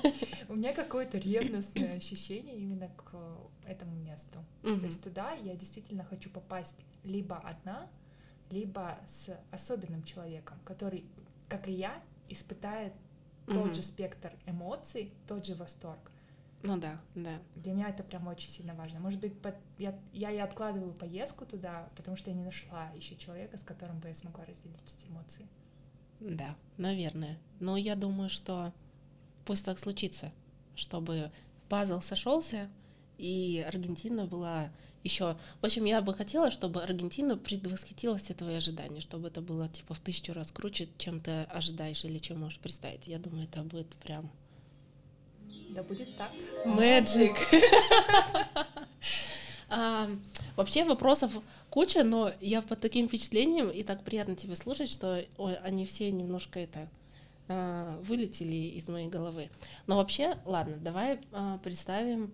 У 0.50 0.54
меня 0.54 0.74
какое-то 0.74 1.16
ревностное 1.16 1.94
ощущение 1.96 2.58
именно 2.58 2.88
к 2.88 3.16
этому 3.66 3.96
месту. 3.96 4.44
То 4.62 4.86
есть 4.86 5.02
туда 5.02 5.32
я 5.32 5.54
действительно 5.54 6.04
хочу 6.04 6.28
попасть 6.28 6.76
либо 7.04 7.36
одна, 7.38 7.88
либо 8.50 8.98
с 9.06 9.34
особенным 9.50 10.04
человеком, 10.04 10.58
который, 10.66 11.04
как 11.48 11.68
и 11.68 11.72
я, 11.72 12.02
испытает 12.28 12.92
тот 13.46 13.74
же 13.74 13.82
спектр 13.82 14.32
эмоций, 14.44 15.12
тот 15.26 15.46
же 15.46 15.54
восторг. 15.54 16.10
Ну 16.66 16.78
да, 16.78 17.00
да. 17.14 17.38
Для 17.54 17.72
меня 17.72 17.88
это 17.90 18.02
прям 18.02 18.26
очень 18.26 18.50
сильно 18.50 18.74
важно. 18.74 18.98
Может 18.98 19.20
быть, 19.20 19.40
под- 19.40 19.54
я, 19.78 19.96
я 20.12 20.30
и 20.32 20.38
откладываю 20.38 20.92
поездку 20.92 21.46
туда, 21.46 21.88
потому 21.96 22.16
что 22.16 22.30
я 22.30 22.36
не 22.36 22.44
нашла 22.44 22.90
еще 22.96 23.16
человека, 23.16 23.56
с 23.56 23.62
которым 23.62 24.00
бы 24.00 24.08
я 24.08 24.14
смогла 24.14 24.44
разделить 24.44 24.78
эти 24.84 25.08
эмоции. 25.10 25.46
Да, 26.20 26.56
наверное. 26.76 27.38
Но 27.60 27.76
я 27.76 27.94
думаю, 27.94 28.30
что 28.30 28.72
пусть 29.44 29.64
так 29.64 29.78
случится, 29.78 30.32
чтобы 30.74 31.30
пазл 31.68 32.00
сошелся, 32.00 32.68
и 33.18 33.64
Аргентина 33.66 34.26
была 34.26 34.70
еще. 35.04 35.36
В 35.60 35.66
общем, 35.66 35.84
я 35.84 36.00
бы 36.02 36.14
хотела, 36.14 36.50
чтобы 36.50 36.82
Аргентина 36.82 37.36
предвосхитила 37.36 38.18
все 38.18 38.34
твои 38.34 38.56
ожидания, 38.56 39.00
чтобы 39.00 39.28
это 39.28 39.40
было 39.40 39.68
типа 39.68 39.94
в 39.94 40.00
тысячу 40.00 40.32
раз 40.32 40.50
круче, 40.50 40.88
чем 40.98 41.20
ты 41.20 41.42
ожидаешь 41.44 42.04
или 42.04 42.18
чем 42.18 42.40
можешь 42.40 42.58
представить. 42.58 43.06
Я 43.06 43.18
думаю, 43.18 43.44
это 43.44 43.62
будет 43.62 43.88
прям 43.96 44.30
Да 45.70 45.82
будет 45.82 46.16
так. 46.16 46.30
Magic. 46.66 47.36
А, 49.68 50.08
Вообще 50.56 50.84
вопросов 50.84 51.32
куча, 51.68 52.02
но 52.02 52.32
я 52.40 52.62
под 52.62 52.80
таким 52.80 53.08
впечатлением, 53.08 53.68
и 53.68 53.82
так 53.82 54.02
приятно 54.04 54.34
тебя 54.34 54.56
слушать, 54.56 54.88
что 54.90 55.22
они 55.62 55.84
все 55.84 56.10
немножко 56.10 56.58
это 56.58 56.88
а, 57.48 58.00
вылетели 58.02 58.54
из 58.54 58.88
моей 58.88 59.08
головы. 59.08 59.50
Но 59.86 59.96
вообще, 59.96 60.38
ладно, 60.46 60.78
давай 60.78 61.20
а, 61.32 61.58
представим, 61.58 62.32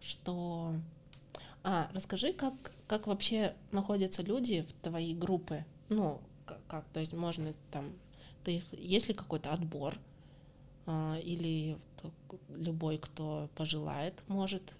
что... 0.00 0.74
А, 1.62 1.88
расскажи, 1.92 2.32
как, 2.32 2.54
как 2.88 3.06
вообще 3.06 3.54
находятся 3.70 4.22
люди 4.22 4.62
в 4.62 4.82
твоей 4.82 5.14
группе? 5.14 5.64
Ну, 5.90 6.20
как, 6.66 6.84
то 6.92 6.98
есть 6.98 7.12
можно 7.12 7.54
там... 7.70 7.92
Ты, 8.42 8.64
есть 8.72 9.06
ли 9.06 9.14
какой-то 9.14 9.52
отбор? 9.52 9.96
А, 10.86 11.18
или 11.22 11.78
любой, 12.48 12.98
кто 12.98 13.48
пожелает, 13.54 14.22
может 14.28 14.74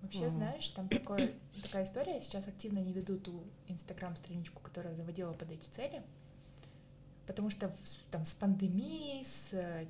Вообще, 0.00 0.20
Мгм. 0.20 0.30
знаешь, 0.30 0.70
там 0.70 0.88
такое, 0.88 1.32
такая 1.60 1.84
история, 1.84 2.14
я 2.14 2.20
сейчас 2.20 2.46
активно 2.46 2.78
не 2.78 2.92
веду 2.92 3.18
ту 3.18 3.42
инстаграм-страничку, 3.66 4.60
которую 4.62 4.92
я 4.92 4.96
заводила 4.96 5.32
под 5.32 5.50
эти 5.50 5.68
цели, 5.68 6.02
потому 7.26 7.50
что 7.50 7.74
там 8.12 8.24
с 8.24 8.32
пандемией, 8.34 9.24
с, 9.24 9.52
э, 9.52 9.86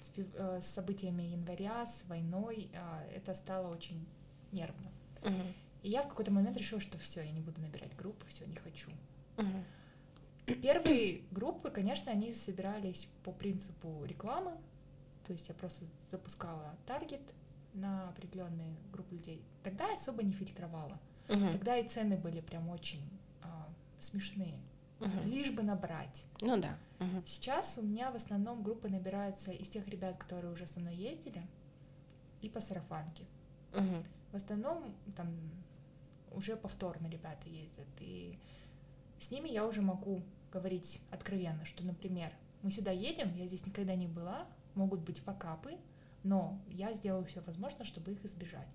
с 0.00 0.10
э, 0.16 0.60
событиями 0.60 1.22
января, 1.22 1.86
с 1.86 2.04
войной, 2.06 2.68
а, 2.74 3.04
это 3.14 3.34
стало 3.36 3.72
очень 3.72 4.04
нервно. 4.50 4.90
Мгм. 5.22 5.54
И 5.82 5.90
я 5.90 6.02
в 6.02 6.08
какой-то 6.08 6.32
момент 6.32 6.56
решила, 6.56 6.80
что 6.80 6.98
все, 6.98 7.22
я 7.22 7.30
не 7.30 7.40
буду 7.40 7.60
набирать 7.60 7.94
группы, 7.96 8.26
все, 8.26 8.44
не 8.44 8.56
хочу. 8.56 8.90
Мгм. 9.36 9.64
Первые 10.62 11.22
группы, 11.30 11.70
конечно, 11.70 12.10
они 12.10 12.34
собирались 12.34 13.08
по 13.22 13.30
принципу 13.30 14.04
рекламы, 14.04 14.52
то 15.26 15.32
есть 15.32 15.48
я 15.48 15.54
просто 15.54 15.84
запускала 16.08 16.76
таргет 16.86 17.22
на 17.74 18.08
определенные 18.08 18.76
группы 18.92 19.16
людей. 19.16 19.44
Тогда 19.62 19.88
я 19.88 19.96
особо 19.96 20.22
не 20.22 20.32
фильтровала. 20.32 20.98
Мгм. 21.28 21.52
Тогда 21.52 21.76
и 21.76 21.88
цены 21.88 22.16
были 22.16 22.40
прям 22.40 22.68
очень 22.68 23.02
а, 23.42 23.68
смешные. 23.98 24.60
Мгм. 24.98 25.26
лишь 25.26 25.50
бы 25.50 25.62
набрать. 25.62 26.24
Ну 26.40 26.56
да. 26.56 26.78
Мгм. 27.00 27.22
Сейчас 27.26 27.76
у 27.76 27.82
меня 27.82 28.10
в 28.10 28.16
основном 28.16 28.62
группы 28.62 28.88
набираются 28.88 29.52
из 29.52 29.68
тех 29.68 29.86
ребят, 29.88 30.16
которые 30.16 30.52
уже 30.52 30.66
со 30.66 30.80
мной 30.80 30.96
ездили, 30.96 31.46
и 32.40 32.48
по 32.48 32.60
сарафанке. 32.60 33.24
Мгм. 33.74 34.02
В 34.32 34.36
основном 34.36 34.94
там 35.14 35.28
уже 36.32 36.56
повторно 36.56 37.08
ребята 37.08 37.48
ездят, 37.48 37.86
и 38.00 38.38
с 39.20 39.30
ними 39.30 39.48
я 39.48 39.66
уже 39.66 39.82
могу 39.82 40.22
говорить 40.50 41.00
откровенно, 41.10 41.64
что, 41.66 41.84
например, 41.84 42.32
мы 42.62 42.70
сюда 42.70 42.90
едем, 42.90 43.34
я 43.34 43.46
здесь 43.46 43.66
никогда 43.66 43.94
не 43.94 44.06
была, 44.06 44.46
могут 44.76 45.00
быть 45.00 45.18
факапы, 45.18 45.76
но 46.22 46.58
я 46.68 46.92
сделаю 46.94 47.24
все 47.24 47.40
возможное, 47.40 47.84
чтобы 47.86 48.12
их 48.12 48.24
избежать. 48.24 48.68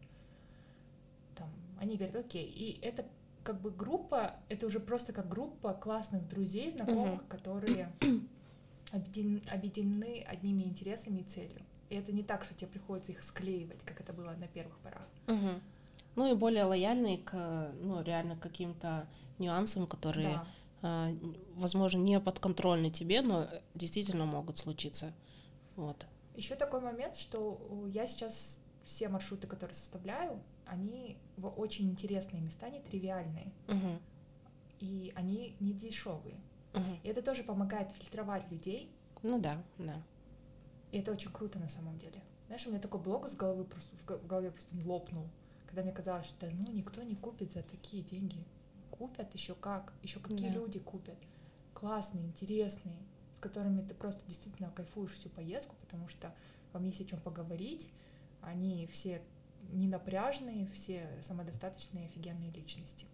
Там, 1.36 1.50
они 1.80 1.96
говорят, 1.96 2.16
окей, 2.16 2.46
и 2.50 2.80
это 2.82 3.06
как 3.44 3.62
бы 3.62 3.72
группа, 3.72 4.36
это 4.50 4.66
уже 4.68 4.80
просто 4.80 5.14
как 5.14 5.30
группа 5.30 5.74
классных 5.74 6.28
друзей, 6.28 6.70
знакомых, 6.72 7.26
которые 7.28 7.92
объедин- 8.92 9.48
объединены 9.50 10.24
одними 10.28 10.64
интересами 10.64 11.20
и 11.20 11.24
целью. 11.24 11.62
И 11.90 11.96
это 11.96 12.12
не 12.12 12.24
так, 12.24 12.44
что 12.44 12.54
тебе 12.54 12.68
приходится 12.68 13.12
их 13.12 13.24
склеивать, 13.24 13.84
как 13.84 14.00
это 14.00 14.14
было 14.14 14.32
на 14.32 14.48
первых 14.48 14.78
порах. 14.80 15.08
Мгм. 15.28 15.62
Ну 16.16 16.32
и 16.32 16.36
более 16.36 16.66
лояльный 16.66 17.18
к, 17.18 17.72
ну, 17.82 18.02
реально 18.02 18.36
каким-то 18.38 19.08
нюансам, 19.40 19.88
которые, 19.88 20.40
Да. 20.82 21.10
н- 21.10 21.36
возможно, 21.56 21.98
не 22.00 22.20
подконтрольны 22.20 22.92
тебе, 22.92 23.22
но 23.22 23.44
э, 23.44 23.62
действительно 23.76 24.26
могут 24.26 24.58
случиться. 24.58 25.14
Вот. 25.76 26.06
Еще 26.36 26.56
такой 26.56 26.82
момент, 26.82 27.16
что 27.16 27.88
я 27.94 28.08
сейчас 28.08 28.60
все 28.84 29.10
маршруты, 29.10 29.48
которые 29.48 29.76
составляю, 29.76 30.42
они 30.66 31.18
в 31.38 31.48
очень 31.48 31.90
интересные 31.90 32.42
места, 32.42 32.70
не 32.70 32.80
тривиальные, 32.80 33.52
Мгм. 33.68 34.00
и 34.80 35.12
они 35.16 35.56
не 35.60 35.74
дешевые. 35.74 36.40
Мгм. 36.74 37.00
И 37.04 37.08
это 37.10 37.22
тоже 37.22 37.44
помогает 37.44 37.92
фильтровать 37.92 38.50
людей, 38.52 38.92
Ну 39.24 39.40
да, 39.40 39.62
да. 39.78 40.02
и 40.92 41.00
это 41.00 41.12
очень 41.12 41.32
круто 41.32 41.60
на 41.60 41.70
самом 41.70 41.98
деле. 42.00 42.22
Знаешь, 42.48 42.66
у 42.66 42.70
меня 42.70 42.80
такой 42.80 43.00
блок 43.02 43.28
с 43.28 43.36
головы 43.36 43.66
просто 43.66 43.96
в 43.98 44.06
го- 44.06 44.18
в 44.18 44.28
голове 44.28 44.52
просто 44.52 44.76
лопнул, 44.86 45.28
когда 45.68 45.84
мне 45.84 45.92
казалось, 45.92 46.26
что 46.28 46.50
ну 46.50 46.66
никто 46.72 47.04
не 47.04 47.16
купит 47.16 47.52
за 47.52 47.64
такие 47.64 48.04
деньги. 48.04 48.44
Купят 48.90 49.34
еще 49.34 49.56
как, 49.56 49.94
еще 50.04 50.20
какие 50.20 50.50
Да. 50.50 50.56
люди 50.56 50.80
купят. 50.80 51.18
Классные, 51.74 52.26
интересные, 52.26 52.98
которыми 53.42 53.82
ты 53.82 53.94
просто 53.94 54.26
действительно 54.28 54.72
кайфуешь 54.72 55.14
всю 55.14 55.30
поездку, 55.30 55.76
потому 55.82 56.08
что 56.08 56.34
вам 56.74 56.86
есть 56.86 57.02
о 57.02 57.06
чем 57.06 57.20
поговорить. 57.20 57.90
Они 58.42 58.88
все 58.88 59.22
не 59.72 59.88
напряжные, 59.88 60.68
все 60.74 61.08
самодостаточные, 61.22 62.06
офигенные 62.06 62.52
личности. 62.52 63.06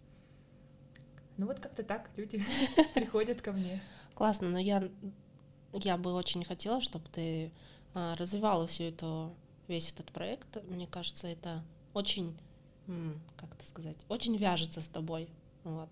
Ну 1.36 1.46
вот 1.46 1.60
как-то 1.60 1.82
так 1.82 2.10
люди 2.16 2.42
приходят 2.94 3.40
ко 3.40 3.52
мне. 3.52 3.80
Классно, 4.14 4.48
но 4.48 4.58
я, 4.58 4.88
я 5.72 5.96
бы 5.96 6.12
очень 6.12 6.44
хотела, 6.44 6.80
чтобы 6.80 7.08
ты 7.10 7.52
а, 7.94 8.16
развивала 8.16 8.66
всю 8.66 8.84
эту, 8.84 9.34
весь 9.68 9.92
этот 9.92 10.10
проект. 10.12 10.62
Мне 10.64 10.86
кажется, 10.86 11.28
это 11.28 11.62
очень, 11.94 12.36
как 13.36 13.54
это 13.54 13.66
сказать, 13.66 13.96
очень 14.08 14.36
вяжется 14.36 14.82
с 14.82 14.88
тобой. 14.88 15.28
Вот. 15.62 15.90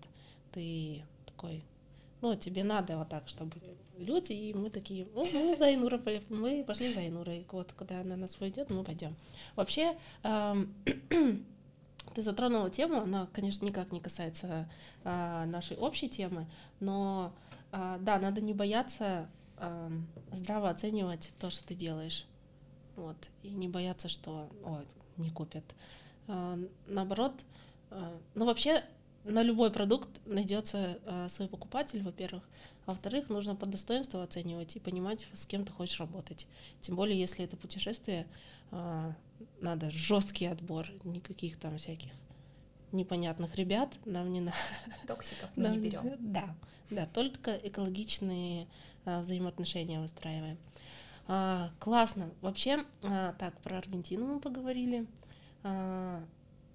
Ты 0.51 1.03
такой, 1.25 1.63
ну, 2.21 2.35
тебе 2.35 2.63
надо 2.63 2.97
вот 2.97 3.09
так, 3.09 3.27
чтобы 3.27 3.55
люди, 3.97 4.33
и 4.33 4.53
мы 4.53 4.69
такие, 4.69 5.07
ну, 5.13 5.25
мы 5.31 5.55
за 5.55 5.97
поехали, 5.99 6.23
мы 6.29 6.63
пошли 6.63 6.91
за 6.91 7.07
Инурой. 7.07 7.45
Вот, 7.51 7.73
когда 7.73 8.01
она 8.01 8.15
нас 8.15 8.35
пойдет, 8.35 8.69
мы 8.69 8.83
пойдем. 8.83 9.15
Вообще, 9.55 9.97
ам, 10.23 10.73
ты 12.15 12.21
затронула 12.21 12.69
тему, 12.69 13.01
она, 13.01 13.27
конечно, 13.33 13.65
никак 13.65 13.91
не 13.91 13.99
касается 13.99 14.69
а, 15.03 15.45
нашей 15.45 15.77
общей 15.77 16.09
темы, 16.09 16.47
но 16.79 17.33
а, 17.71 17.97
да, 17.99 18.19
надо 18.19 18.41
не 18.41 18.53
бояться 18.53 19.29
ам, 19.57 20.07
здраво 20.31 20.69
оценивать 20.69 21.31
то, 21.39 21.49
что 21.49 21.65
ты 21.65 21.75
делаешь. 21.75 22.25
Вот. 22.95 23.29
И 23.43 23.49
не 23.49 23.67
бояться, 23.67 24.09
что 24.09 24.49
«Ой, 24.63 24.85
не 25.17 25.29
купят. 25.29 25.63
А, 26.27 26.57
наоборот, 26.87 27.33
а, 27.89 28.17
ну 28.35 28.45
вообще 28.45 28.83
на 29.27 29.43
любой 29.43 29.71
продукт 29.71 30.09
найдется 30.25 30.99
а, 31.05 31.29
свой 31.29 31.47
покупатель, 31.47 32.01
во-первых. 32.01 32.43
А 32.85 32.91
во-вторых, 32.91 33.29
нужно 33.29 33.55
по 33.55 33.65
достоинству 33.65 34.21
оценивать 34.21 34.75
и 34.75 34.79
понимать, 34.79 35.27
с 35.33 35.45
кем 35.45 35.65
ты 35.65 35.71
хочешь 35.71 35.99
работать. 35.99 36.47
Тем 36.81 36.95
более, 36.95 37.19
если 37.19 37.43
это 37.43 37.57
путешествие, 37.57 38.25
а, 38.71 39.13
надо 39.59 39.89
жесткий 39.89 40.45
отбор, 40.45 40.87
никаких 41.03 41.59
там 41.59 41.77
всяких 41.77 42.11
непонятных 42.91 43.55
ребят 43.55 43.93
нам 44.05 44.31
не 44.31 44.39
надо. 44.39 44.57
Токсиков 45.07 45.49
мы 45.55 45.69
не 45.69 45.77
берем. 45.77 46.15
Да, 46.19 46.55
да, 46.89 47.05
только 47.05 47.55
экологичные 47.55 48.67
а, 49.05 49.21
взаимоотношения 49.21 49.99
выстраиваем. 49.99 50.57
Классно. 51.79 52.29
Вообще, 52.39 52.85
так, 53.01 53.59
про 53.61 53.79
Аргентину 53.79 54.35
мы 54.35 54.39
поговорили. 54.39 55.05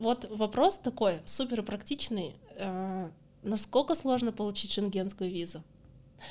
Вот 0.02 0.28
вопрос 0.30 0.78
такой, 0.78 1.20
супер 1.26 1.62
практичный. 1.62 2.34
А, 2.58 3.10
насколько 3.42 3.94
сложно 3.94 4.32
получить 4.32 4.72
шенгенскую 4.72 5.30
визу? 5.30 5.62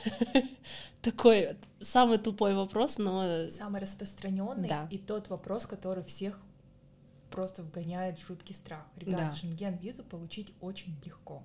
Такой 1.01 1.57
самый 1.79 2.17
тупой 2.17 2.55
вопрос, 2.55 2.97
но 2.97 3.49
Самый 3.49 3.81
распространенный 3.81 4.69
Да. 4.69 4.87
и 4.91 4.97
тот 4.97 5.29
вопрос, 5.29 5.65
который 5.65 6.03
всех 6.03 6.39
просто 7.29 7.63
вгоняет 7.63 8.19
в 8.19 8.27
жуткий 8.27 8.53
страх. 8.55 8.85
Ребята, 8.97 9.29
Да. 9.31 9.35
шенген 9.35 9.77
визу 9.77 10.03
получить 10.03 10.53
очень 10.61 10.95
легко. 11.05 11.43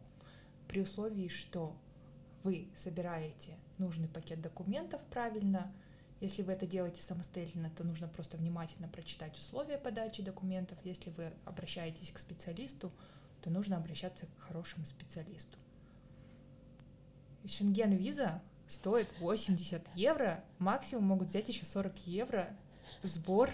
При 0.68 0.81
условии, 0.81 1.29
что 1.29 1.74
вы 2.43 2.68
собираете 2.77 3.57
нужный 3.79 4.09
пакет 4.09 4.41
документов 4.41 5.01
правильно. 5.11 5.72
Если 6.20 6.43
вы 6.43 6.53
это 6.53 6.66
делаете 6.66 7.03
самостоятельно, 7.03 7.70
то 7.70 7.85
нужно 7.85 8.09
просто 8.09 8.37
внимательно 8.37 8.89
прочитать 8.89 9.39
условия 9.39 9.79
подачи 9.79 10.22
документов. 10.22 10.79
Если 10.83 11.11
вы 11.11 11.33
обращаетесь 11.45 12.11
к 12.11 12.18
специалисту, 12.18 12.91
то 13.43 13.51
нужно 13.51 13.76
обращаться 13.76 14.26
к 14.26 14.41
хорошему 14.41 14.87
специалисту. 14.87 15.59
Шенген 17.47 17.93
виза 17.93 18.43
стоит 18.66 19.12
80 19.20 19.82
евро, 19.95 20.45
максимум 20.59 21.05
могут 21.05 21.28
взять 21.28 21.49
еще 21.49 21.64
40 21.64 22.07
евро 22.07 22.49
сбор. 23.03 23.51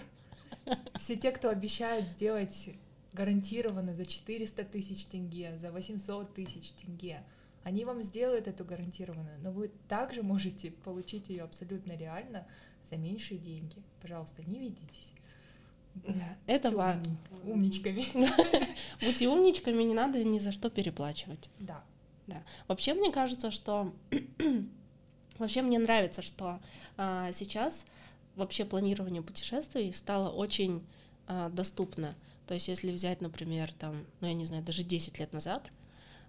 Все 0.97 1.15
те, 1.15 1.31
кто 1.31 1.49
обещают 1.49 2.07
сделать 2.07 2.69
гарантированно 3.11 3.93
за 3.93 4.05
400 4.05 4.63
тысяч 4.65 5.05
тенге, 5.05 5.57
за 5.57 5.71
800 5.71 6.33
тысяч 6.33 6.71
тенге, 6.71 7.23
они 7.63 7.85
вам 7.85 8.01
сделают 8.01 8.47
эту 8.47 8.65
гарантированную, 8.65 9.39
но 9.41 9.51
вы 9.51 9.71
также 9.87 10.21
можете 10.21 10.71
получить 10.71 11.29
ее 11.29 11.43
абсолютно 11.43 11.93
реально 11.93 12.45
за 12.89 12.97
меньшие 12.97 13.39
деньги. 13.39 13.81
Пожалуйста, 14.01 14.43
не 14.43 14.59
ведитесь. 14.59 15.13
Это 16.47 16.69
Будьте 16.69 16.77
ва- 16.77 16.99
умни- 17.43 17.51
умничками. 17.51 18.05
Будьте 19.01 19.27
умничками, 19.29 19.83
не 19.83 19.93
надо 19.93 20.23
ни 20.23 20.39
за 20.39 20.51
что 20.51 20.69
переплачивать. 20.69 21.49
Да. 21.59 21.83
Да. 22.27 22.41
Вообще, 22.67 22.93
мне 22.93 23.11
кажется, 23.11 23.51
что 23.51 23.93
вообще 25.37 25.61
мне 25.61 25.79
нравится, 25.79 26.21
что 26.21 26.59
а, 26.97 27.31
сейчас 27.33 27.85
вообще 28.35 28.65
планирование 28.65 29.21
путешествий 29.21 29.93
стало 29.93 30.29
очень 30.29 30.83
а, 31.27 31.49
доступно. 31.49 32.15
То 32.47 32.53
есть, 32.53 32.67
если 32.67 32.91
взять, 32.91 33.21
например, 33.21 33.71
там, 33.73 34.05
ну 34.21 34.27
я 34.27 34.33
не 34.33 34.45
знаю, 34.45 34.63
даже 34.63 34.83
10 34.83 35.19
лет 35.19 35.33
назад, 35.33 35.71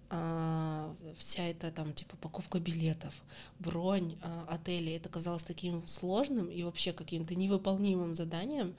а, 0.09 0.93
вся 1.17 1.43
эта 1.43 1.71
там 1.71 1.93
типа 1.93 2.15
покупка 2.17 2.59
билетов, 2.59 3.13
бронь 3.59 4.17
а, 4.21 4.45
отелей, 4.49 4.97
это 4.97 5.09
казалось 5.09 5.43
таким 5.43 5.85
сложным 5.87 6.47
и 6.47 6.63
вообще 6.63 6.93
каким-то 6.93 7.35
невыполнимым 7.35 8.15
заданием. 8.15 8.75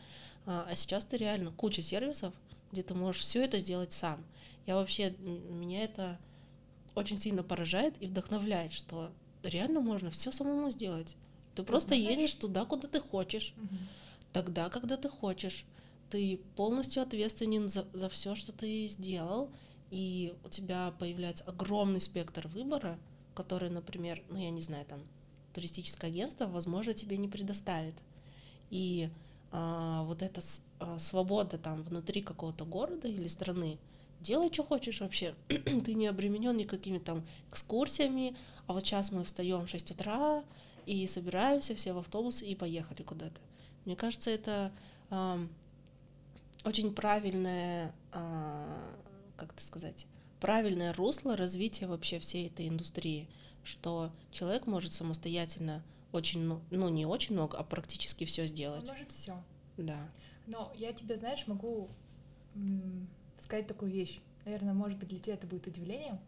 А, 0.46 0.66
а 0.68 0.74
сейчас 0.74 1.04
ты 1.04 1.16
реально 1.16 1.50
куча 1.50 1.82
сервисов, 1.82 2.32
где 2.72 2.82
ты 2.82 2.94
можешь 2.94 3.22
все 3.22 3.44
это 3.44 3.58
сделать 3.58 3.92
сам. 3.92 4.24
Я 4.66 4.76
вообще 4.76 5.10
меня 5.10 5.82
это 5.84 6.18
очень 6.94 7.18
сильно 7.18 7.42
поражает 7.42 7.94
и 8.00 8.06
вдохновляет, 8.06 8.72
что 8.72 9.10
реально 9.42 9.80
можно 9.80 10.10
все 10.10 10.32
самому 10.32 10.70
сделать. 10.70 11.16
Ты 11.54 11.62
просто 11.62 11.94
знаешь- 11.96 12.18
едешь 12.18 12.34
туда, 12.34 12.64
куда 12.64 12.88
ты 12.88 13.00
хочешь, 13.00 13.54
Мгм. 13.56 13.78
тогда, 14.32 14.68
когда 14.70 14.96
ты 14.96 15.08
хочешь. 15.08 15.64
Ты 16.10 16.40
полностью 16.54 17.02
ответственен 17.02 17.68
за, 17.68 17.86
за 17.92 18.08
все, 18.08 18.34
что 18.36 18.52
ты 18.52 18.86
сделал, 18.86 19.50
и 19.90 20.34
у 20.44 20.48
тебя 20.48 20.92
появляется 20.98 21.44
огромный 21.44 22.00
спектр 22.00 22.46
выбора, 22.48 22.98
который, 23.34 23.70
например, 23.70 24.22
ну 24.28 24.38
я 24.38 24.50
не 24.50 24.60
знаю, 24.62 24.84
там 24.86 25.00
туристическое 25.52 26.10
агентство, 26.10 26.46
возможно, 26.46 26.92
тебе 26.94 27.16
не 27.16 27.28
предоставит. 27.28 27.94
И 28.70 29.08
а, 29.58 30.02
вот 30.02 30.22
эта 30.22 30.42
а, 30.80 30.98
свобода 30.98 31.56
там 31.56 31.82
внутри 31.82 32.20
какого-то 32.20 32.66
города 32.66 33.08
или 33.08 33.26
страны, 33.26 33.78
делай, 34.20 34.52
что 34.52 34.62
хочешь 34.62 35.00
вообще. 35.00 35.34
ты 35.48 35.94
не 35.94 36.08
обременен 36.08 36.54
никакими 36.54 36.98
там 36.98 37.26
экскурсиями, 37.50 38.36
а 38.66 38.74
вот 38.74 38.84
сейчас 38.84 39.12
мы 39.12 39.24
встаем 39.24 39.64
в 39.64 39.70
6 39.70 39.92
утра 39.92 40.44
и 40.84 41.06
собираемся 41.06 41.74
все 41.74 41.94
в 41.94 41.98
автобус 41.98 42.42
и 42.42 42.54
поехали 42.54 43.02
куда-то. 43.02 43.40
Мне 43.86 43.96
кажется, 43.96 44.30
это 44.30 44.72
ам, 45.08 45.48
очень 46.64 46.92
правильное, 46.92 47.94
а, 48.12 48.94
как 49.38 49.54
это 49.54 49.64
сказать, 49.64 50.06
правильное 50.38 50.92
русло 50.92 51.34
развития 51.34 51.86
вообще 51.86 52.18
всей 52.18 52.48
этой 52.48 52.68
индустрии, 52.68 53.26
что 53.64 54.10
человек 54.32 54.66
может 54.66 54.92
самостоятельно 54.92 55.82
очень, 56.12 56.60
ну, 56.70 56.88
не 56.88 57.06
очень 57.06 57.34
много, 57.34 57.58
а 57.58 57.64
практически 57.64 58.24
все 58.24 58.46
сделать. 58.46 58.88
Может 58.88 59.12
все. 59.12 59.42
Да. 59.76 60.08
Но 60.46 60.72
я 60.76 60.92
тебе, 60.92 61.16
знаешь, 61.16 61.46
могу 61.46 61.90
сказать 63.40 63.66
такую 63.66 63.92
вещь. 63.92 64.20
Наверное, 64.44 64.74
может 64.74 64.98
быть, 64.98 65.08
для 65.08 65.18
тебя 65.18 65.34
это 65.34 65.46
будет 65.46 65.66
удивлением. 65.66 66.18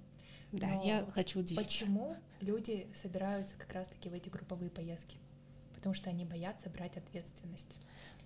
Да, 0.52 0.80
я 0.82 1.06
хочу 1.12 1.40
удивиться. 1.40 1.64
Почему 1.64 2.16
люди 2.40 2.86
собираются 2.94 3.54
как 3.56 3.72
раз-таки 3.72 4.08
в 4.08 4.14
эти 4.14 4.28
групповые 4.28 4.70
поездки? 4.70 5.18
Потому 5.74 5.94
что 5.94 6.10
они 6.10 6.24
боятся 6.24 6.70
брать 6.70 6.96
ответственность. 6.96 7.76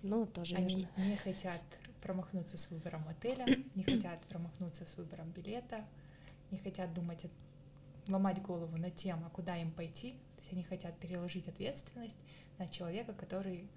Ну, 0.01 0.25
тоже 0.25 0.55
Они 0.55 0.75
верно. 0.75 1.09
не 1.09 1.15
хотят 1.17 1.61
промахнуться 2.01 2.57
с 2.57 2.69
выбором 2.71 3.07
отеля, 3.07 3.45
не 3.75 3.83
хотят 3.83 4.21
промахнуться 4.27 4.85
с 4.85 4.97
выбором 4.97 5.31
билета, 5.31 5.85
не 6.51 6.57
хотят 6.57 6.93
думать, 6.93 7.25
ломать 8.07 8.41
голову 8.41 8.77
над 8.77 8.95
тем, 8.95 9.23
а 9.25 9.29
куда 9.29 9.57
им 9.57 9.71
пойти. 9.71 10.15
Есть 10.43 10.51
они 10.51 10.63
хотят 10.63 10.97
переложить 10.99 11.47
ответственность 11.47 12.17
на 12.57 12.67
человека, 12.67 13.13
который 13.13 13.69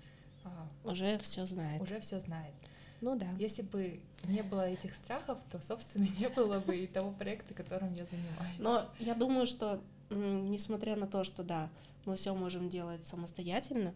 а, 0.43 0.69
уже 0.83 1.17
все 1.19 1.47
знает. 1.47 1.81
Уже 1.81 2.01
все 2.01 2.19
знает. 2.19 2.55
Ну 3.01 3.17
да. 3.17 3.29
Если 3.39 3.63
бы 3.63 4.01
не 4.25 4.43
было 4.43 4.69
этих 4.69 4.93
страхов, 4.97 5.39
то, 5.53 5.63
собственно, 5.63 6.09
не 6.19 6.29
было 6.29 6.59
бы 6.59 6.77
и 6.77 6.89
того 6.89 7.13
проекта, 7.13 7.55
которым 7.55 7.93
я 7.93 8.05
занимаюсь. 8.07 8.59
Но 8.59 8.91
я 8.99 9.15
думаю, 9.15 9.47
что 9.47 9.81
несмотря 10.11 10.97
на 10.97 11.07
то, 11.07 11.23
что 11.23 11.45
да, 11.45 11.71
мы 12.05 12.17
все 12.17 12.35
можем 12.35 12.69
делать 12.69 13.07
самостоятельно, 13.07 13.95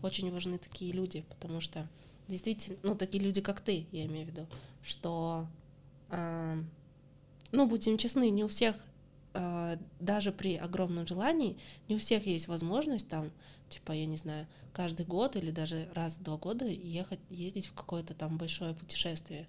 очень 0.00 0.30
важны 0.30 0.58
такие 0.58 0.92
люди, 0.92 1.24
потому 1.28 1.60
что 1.60 1.88
действительно, 2.28 2.78
ну, 2.84 2.94
такие 2.94 3.22
люди, 3.24 3.40
как 3.40 3.60
ты, 3.60 3.86
я 3.90 4.06
имею 4.06 4.26
в 4.26 4.30
виду, 4.30 4.46
что, 4.84 5.48
э, 6.10 6.62
ну, 7.50 7.66
будем 7.66 7.98
честны, 7.98 8.30
не 8.30 8.44
у 8.44 8.48
всех, 8.48 8.76
даже 10.00 10.32
при 10.32 10.56
огромном 10.56 11.06
желании, 11.06 11.56
не 11.88 11.96
у 11.96 11.98
всех 11.98 12.26
есть 12.26 12.48
возможность 12.48 13.08
там, 13.08 13.30
типа, 13.68 13.92
я 13.92 14.06
не 14.06 14.16
знаю, 14.16 14.46
каждый 14.72 15.06
год 15.06 15.36
или 15.36 15.50
даже 15.50 15.88
раз 15.94 16.14
в 16.14 16.22
два 16.22 16.36
года 16.36 16.66
ехать, 16.66 17.20
ездить 17.30 17.66
в 17.66 17.74
какое-то 17.74 18.14
там 18.14 18.36
большое 18.36 18.74
путешествие. 18.74 19.46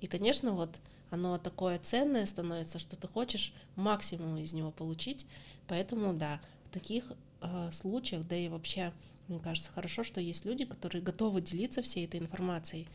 И, 0.00 0.06
конечно, 0.06 0.52
вот 0.52 0.80
оно 1.10 1.38
такое 1.38 1.78
ценное 1.78 2.26
становится, 2.26 2.78
что 2.78 2.96
ты 2.96 3.08
хочешь 3.08 3.54
максимум 3.76 4.36
из 4.36 4.52
него 4.52 4.70
получить, 4.70 5.26
поэтому, 5.68 6.12
да, 6.12 6.40
в 6.66 6.70
таких 6.70 7.04
э, 7.40 7.70
случаях, 7.72 8.26
да 8.26 8.36
и 8.36 8.48
вообще 8.48 8.92
мне 9.28 9.38
кажется, 9.38 9.70
хорошо, 9.72 10.04
что 10.04 10.20
есть 10.20 10.44
люди, 10.44 10.64
которые 10.64 11.02
готовы 11.02 11.40
делиться 11.40 11.82
всей 11.82 12.04
этой 12.04 12.20
информацией, 12.20 12.86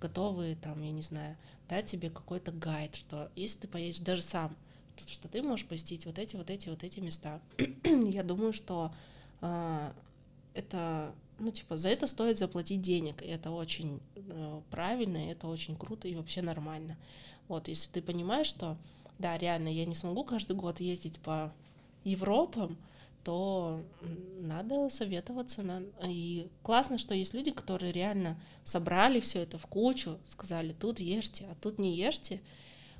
готовы, 0.00 0.56
там, 0.60 0.82
я 0.82 0.90
не 0.90 1.02
знаю, 1.02 1.36
дать 1.68 1.86
тебе 1.86 2.10
какой-то 2.10 2.50
гайд, 2.50 2.96
что 2.96 3.30
если 3.36 3.60
ты 3.60 3.68
поедешь 3.68 4.00
даже 4.00 4.22
сам, 4.22 4.56
что 5.06 5.28
ты 5.28 5.42
можешь 5.42 5.66
посетить 5.66 6.06
вот 6.06 6.18
эти, 6.18 6.36
вот 6.36 6.50
эти, 6.50 6.68
вот 6.68 6.82
эти 6.82 7.00
места. 7.00 7.40
я 7.84 8.22
думаю, 8.22 8.52
что 8.52 8.92
э, 9.40 9.92
это, 10.54 11.14
ну, 11.38 11.50
типа, 11.50 11.78
за 11.78 11.90
это 11.90 12.06
стоит 12.06 12.38
заплатить 12.38 12.80
денег, 12.80 13.22
и 13.22 13.26
это 13.26 13.50
очень 13.50 14.00
э, 14.16 14.60
правильно, 14.70 15.26
и 15.26 15.30
это 15.30 15.46
очень 15.46 15.76
круто 15.76 16.08
и 16.08 16.14
вообще 16.14 16.42
нормально. 16.42 16.96
Вот, 17.48 17.68
если 17.68 17.90
ты 17.90 18.02
понимаешь, 18.02 18.46
что, 18.46 18.76
да, 19.18 19.38
реально, 19.38 19.68
я 19.68 19.86
не 19.86 19.94
смогу 19.94 20.24
каждый 20.24 20.56
год 20.56 20.80
ездить 20.80 21.18
по 21.20 21.52
Европам, 22.04 22.76
то 23.24 23.82
надо 24.40 24.88
советоваться. 24.88 25.62
На... 25.62 25.82
И 26.06 26.48
классно, 26.62 26.98
что 26.98 27.14
есть 27.14 27.34
люди, 27.34 27.50
которые 27.50 27.92
реально 27.92 28.40
собрали 28.64 29.20
все 29.20 29.40
это 29.40 29.58
в 29.58 29.66
кучу, 29.66 30.18
сказали, 30.26 30.72
тут 30.72 31.00
ешьте, 31.00 31.46
а 31.50 31.54
тут 31.60 31.78
не 31.78 31.94
ешьте. 31.94 32.40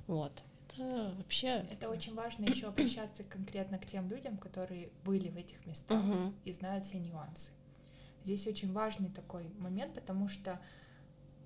Вот. 0.06 0.42
Это 0.78 1.14
вообще... 1.16 1.66
Это 1.70 1.88
очень 1.88 2.14
важно 2.14 2.44
еще 2.44 2.68
обращаться 2.68 3.24
конкретно 3.24 3.78
к 3.78 3.86
тем 3.86 4.08
людям, 4.08 4.36
которые 4.38 4.90
были 5.04 5.28
в 5.28 5.36
этих 5.36 5.64
местах 5.66 6.04
угу. 6.04 6.34
и 6.44 6.52
знают 6.52 6.84
все 6.84 6.98
нюансы. 6.98 7.50
Здесь 8.24 8.46
очень 8.46 8.72
важный 8.72 9.10
такой 9.10 9.48
момент, 9.58 9.94
потому 9.94 10.28
что 10.28 10.60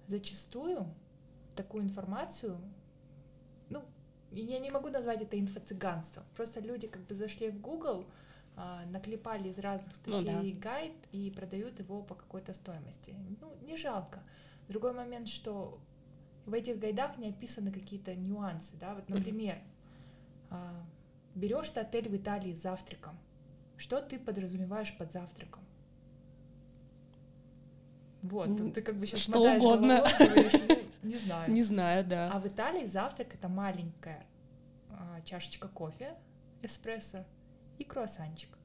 зачастую 0.07 0.93
такую 1.55 1.85
информацию, 1.85 2.59
ну, 3.69 3.83
я 4.31 4.59
не 4.59 4.71
могу 4.71 4.89
назвать 4.89 5.23
это 5.23 5.39
инфо-цыганством, 5.39 6.25
просто 6.35 6.61
люди 6.61 6.87
как 6.87 7.03
бы 7.07 7.15
зашли 7.15 7.51
в 7.51 7.61
Google, 7.61 8.07
а, 8.57 8.85
наклепали 8.87 9.49
из 9.49 9.59
разных 9.59 9.95
статей 9.97 10.33
ну, 10.33 10.53
да. 10.55 10.61
гайд 10.61 10.93
и 11.13 11.31
продают 11.31 11.79
его 11.79 12.03
по 12.03 12.15
какой-то 12.15 12.53
стоимости. 12.53 13.15
Ну, 13.41 13.55
не 13.63 13.77
жалко. 13.77 14.23
Другой 14.69 14.93
момент, 14.93 15.29
что 15.29 15.81
в 16.47 16.55
этих 16.55 16.79
гайдах 16.79 17.19
не 17.19 17.29
описаны 17.29 17.71
какие-то 17.71 18.15
нюансы, 18.15 18.77
да, 18.77 18.95
вот, 18.95 19.09
например, 19.09 19.59
а, 20.51 20.85
берешь 21.35 21.71
ты 21.71 21.81
отель 21.81 22.09
в 22.09 22.17
Италии 22.17 22.55
с 22.55 22.63
завтраком, 22.63 23.19
что 23.77 24.01
ты 24.01 24.19
подразумеваешь 24.19 24.97
под 24.97 25.13
завтраком? 25.13 25.65
Вот, 28.23 28.75
ты 28.75 28.83
как 28.83 28.97
бы 28.97 29.07
сейчас 29.07 29.21
что 29.21 29.41
угодно. 29.41 30.05
говоришь, 30.19 30.53
ну, 30.69 31.09
не 31.09 31.17
знаю. 31.17 31.53
Не 31.53 31.63
знаю, 31.63 32.05
да. 32.07 32.31
А 32.33 32.39
в 32.39 32.47
Италии 32.47 32.87
завтрак 32.87 33.35
это 33.35 33.49
маленькая 33.49 34.25
а, 34.91 35.21
чашечка 35.23 35.67
кофе, 35.67 36.15
эспрессо, 36.63 37.25
и 37.79 37.85
круассанчик. 37.85 38.57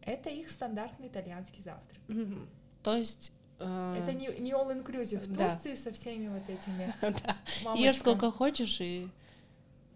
Это 0.00 0.30
их 0.30 0.50
стандартный 0.50 1.08
итальянский 1.08 1.62
завтрак. 1.62 2.00
Mm-hmm. 2.08 2.48
То 2.82 2.96
есть 2.96 3.32
э... 3.62 4.02
это 4.02 4.12
не, 4.12 4.26
не 4.38 4.52
all 4.52 4.70
inclusive 4.72 5.20
в 5.20 5.36
да. 5.36 5.50
Турции 5.50 5.74
со 5.74 5.92
всеми 5.92 6.28
вот 6.28 6.48
этими. 6.48 6.94
да. 7.64 7.74
Ешь 7.74 7.98
сколько 7.98 8.30
хочешь 8.30 8.80
и. 8.80 9.08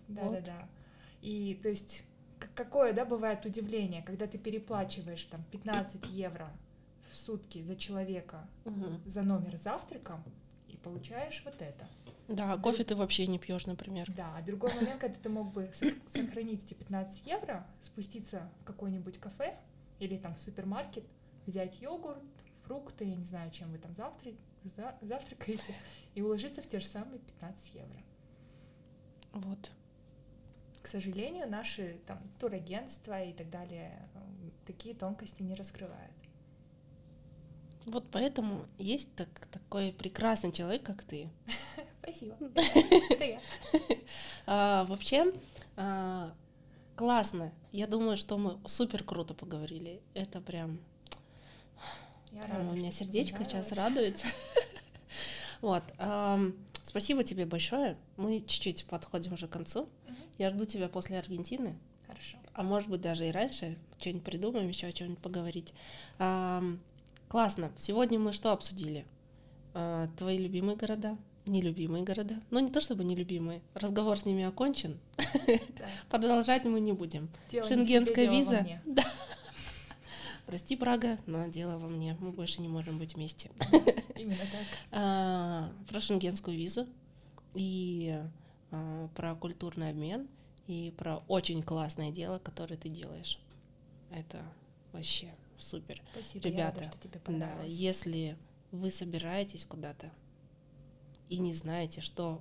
Да, 0.08 0.22
вот. 0.22 0.32
да, 0.34 0.40
да. 0.40 0.68
И 1.22 1.58
то 1.62 1.68
есть 1.68 2.04
какое, 2.54 2.92
да, 2.92 3.04
бывает 3.04 3.44
удивление, 3.44 4.02
когда 4.02 4.26
ты 4.26 4.38
переплачиваешь 4.38 5.24
там 5.24 5.44
15 5.50 6.06
евро 6.10 6.50
в 7.10 7.16
сутки 7.16 7.62
за 7.62 7.76
человека 7.76 8.46
угу. 8.64 9.00
за 9.06 9.22
номер 9.22 9.56
с 9.56 9.62
завтраком 9.62 10.22
и 10.68 10.76
получаешь 10.76 11.42
вот 11.44 11.60
это. 11.60 11.88
Да, 12.28 12.56
кофе 12.58 12.82
ты 12.82 12.96
вообще 12.96 13.26
не 13.26 13.38
пьешь, 13.38 13.66
например. 13.66 14.12
Да, 14.16 14.36
а 14.36 14.42
другой 14.42 14.74
момент, 14.74 15.00
когда 15.00 15.16
ты 15.18 15.28
мог 15.28 15.52
бы 15.52 15.70
сохранить 16.12 16.64
эти 16.64 16.74
15 16.74 17.26
евро, 17.26 17.66
спуститься 17.82 18.50
в 18.60 18.64
какое-нибудь 18.64 19.18
кафе 19.18 19.56
или 20.00 20.16
там 20.16 20.34
в 20.34 20.40
супермаркет, 20.40 21.04
взять 21.46 21.80
йогурт, 21.80 22.22
фрукты, 22.66 23.04
я 23.04 23.16
не 23.16 23.24
знаю, 23.24 23.50
чем 23.50 23.70
вы 23.70 23.78
там 23.78 23.94
завтра, 23.94 24.32
за, 24.64 24.94
завтракаете, 25.00 25.74
и 26.14 26.22
уложиться 26.22 26.62
в 26.62 26.68
те 26.68 26.80
же 26.80 26.86
самые 26.86 27.20
15 27.20 27.74
евро. 27.74 28.02
Вот. 29.32 29.70
К 30.82 30.86
сожалению, 30.88 31.48
наши 31.48 31.98
там 32.06 32.18
турагентства 32.38 33.22
и 33.22 33.32
так 33.32 33.50
далее 33.50 34.08
такие 34.66 34.94
тонкости 34.94 35.42
не 35.42 35.54
раскрывают. 35.54 36.12
Вот 37.86 38.04
поэтому 38.10 38.66
есть 38.78 39.14
так, 39.14 39.28
такой 39.52 39.92
прекрасный 39.92 40.50
человек, 40.52 40.82
как 40.82 41.04
ты. 41.04 41.30
Спасибо. 42.02 42.36
Это 43.10 43.24
я. 43.24 43.40
А, 44.46 44.84
вообще, 44.86 45.32
а, 45.76 46.34
классно. 46.96 47.52
Я 47.70 47.86
думаю, 47.86 48.16
что 48.16 48.38
мы 48.38 48.58
супер 48.66 49.04
круто 49.04 49.34
поговорили. 49.34 50.02
Это 50.14 50.40
прям... 50.40 50.80
Я 52.32 52.46
рада, 52.46 52.70
у 52.70 52.74
меня 52.74 52.92
сердечко 52.92 53.44
сейчас 53.44 53.72
радуется. 53.72 54.26
Вот. 55.62 55.82
Спасибо 56.82 57.24
тебе 57.24 57.46
большое. 57.46 57.96
Мы 58.18 58.40
чуть-чуть 58.40 58.84
подходим 58.84 59.32
уже 59.32 59.48
к 59.48 59.50
концу. 59.50 59.88
Я 60.36 60.50
жду 60.50 60.66
тебя 60.66 60.88
после 60.88 61.18
Аргентины. 61.18 61.74
Хорошо. 62.06 62.36
А 62.52 62.62
может 62.62 62.90
быть, 62.90 63.00
даже 63.00 63.26
и 63.26 63.30
раньше. 63.30 63.76
Что-нибудь 63.98 64.22
придумаем, 64.22 64.68
еще 64.68 64.86
о 64.86 64.92
чем-нибудь 64.92 65.22
поговорить. 65.22 65.72
Классно. 67.28 67.72
Сегодня 67.78 68.18
мы 68.18 68.32
что 68.32 68.52
обсудили? 68.52 69.04
А, 69.74 70.08
твои 70.16 70.38
любимые 70.38 70.76
города, 70.76 71.18
нелюбимые 71.44 72.04
города. 72.04 72.40
Ну, 72.50 72.60
не 72.60 72.70
то 72.70 72.80
чтобы 72.80 73.04
нелюбимые. 73.04 73.60
Разговор 73.74 74.18
с 74.18 74.24
ними 74.24 74.44
окончен. 74.44 74.98
Да. 75.16 75.86
Продолжать 76.08 76.64
мы 76.64 76.80
не 76.80 76.92
будем. 76.92 77.28
Дело 77.50 77.66
Шенгенская 77.66 78.26
не 78.26 78.36
виза. 78.38 78.66
Да. 78.84 79.04
Прости, 80.47 80.76
Прага, 80.76 81.18
но 81.26 81.47
дело 81.49 81.78
во 81.78 81.88
мне. 81.88 82.16
Мы 82.20 82.30
больше 82.30 82.62
не 82.62 82.68
можем 82.68 82.99
быть 82.99 83.14
вместе. 83.14 83.51
Именно 84.16 84.38
так. 84.38 84.66
А, 84.92 85.72
про 85.88 86.01
шенгенскую 86.01 86.57
визу 86.57 86.86
и 87.55 88.22
а, 88.70 89.09
про 89.14 89.34
культурный 89.34 89.90
обмен 89.90 90.28
и 90.66 90.94
про 90.97 91.18
очень 91.28 91.62
классное 91.62 92.11
дело, 92.11 92.38
которое 92.38 92.76
ты 92.76 92.88
делаешь. 92.88 93.38
Это 94.11 94.40
вообще 94.92 95.34
Супер. 95.59 96.03
Спасибо, 96.12 96.49
Ребята, 96.49 96.80
рада, 96.80 96.90
что 96.90 96.99
тебе. 96.99 97.20
Да, 97.38 97.62
если 97.64 98.36
вы 98.72 98.90
собираетесь 98.90 99.64
куда-то 99.64 100.11
и 101.28 101.38
не 101.38 101.55
знаете, 101.55 102.01
что 102.01 102.40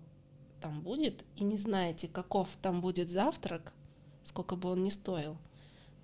там 0.62 0.82
будет, 0.82 1.24
и 1.36 1.44
не 1.44 1.58
знаете, 1.58 2.08
каков 2.08 2.50
там 2.62 2.82
будет 2.82 3.10
завтрак, 3.10 3.74
сколько 4.24 4.56
бы 4.56 4.70
он 4.70 4.84
ни 4.84 4.90
стоил, 4.90 5.38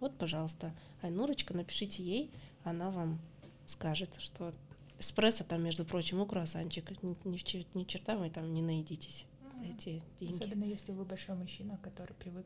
вот, 0.01 0.17
пожалуйста, 0.17 0.73
Айнурочка, 1.01 1.53
напишите 1.53 2.03
ей, 2.03 2.31
она 2.63 2.89
вам 2.89 3.19
скажет, 3.65 4.15
что 4.19 4.53
эспрессо 4.99 5.43
там, 5.43 5.63
между 5.63 5.85
прочим, 5.85 6.19
у 6.19 6.25
круассанчика, 6.25 6.93
ни, 7.01 7.15
ни, 7.27 7.77
ни 7.77 7.83
черта 7.85 8.17
вы 8.17 8.29
там 8.29 8.53
не 8.53 8.61
наедитесь. 8.61 9.25
за 9.53 9.63
эти 9.63 10.01
деньги. 10.19 10.33
Особенно 10.33 10.63
если 10.63 10.91
вы 10.91 11.05
большой 11.05 11.35
мужчина, 11.35 11.79
который 11.81 12.13
привык 12.13 12.45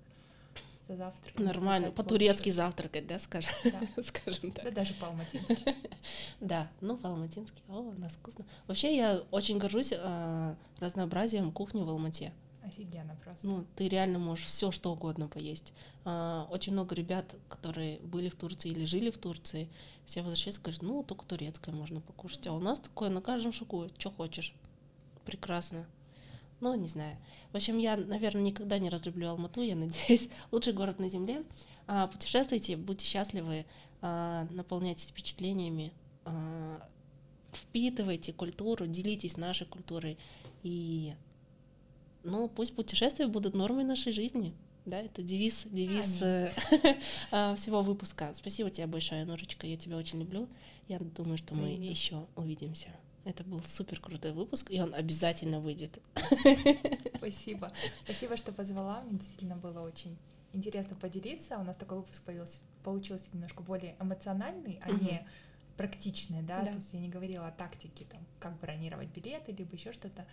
за 0.87 0.97
завтраком. 0.97 1.45
Нормально, 1.45 1.91
по-турецки 1.91 2.49
завтракать, 2.49 3.07
да, 3.07 3.19
скажем, 3.19 3.51
Да. 3.63 4.03
скажем 4.03 4.51
так. 4.51 4.65
Да 4.65 4.71
даже 4.71 4.93
по-алматински. 4.93 5.57
Да, 6.39 6.69
ну 6.81 6.97
по-алматински, 6.97 7.61
о, 7.67 7.79
у 7.79 7.93
нас 7.93 8.13
вкусно. 8.13 8.45
Вообще 8.67 8.95
я 8.95 9.23
очень 9.31 9.57
горжусь 9.57 9.93
а, 9.97 10.55
разнообразием 10.79 11.51
кухни 11.51 11.81
в 11.81 11.89
Алмате. 11.89 12.33
Офигенно 12.65 13.15
просто. 13.23 13.45
Ну, 13.45 13.65
ты 13.75 13.87
реально 13.87 14.17
можешь 14.17 14.45
все 14.45 14.71
что 14.71 14.91
угодно 14.91 15.27
поесть. 15.27 15.73
А, 16.03 16.47
очень 16.49 16.73
много 16.73 16.95
ребят, 16.95 17.35
которые 17.47 17.99
были 17.99 18.29
в 18.29 18.35
Турции 18.35 18.71
или 18.71 18.85
жили 18.85 19.11
в 19.11 19.17
Турции, 19.17 19.69
все 20.05 20.21
возвращаются, 20.21 20.61
говорят, 20.61 20.81
ну, 20.81 21.03
только 21.03 21.25
турецкое 21.25 21.75
можно 21.75 22.01
покушать. 22.01 22.47
А 22.47 22.53
у 22.53 22.59
нас 22.59 22.79
такое 22.79 23.09
на 23.09 23.21
каждом 23.21 23.53
шагу, 23.53 23.87
что 23.97 24.09
хочешь. 24.09 24.55
Прекрасно. 25.25 25.85
Ну, 26.59 26.73
не 26.75 26.87
знаю. 26.87 27.17
В 27.51 27.55
общем, 27.55 27.77
я, 27.77 27.97
наверное, 27.97 28.41
никогда 28.41 28.79
не 28.79 28.89
разлюблю 28.89 29.29
Алмату, 29.29 29.61
я 29.61 29.75
надеюсь. 29.75 30.29
Лучший 30.51 30.73
город 30.73 30.99
на 30.99 31.07
земле. 31.07 31.43
А, 31.85 32.07
путешествуйте, 32.07 32.77
будьте 32.77 33.05
счастливы, 33.05 33.65
а, 34.01 34.47
наполняйтесь 34.49 35.07
впечатлениями, 35.07 35.93
впитывайте 37.51 38.33
культуру, 38.33 38.87
делитесь 38.87 39.37
нашей 39.37 39.67
культурой. 39.67 40.17
И, 40.63 41.13
ну, 42.25 42.49
пусть 42.49 42.75
путешествия 42.75 43.27
будут 43.27 43.55
нормой 43.55 43.83
нашей 43.83 44.11
жизни. 44.13 44.53
Да, 44.85 44.99
это 45.01 45.23
девиз, 45.23 45.65
девиз 45.65 46.21
э, 46.21 46.53
а, 47.31 47.55
всего 47.57 47.81
выпуска. 47.81 48.31
Спасибо 48.35 48.69
тебе 48.69 48.85
большое, 48.85 49.25
Норочка, 49.25 49.65
я 49.65 49.77
тебя 49.77 49.97
очень 49.97 50.19
люблю. 50.19 50.47
Я 50.87 50.99
думаю, 50.99 51.37
что 51.37 51.55
мы 51.55 51.61
Взаимно. 51.63 51.85
еще 51.85 52.27
увидимся. 52.35 52.89
Это 53.23 53.43
был 53.43 53.63
супер 53.63 53.99
крутой 53.99 54.33
выпуск, 54.33 54.69
и 54.69 54.79
он 54.79 54.93
обязательно 54.93 55.59
выйдет. 55.59 55.99
Спасибо. 57.17 57.71
Спасибо, 58.03 58.37
что 58.37 58.51
позвала. 58.51 59.01
Мне 59.01 59.17
действительно 59.17 59.55
было 59.55 59.81
очень 59.81 60.15
интересно 60.53 60.95
поделиться. 60.95 61.57
У 61.57 61.63
нас 61.63 61.75
такой 61.75 61.97
выпуск 61.97 62.21
появился, 62.23 62.59
получился 62.83 63.25
немножко 63.33 63.63
более 63.63 63.95
эмоциональный, 63.99 64.79
а 64.83 64.91
Мгм. 64.91 65.05
не 65.05 65.27
практичный, 65.77 66.43
да? 66.43 66.61
Да. 66.61 66.71
То 66.71 66.77
есть 66.77 66.93
я 66.93 66.99
не 66.99 67.09
говорила 67.09 67.47
о 67.47 67.51
тактике, 67.51 68.05
там, 68.05 68.21
как 68.39 68.59
бронировать 68.59 69.09
билеты, 69.09 69.51
либо 69.51 69.75
еще 69.75 69.91
что-то. 69.91 70.25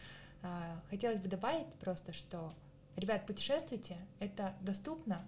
А, 0.42 0.80
Хотелось 0.90 1.20
бы 1.20 1.28
добавить 1.28 1.72
просто, 1.80 2.12
что, 2.12 2.52
ребят, 2.96 3.26
путешествуйте, 3.26 3.96
это 4.18 4.54
доступно. 4.60 5.24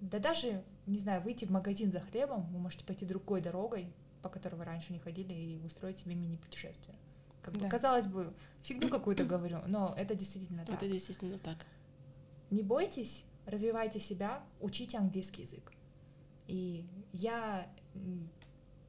Да 0.00 0.18
даже, 0.18 0.62
не 0.86 0.98
знаю, 0.98 1.22
выйти 1.22 1.44
в 1.46 1.50
магазин 1.50 1.90
за 1.90 2.00
хлебом, 2.00 2.46
вы 2.52 2.58
можете 2.58 2.84
пойти 2.84 3.06
другой 3.06 3.40
дорогой, 3.40 3.92
по 4.22 4.28
которой 4.28 4.56
вы 4.56 4.64
раньше 4.64 4.92
не 4.92 4.98
ходили, 4.98 5.32
и 5.32 5.60
устроить 5.64 5.98
себе 5.98 6.14
мини-путешествие. 6.14 6.96
Как 7.42 7.54
бы, 7.54 7.60
Да. 7.60 7.68
казалось 7.68 8.06
бы, 8.06 8.32
фигню 8.62 8.88
какую-то 8.88 9.24
говорю, 9.24 9.60
но 9.66 9.94
это 9.96 10.14
действительно 10.14 10.64
так. 10.64 10.76
Это 10.76 10.88
действительно 10.88 11.38
так. 11.38 11.58
Не 12.50 12.62
бойтесь, 12.62 13.24
развивайте 13.46 14.00
себя, 14.00 14.42
учите 14.60 14.98
английский 14.98 15.42
язык. 15.42 15.72
И 16.46 16.86
я 17.12 17.66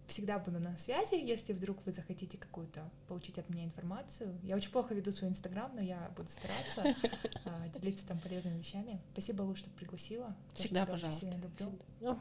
всегда 0.07 0.39
буду 0.39 0.59
на 0.59 0.75
связи, 0.77 1.15
если 1.15 1.53
вдруг 1.53 1.85
вы 1.85 1.91
захотите 1.91 2.37
какую-то 2.37 2.89
получить 3.07 3.37
от 3.39 3.49
меня 3.49 3.65
информацию. 3.65 4.37
Я 4.43 4.55
очень 4.55 4.71
плохо 4.71 4.93
веду 4.93 5.11
свой 5.11 5.29
инстаграм, 5.29 5.71
но 5.73 5.81
я 5.81 6.11
буду 6.15 6.29
стараться 6.29 6.83
а, 7.45 7.67
делиться 7.79 8.05
там 8.05 8.19
полезными 8.19 8.57
вещами. 8.57 9.01
Спасибо, 9.13 9.43
Лу, 9.43 9.55
что 9.55 9.69
пригласила. 9.71 10.35
Всегда, 10.53 10.83
очень 10.83 10.91
пожалуйста. 10.91 11.21
сильно 11.21 11.41
люблю. 11.41 12.19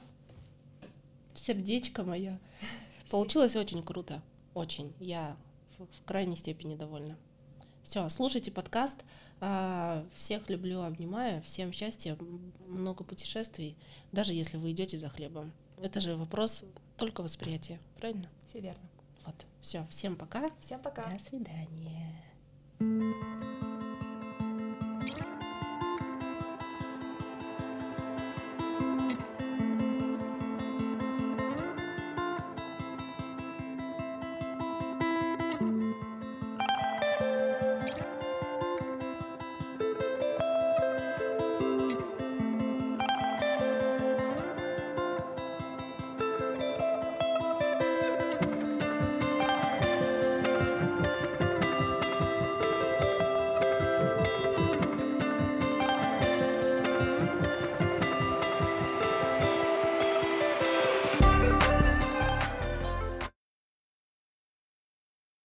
Сердечко 1.34 2.04
мое. 2.04 2.38
Получилось 3.10 3.56
очень 3.56 3.82
круто. 3.82 4.22
Очень. 4.54 4.92
Я 5.00 5.36
в 5.78 6.04
крайней 6.04 6.36
степени 6.36 6.76
довольна. 6.76 7.16
Все, 7.82 8.08
слушайте 8.08 8.50
подкаст. 8.50 9.04
А, 9.40 10.06
Всех 10.14 10.48
люблю, 10.48 10.80
обнимаю. 10.82 11.42
Всем 11.42 11.72
счастья, 11.72 12.16
много 12.66 13.04
путешествий, 13.04 13.76
даже 14.12 14.32
если 14.32 14.56
вы 14.56 14.70
идете 14.70 14.98
за 14.98 15.08
хлебом. 15.08 15.52
Это 15.82 16.00
же 16.00 16.16
вопрос 16.16 16.64
только 16.96 17.22
восприятие, 17.22 17.78
правильно? 17.98 18.28
Все 18.48 18.60
верно. 18.60 18.82
Вот, 19.24 19.34
все, 19.60 19.86
всем 19.90 20.16
пока. 20.16 20.50
Всем 20.60 20.80
пока. 20.80 21.04
До 21.06 21.18
свидания. 21.18 22.24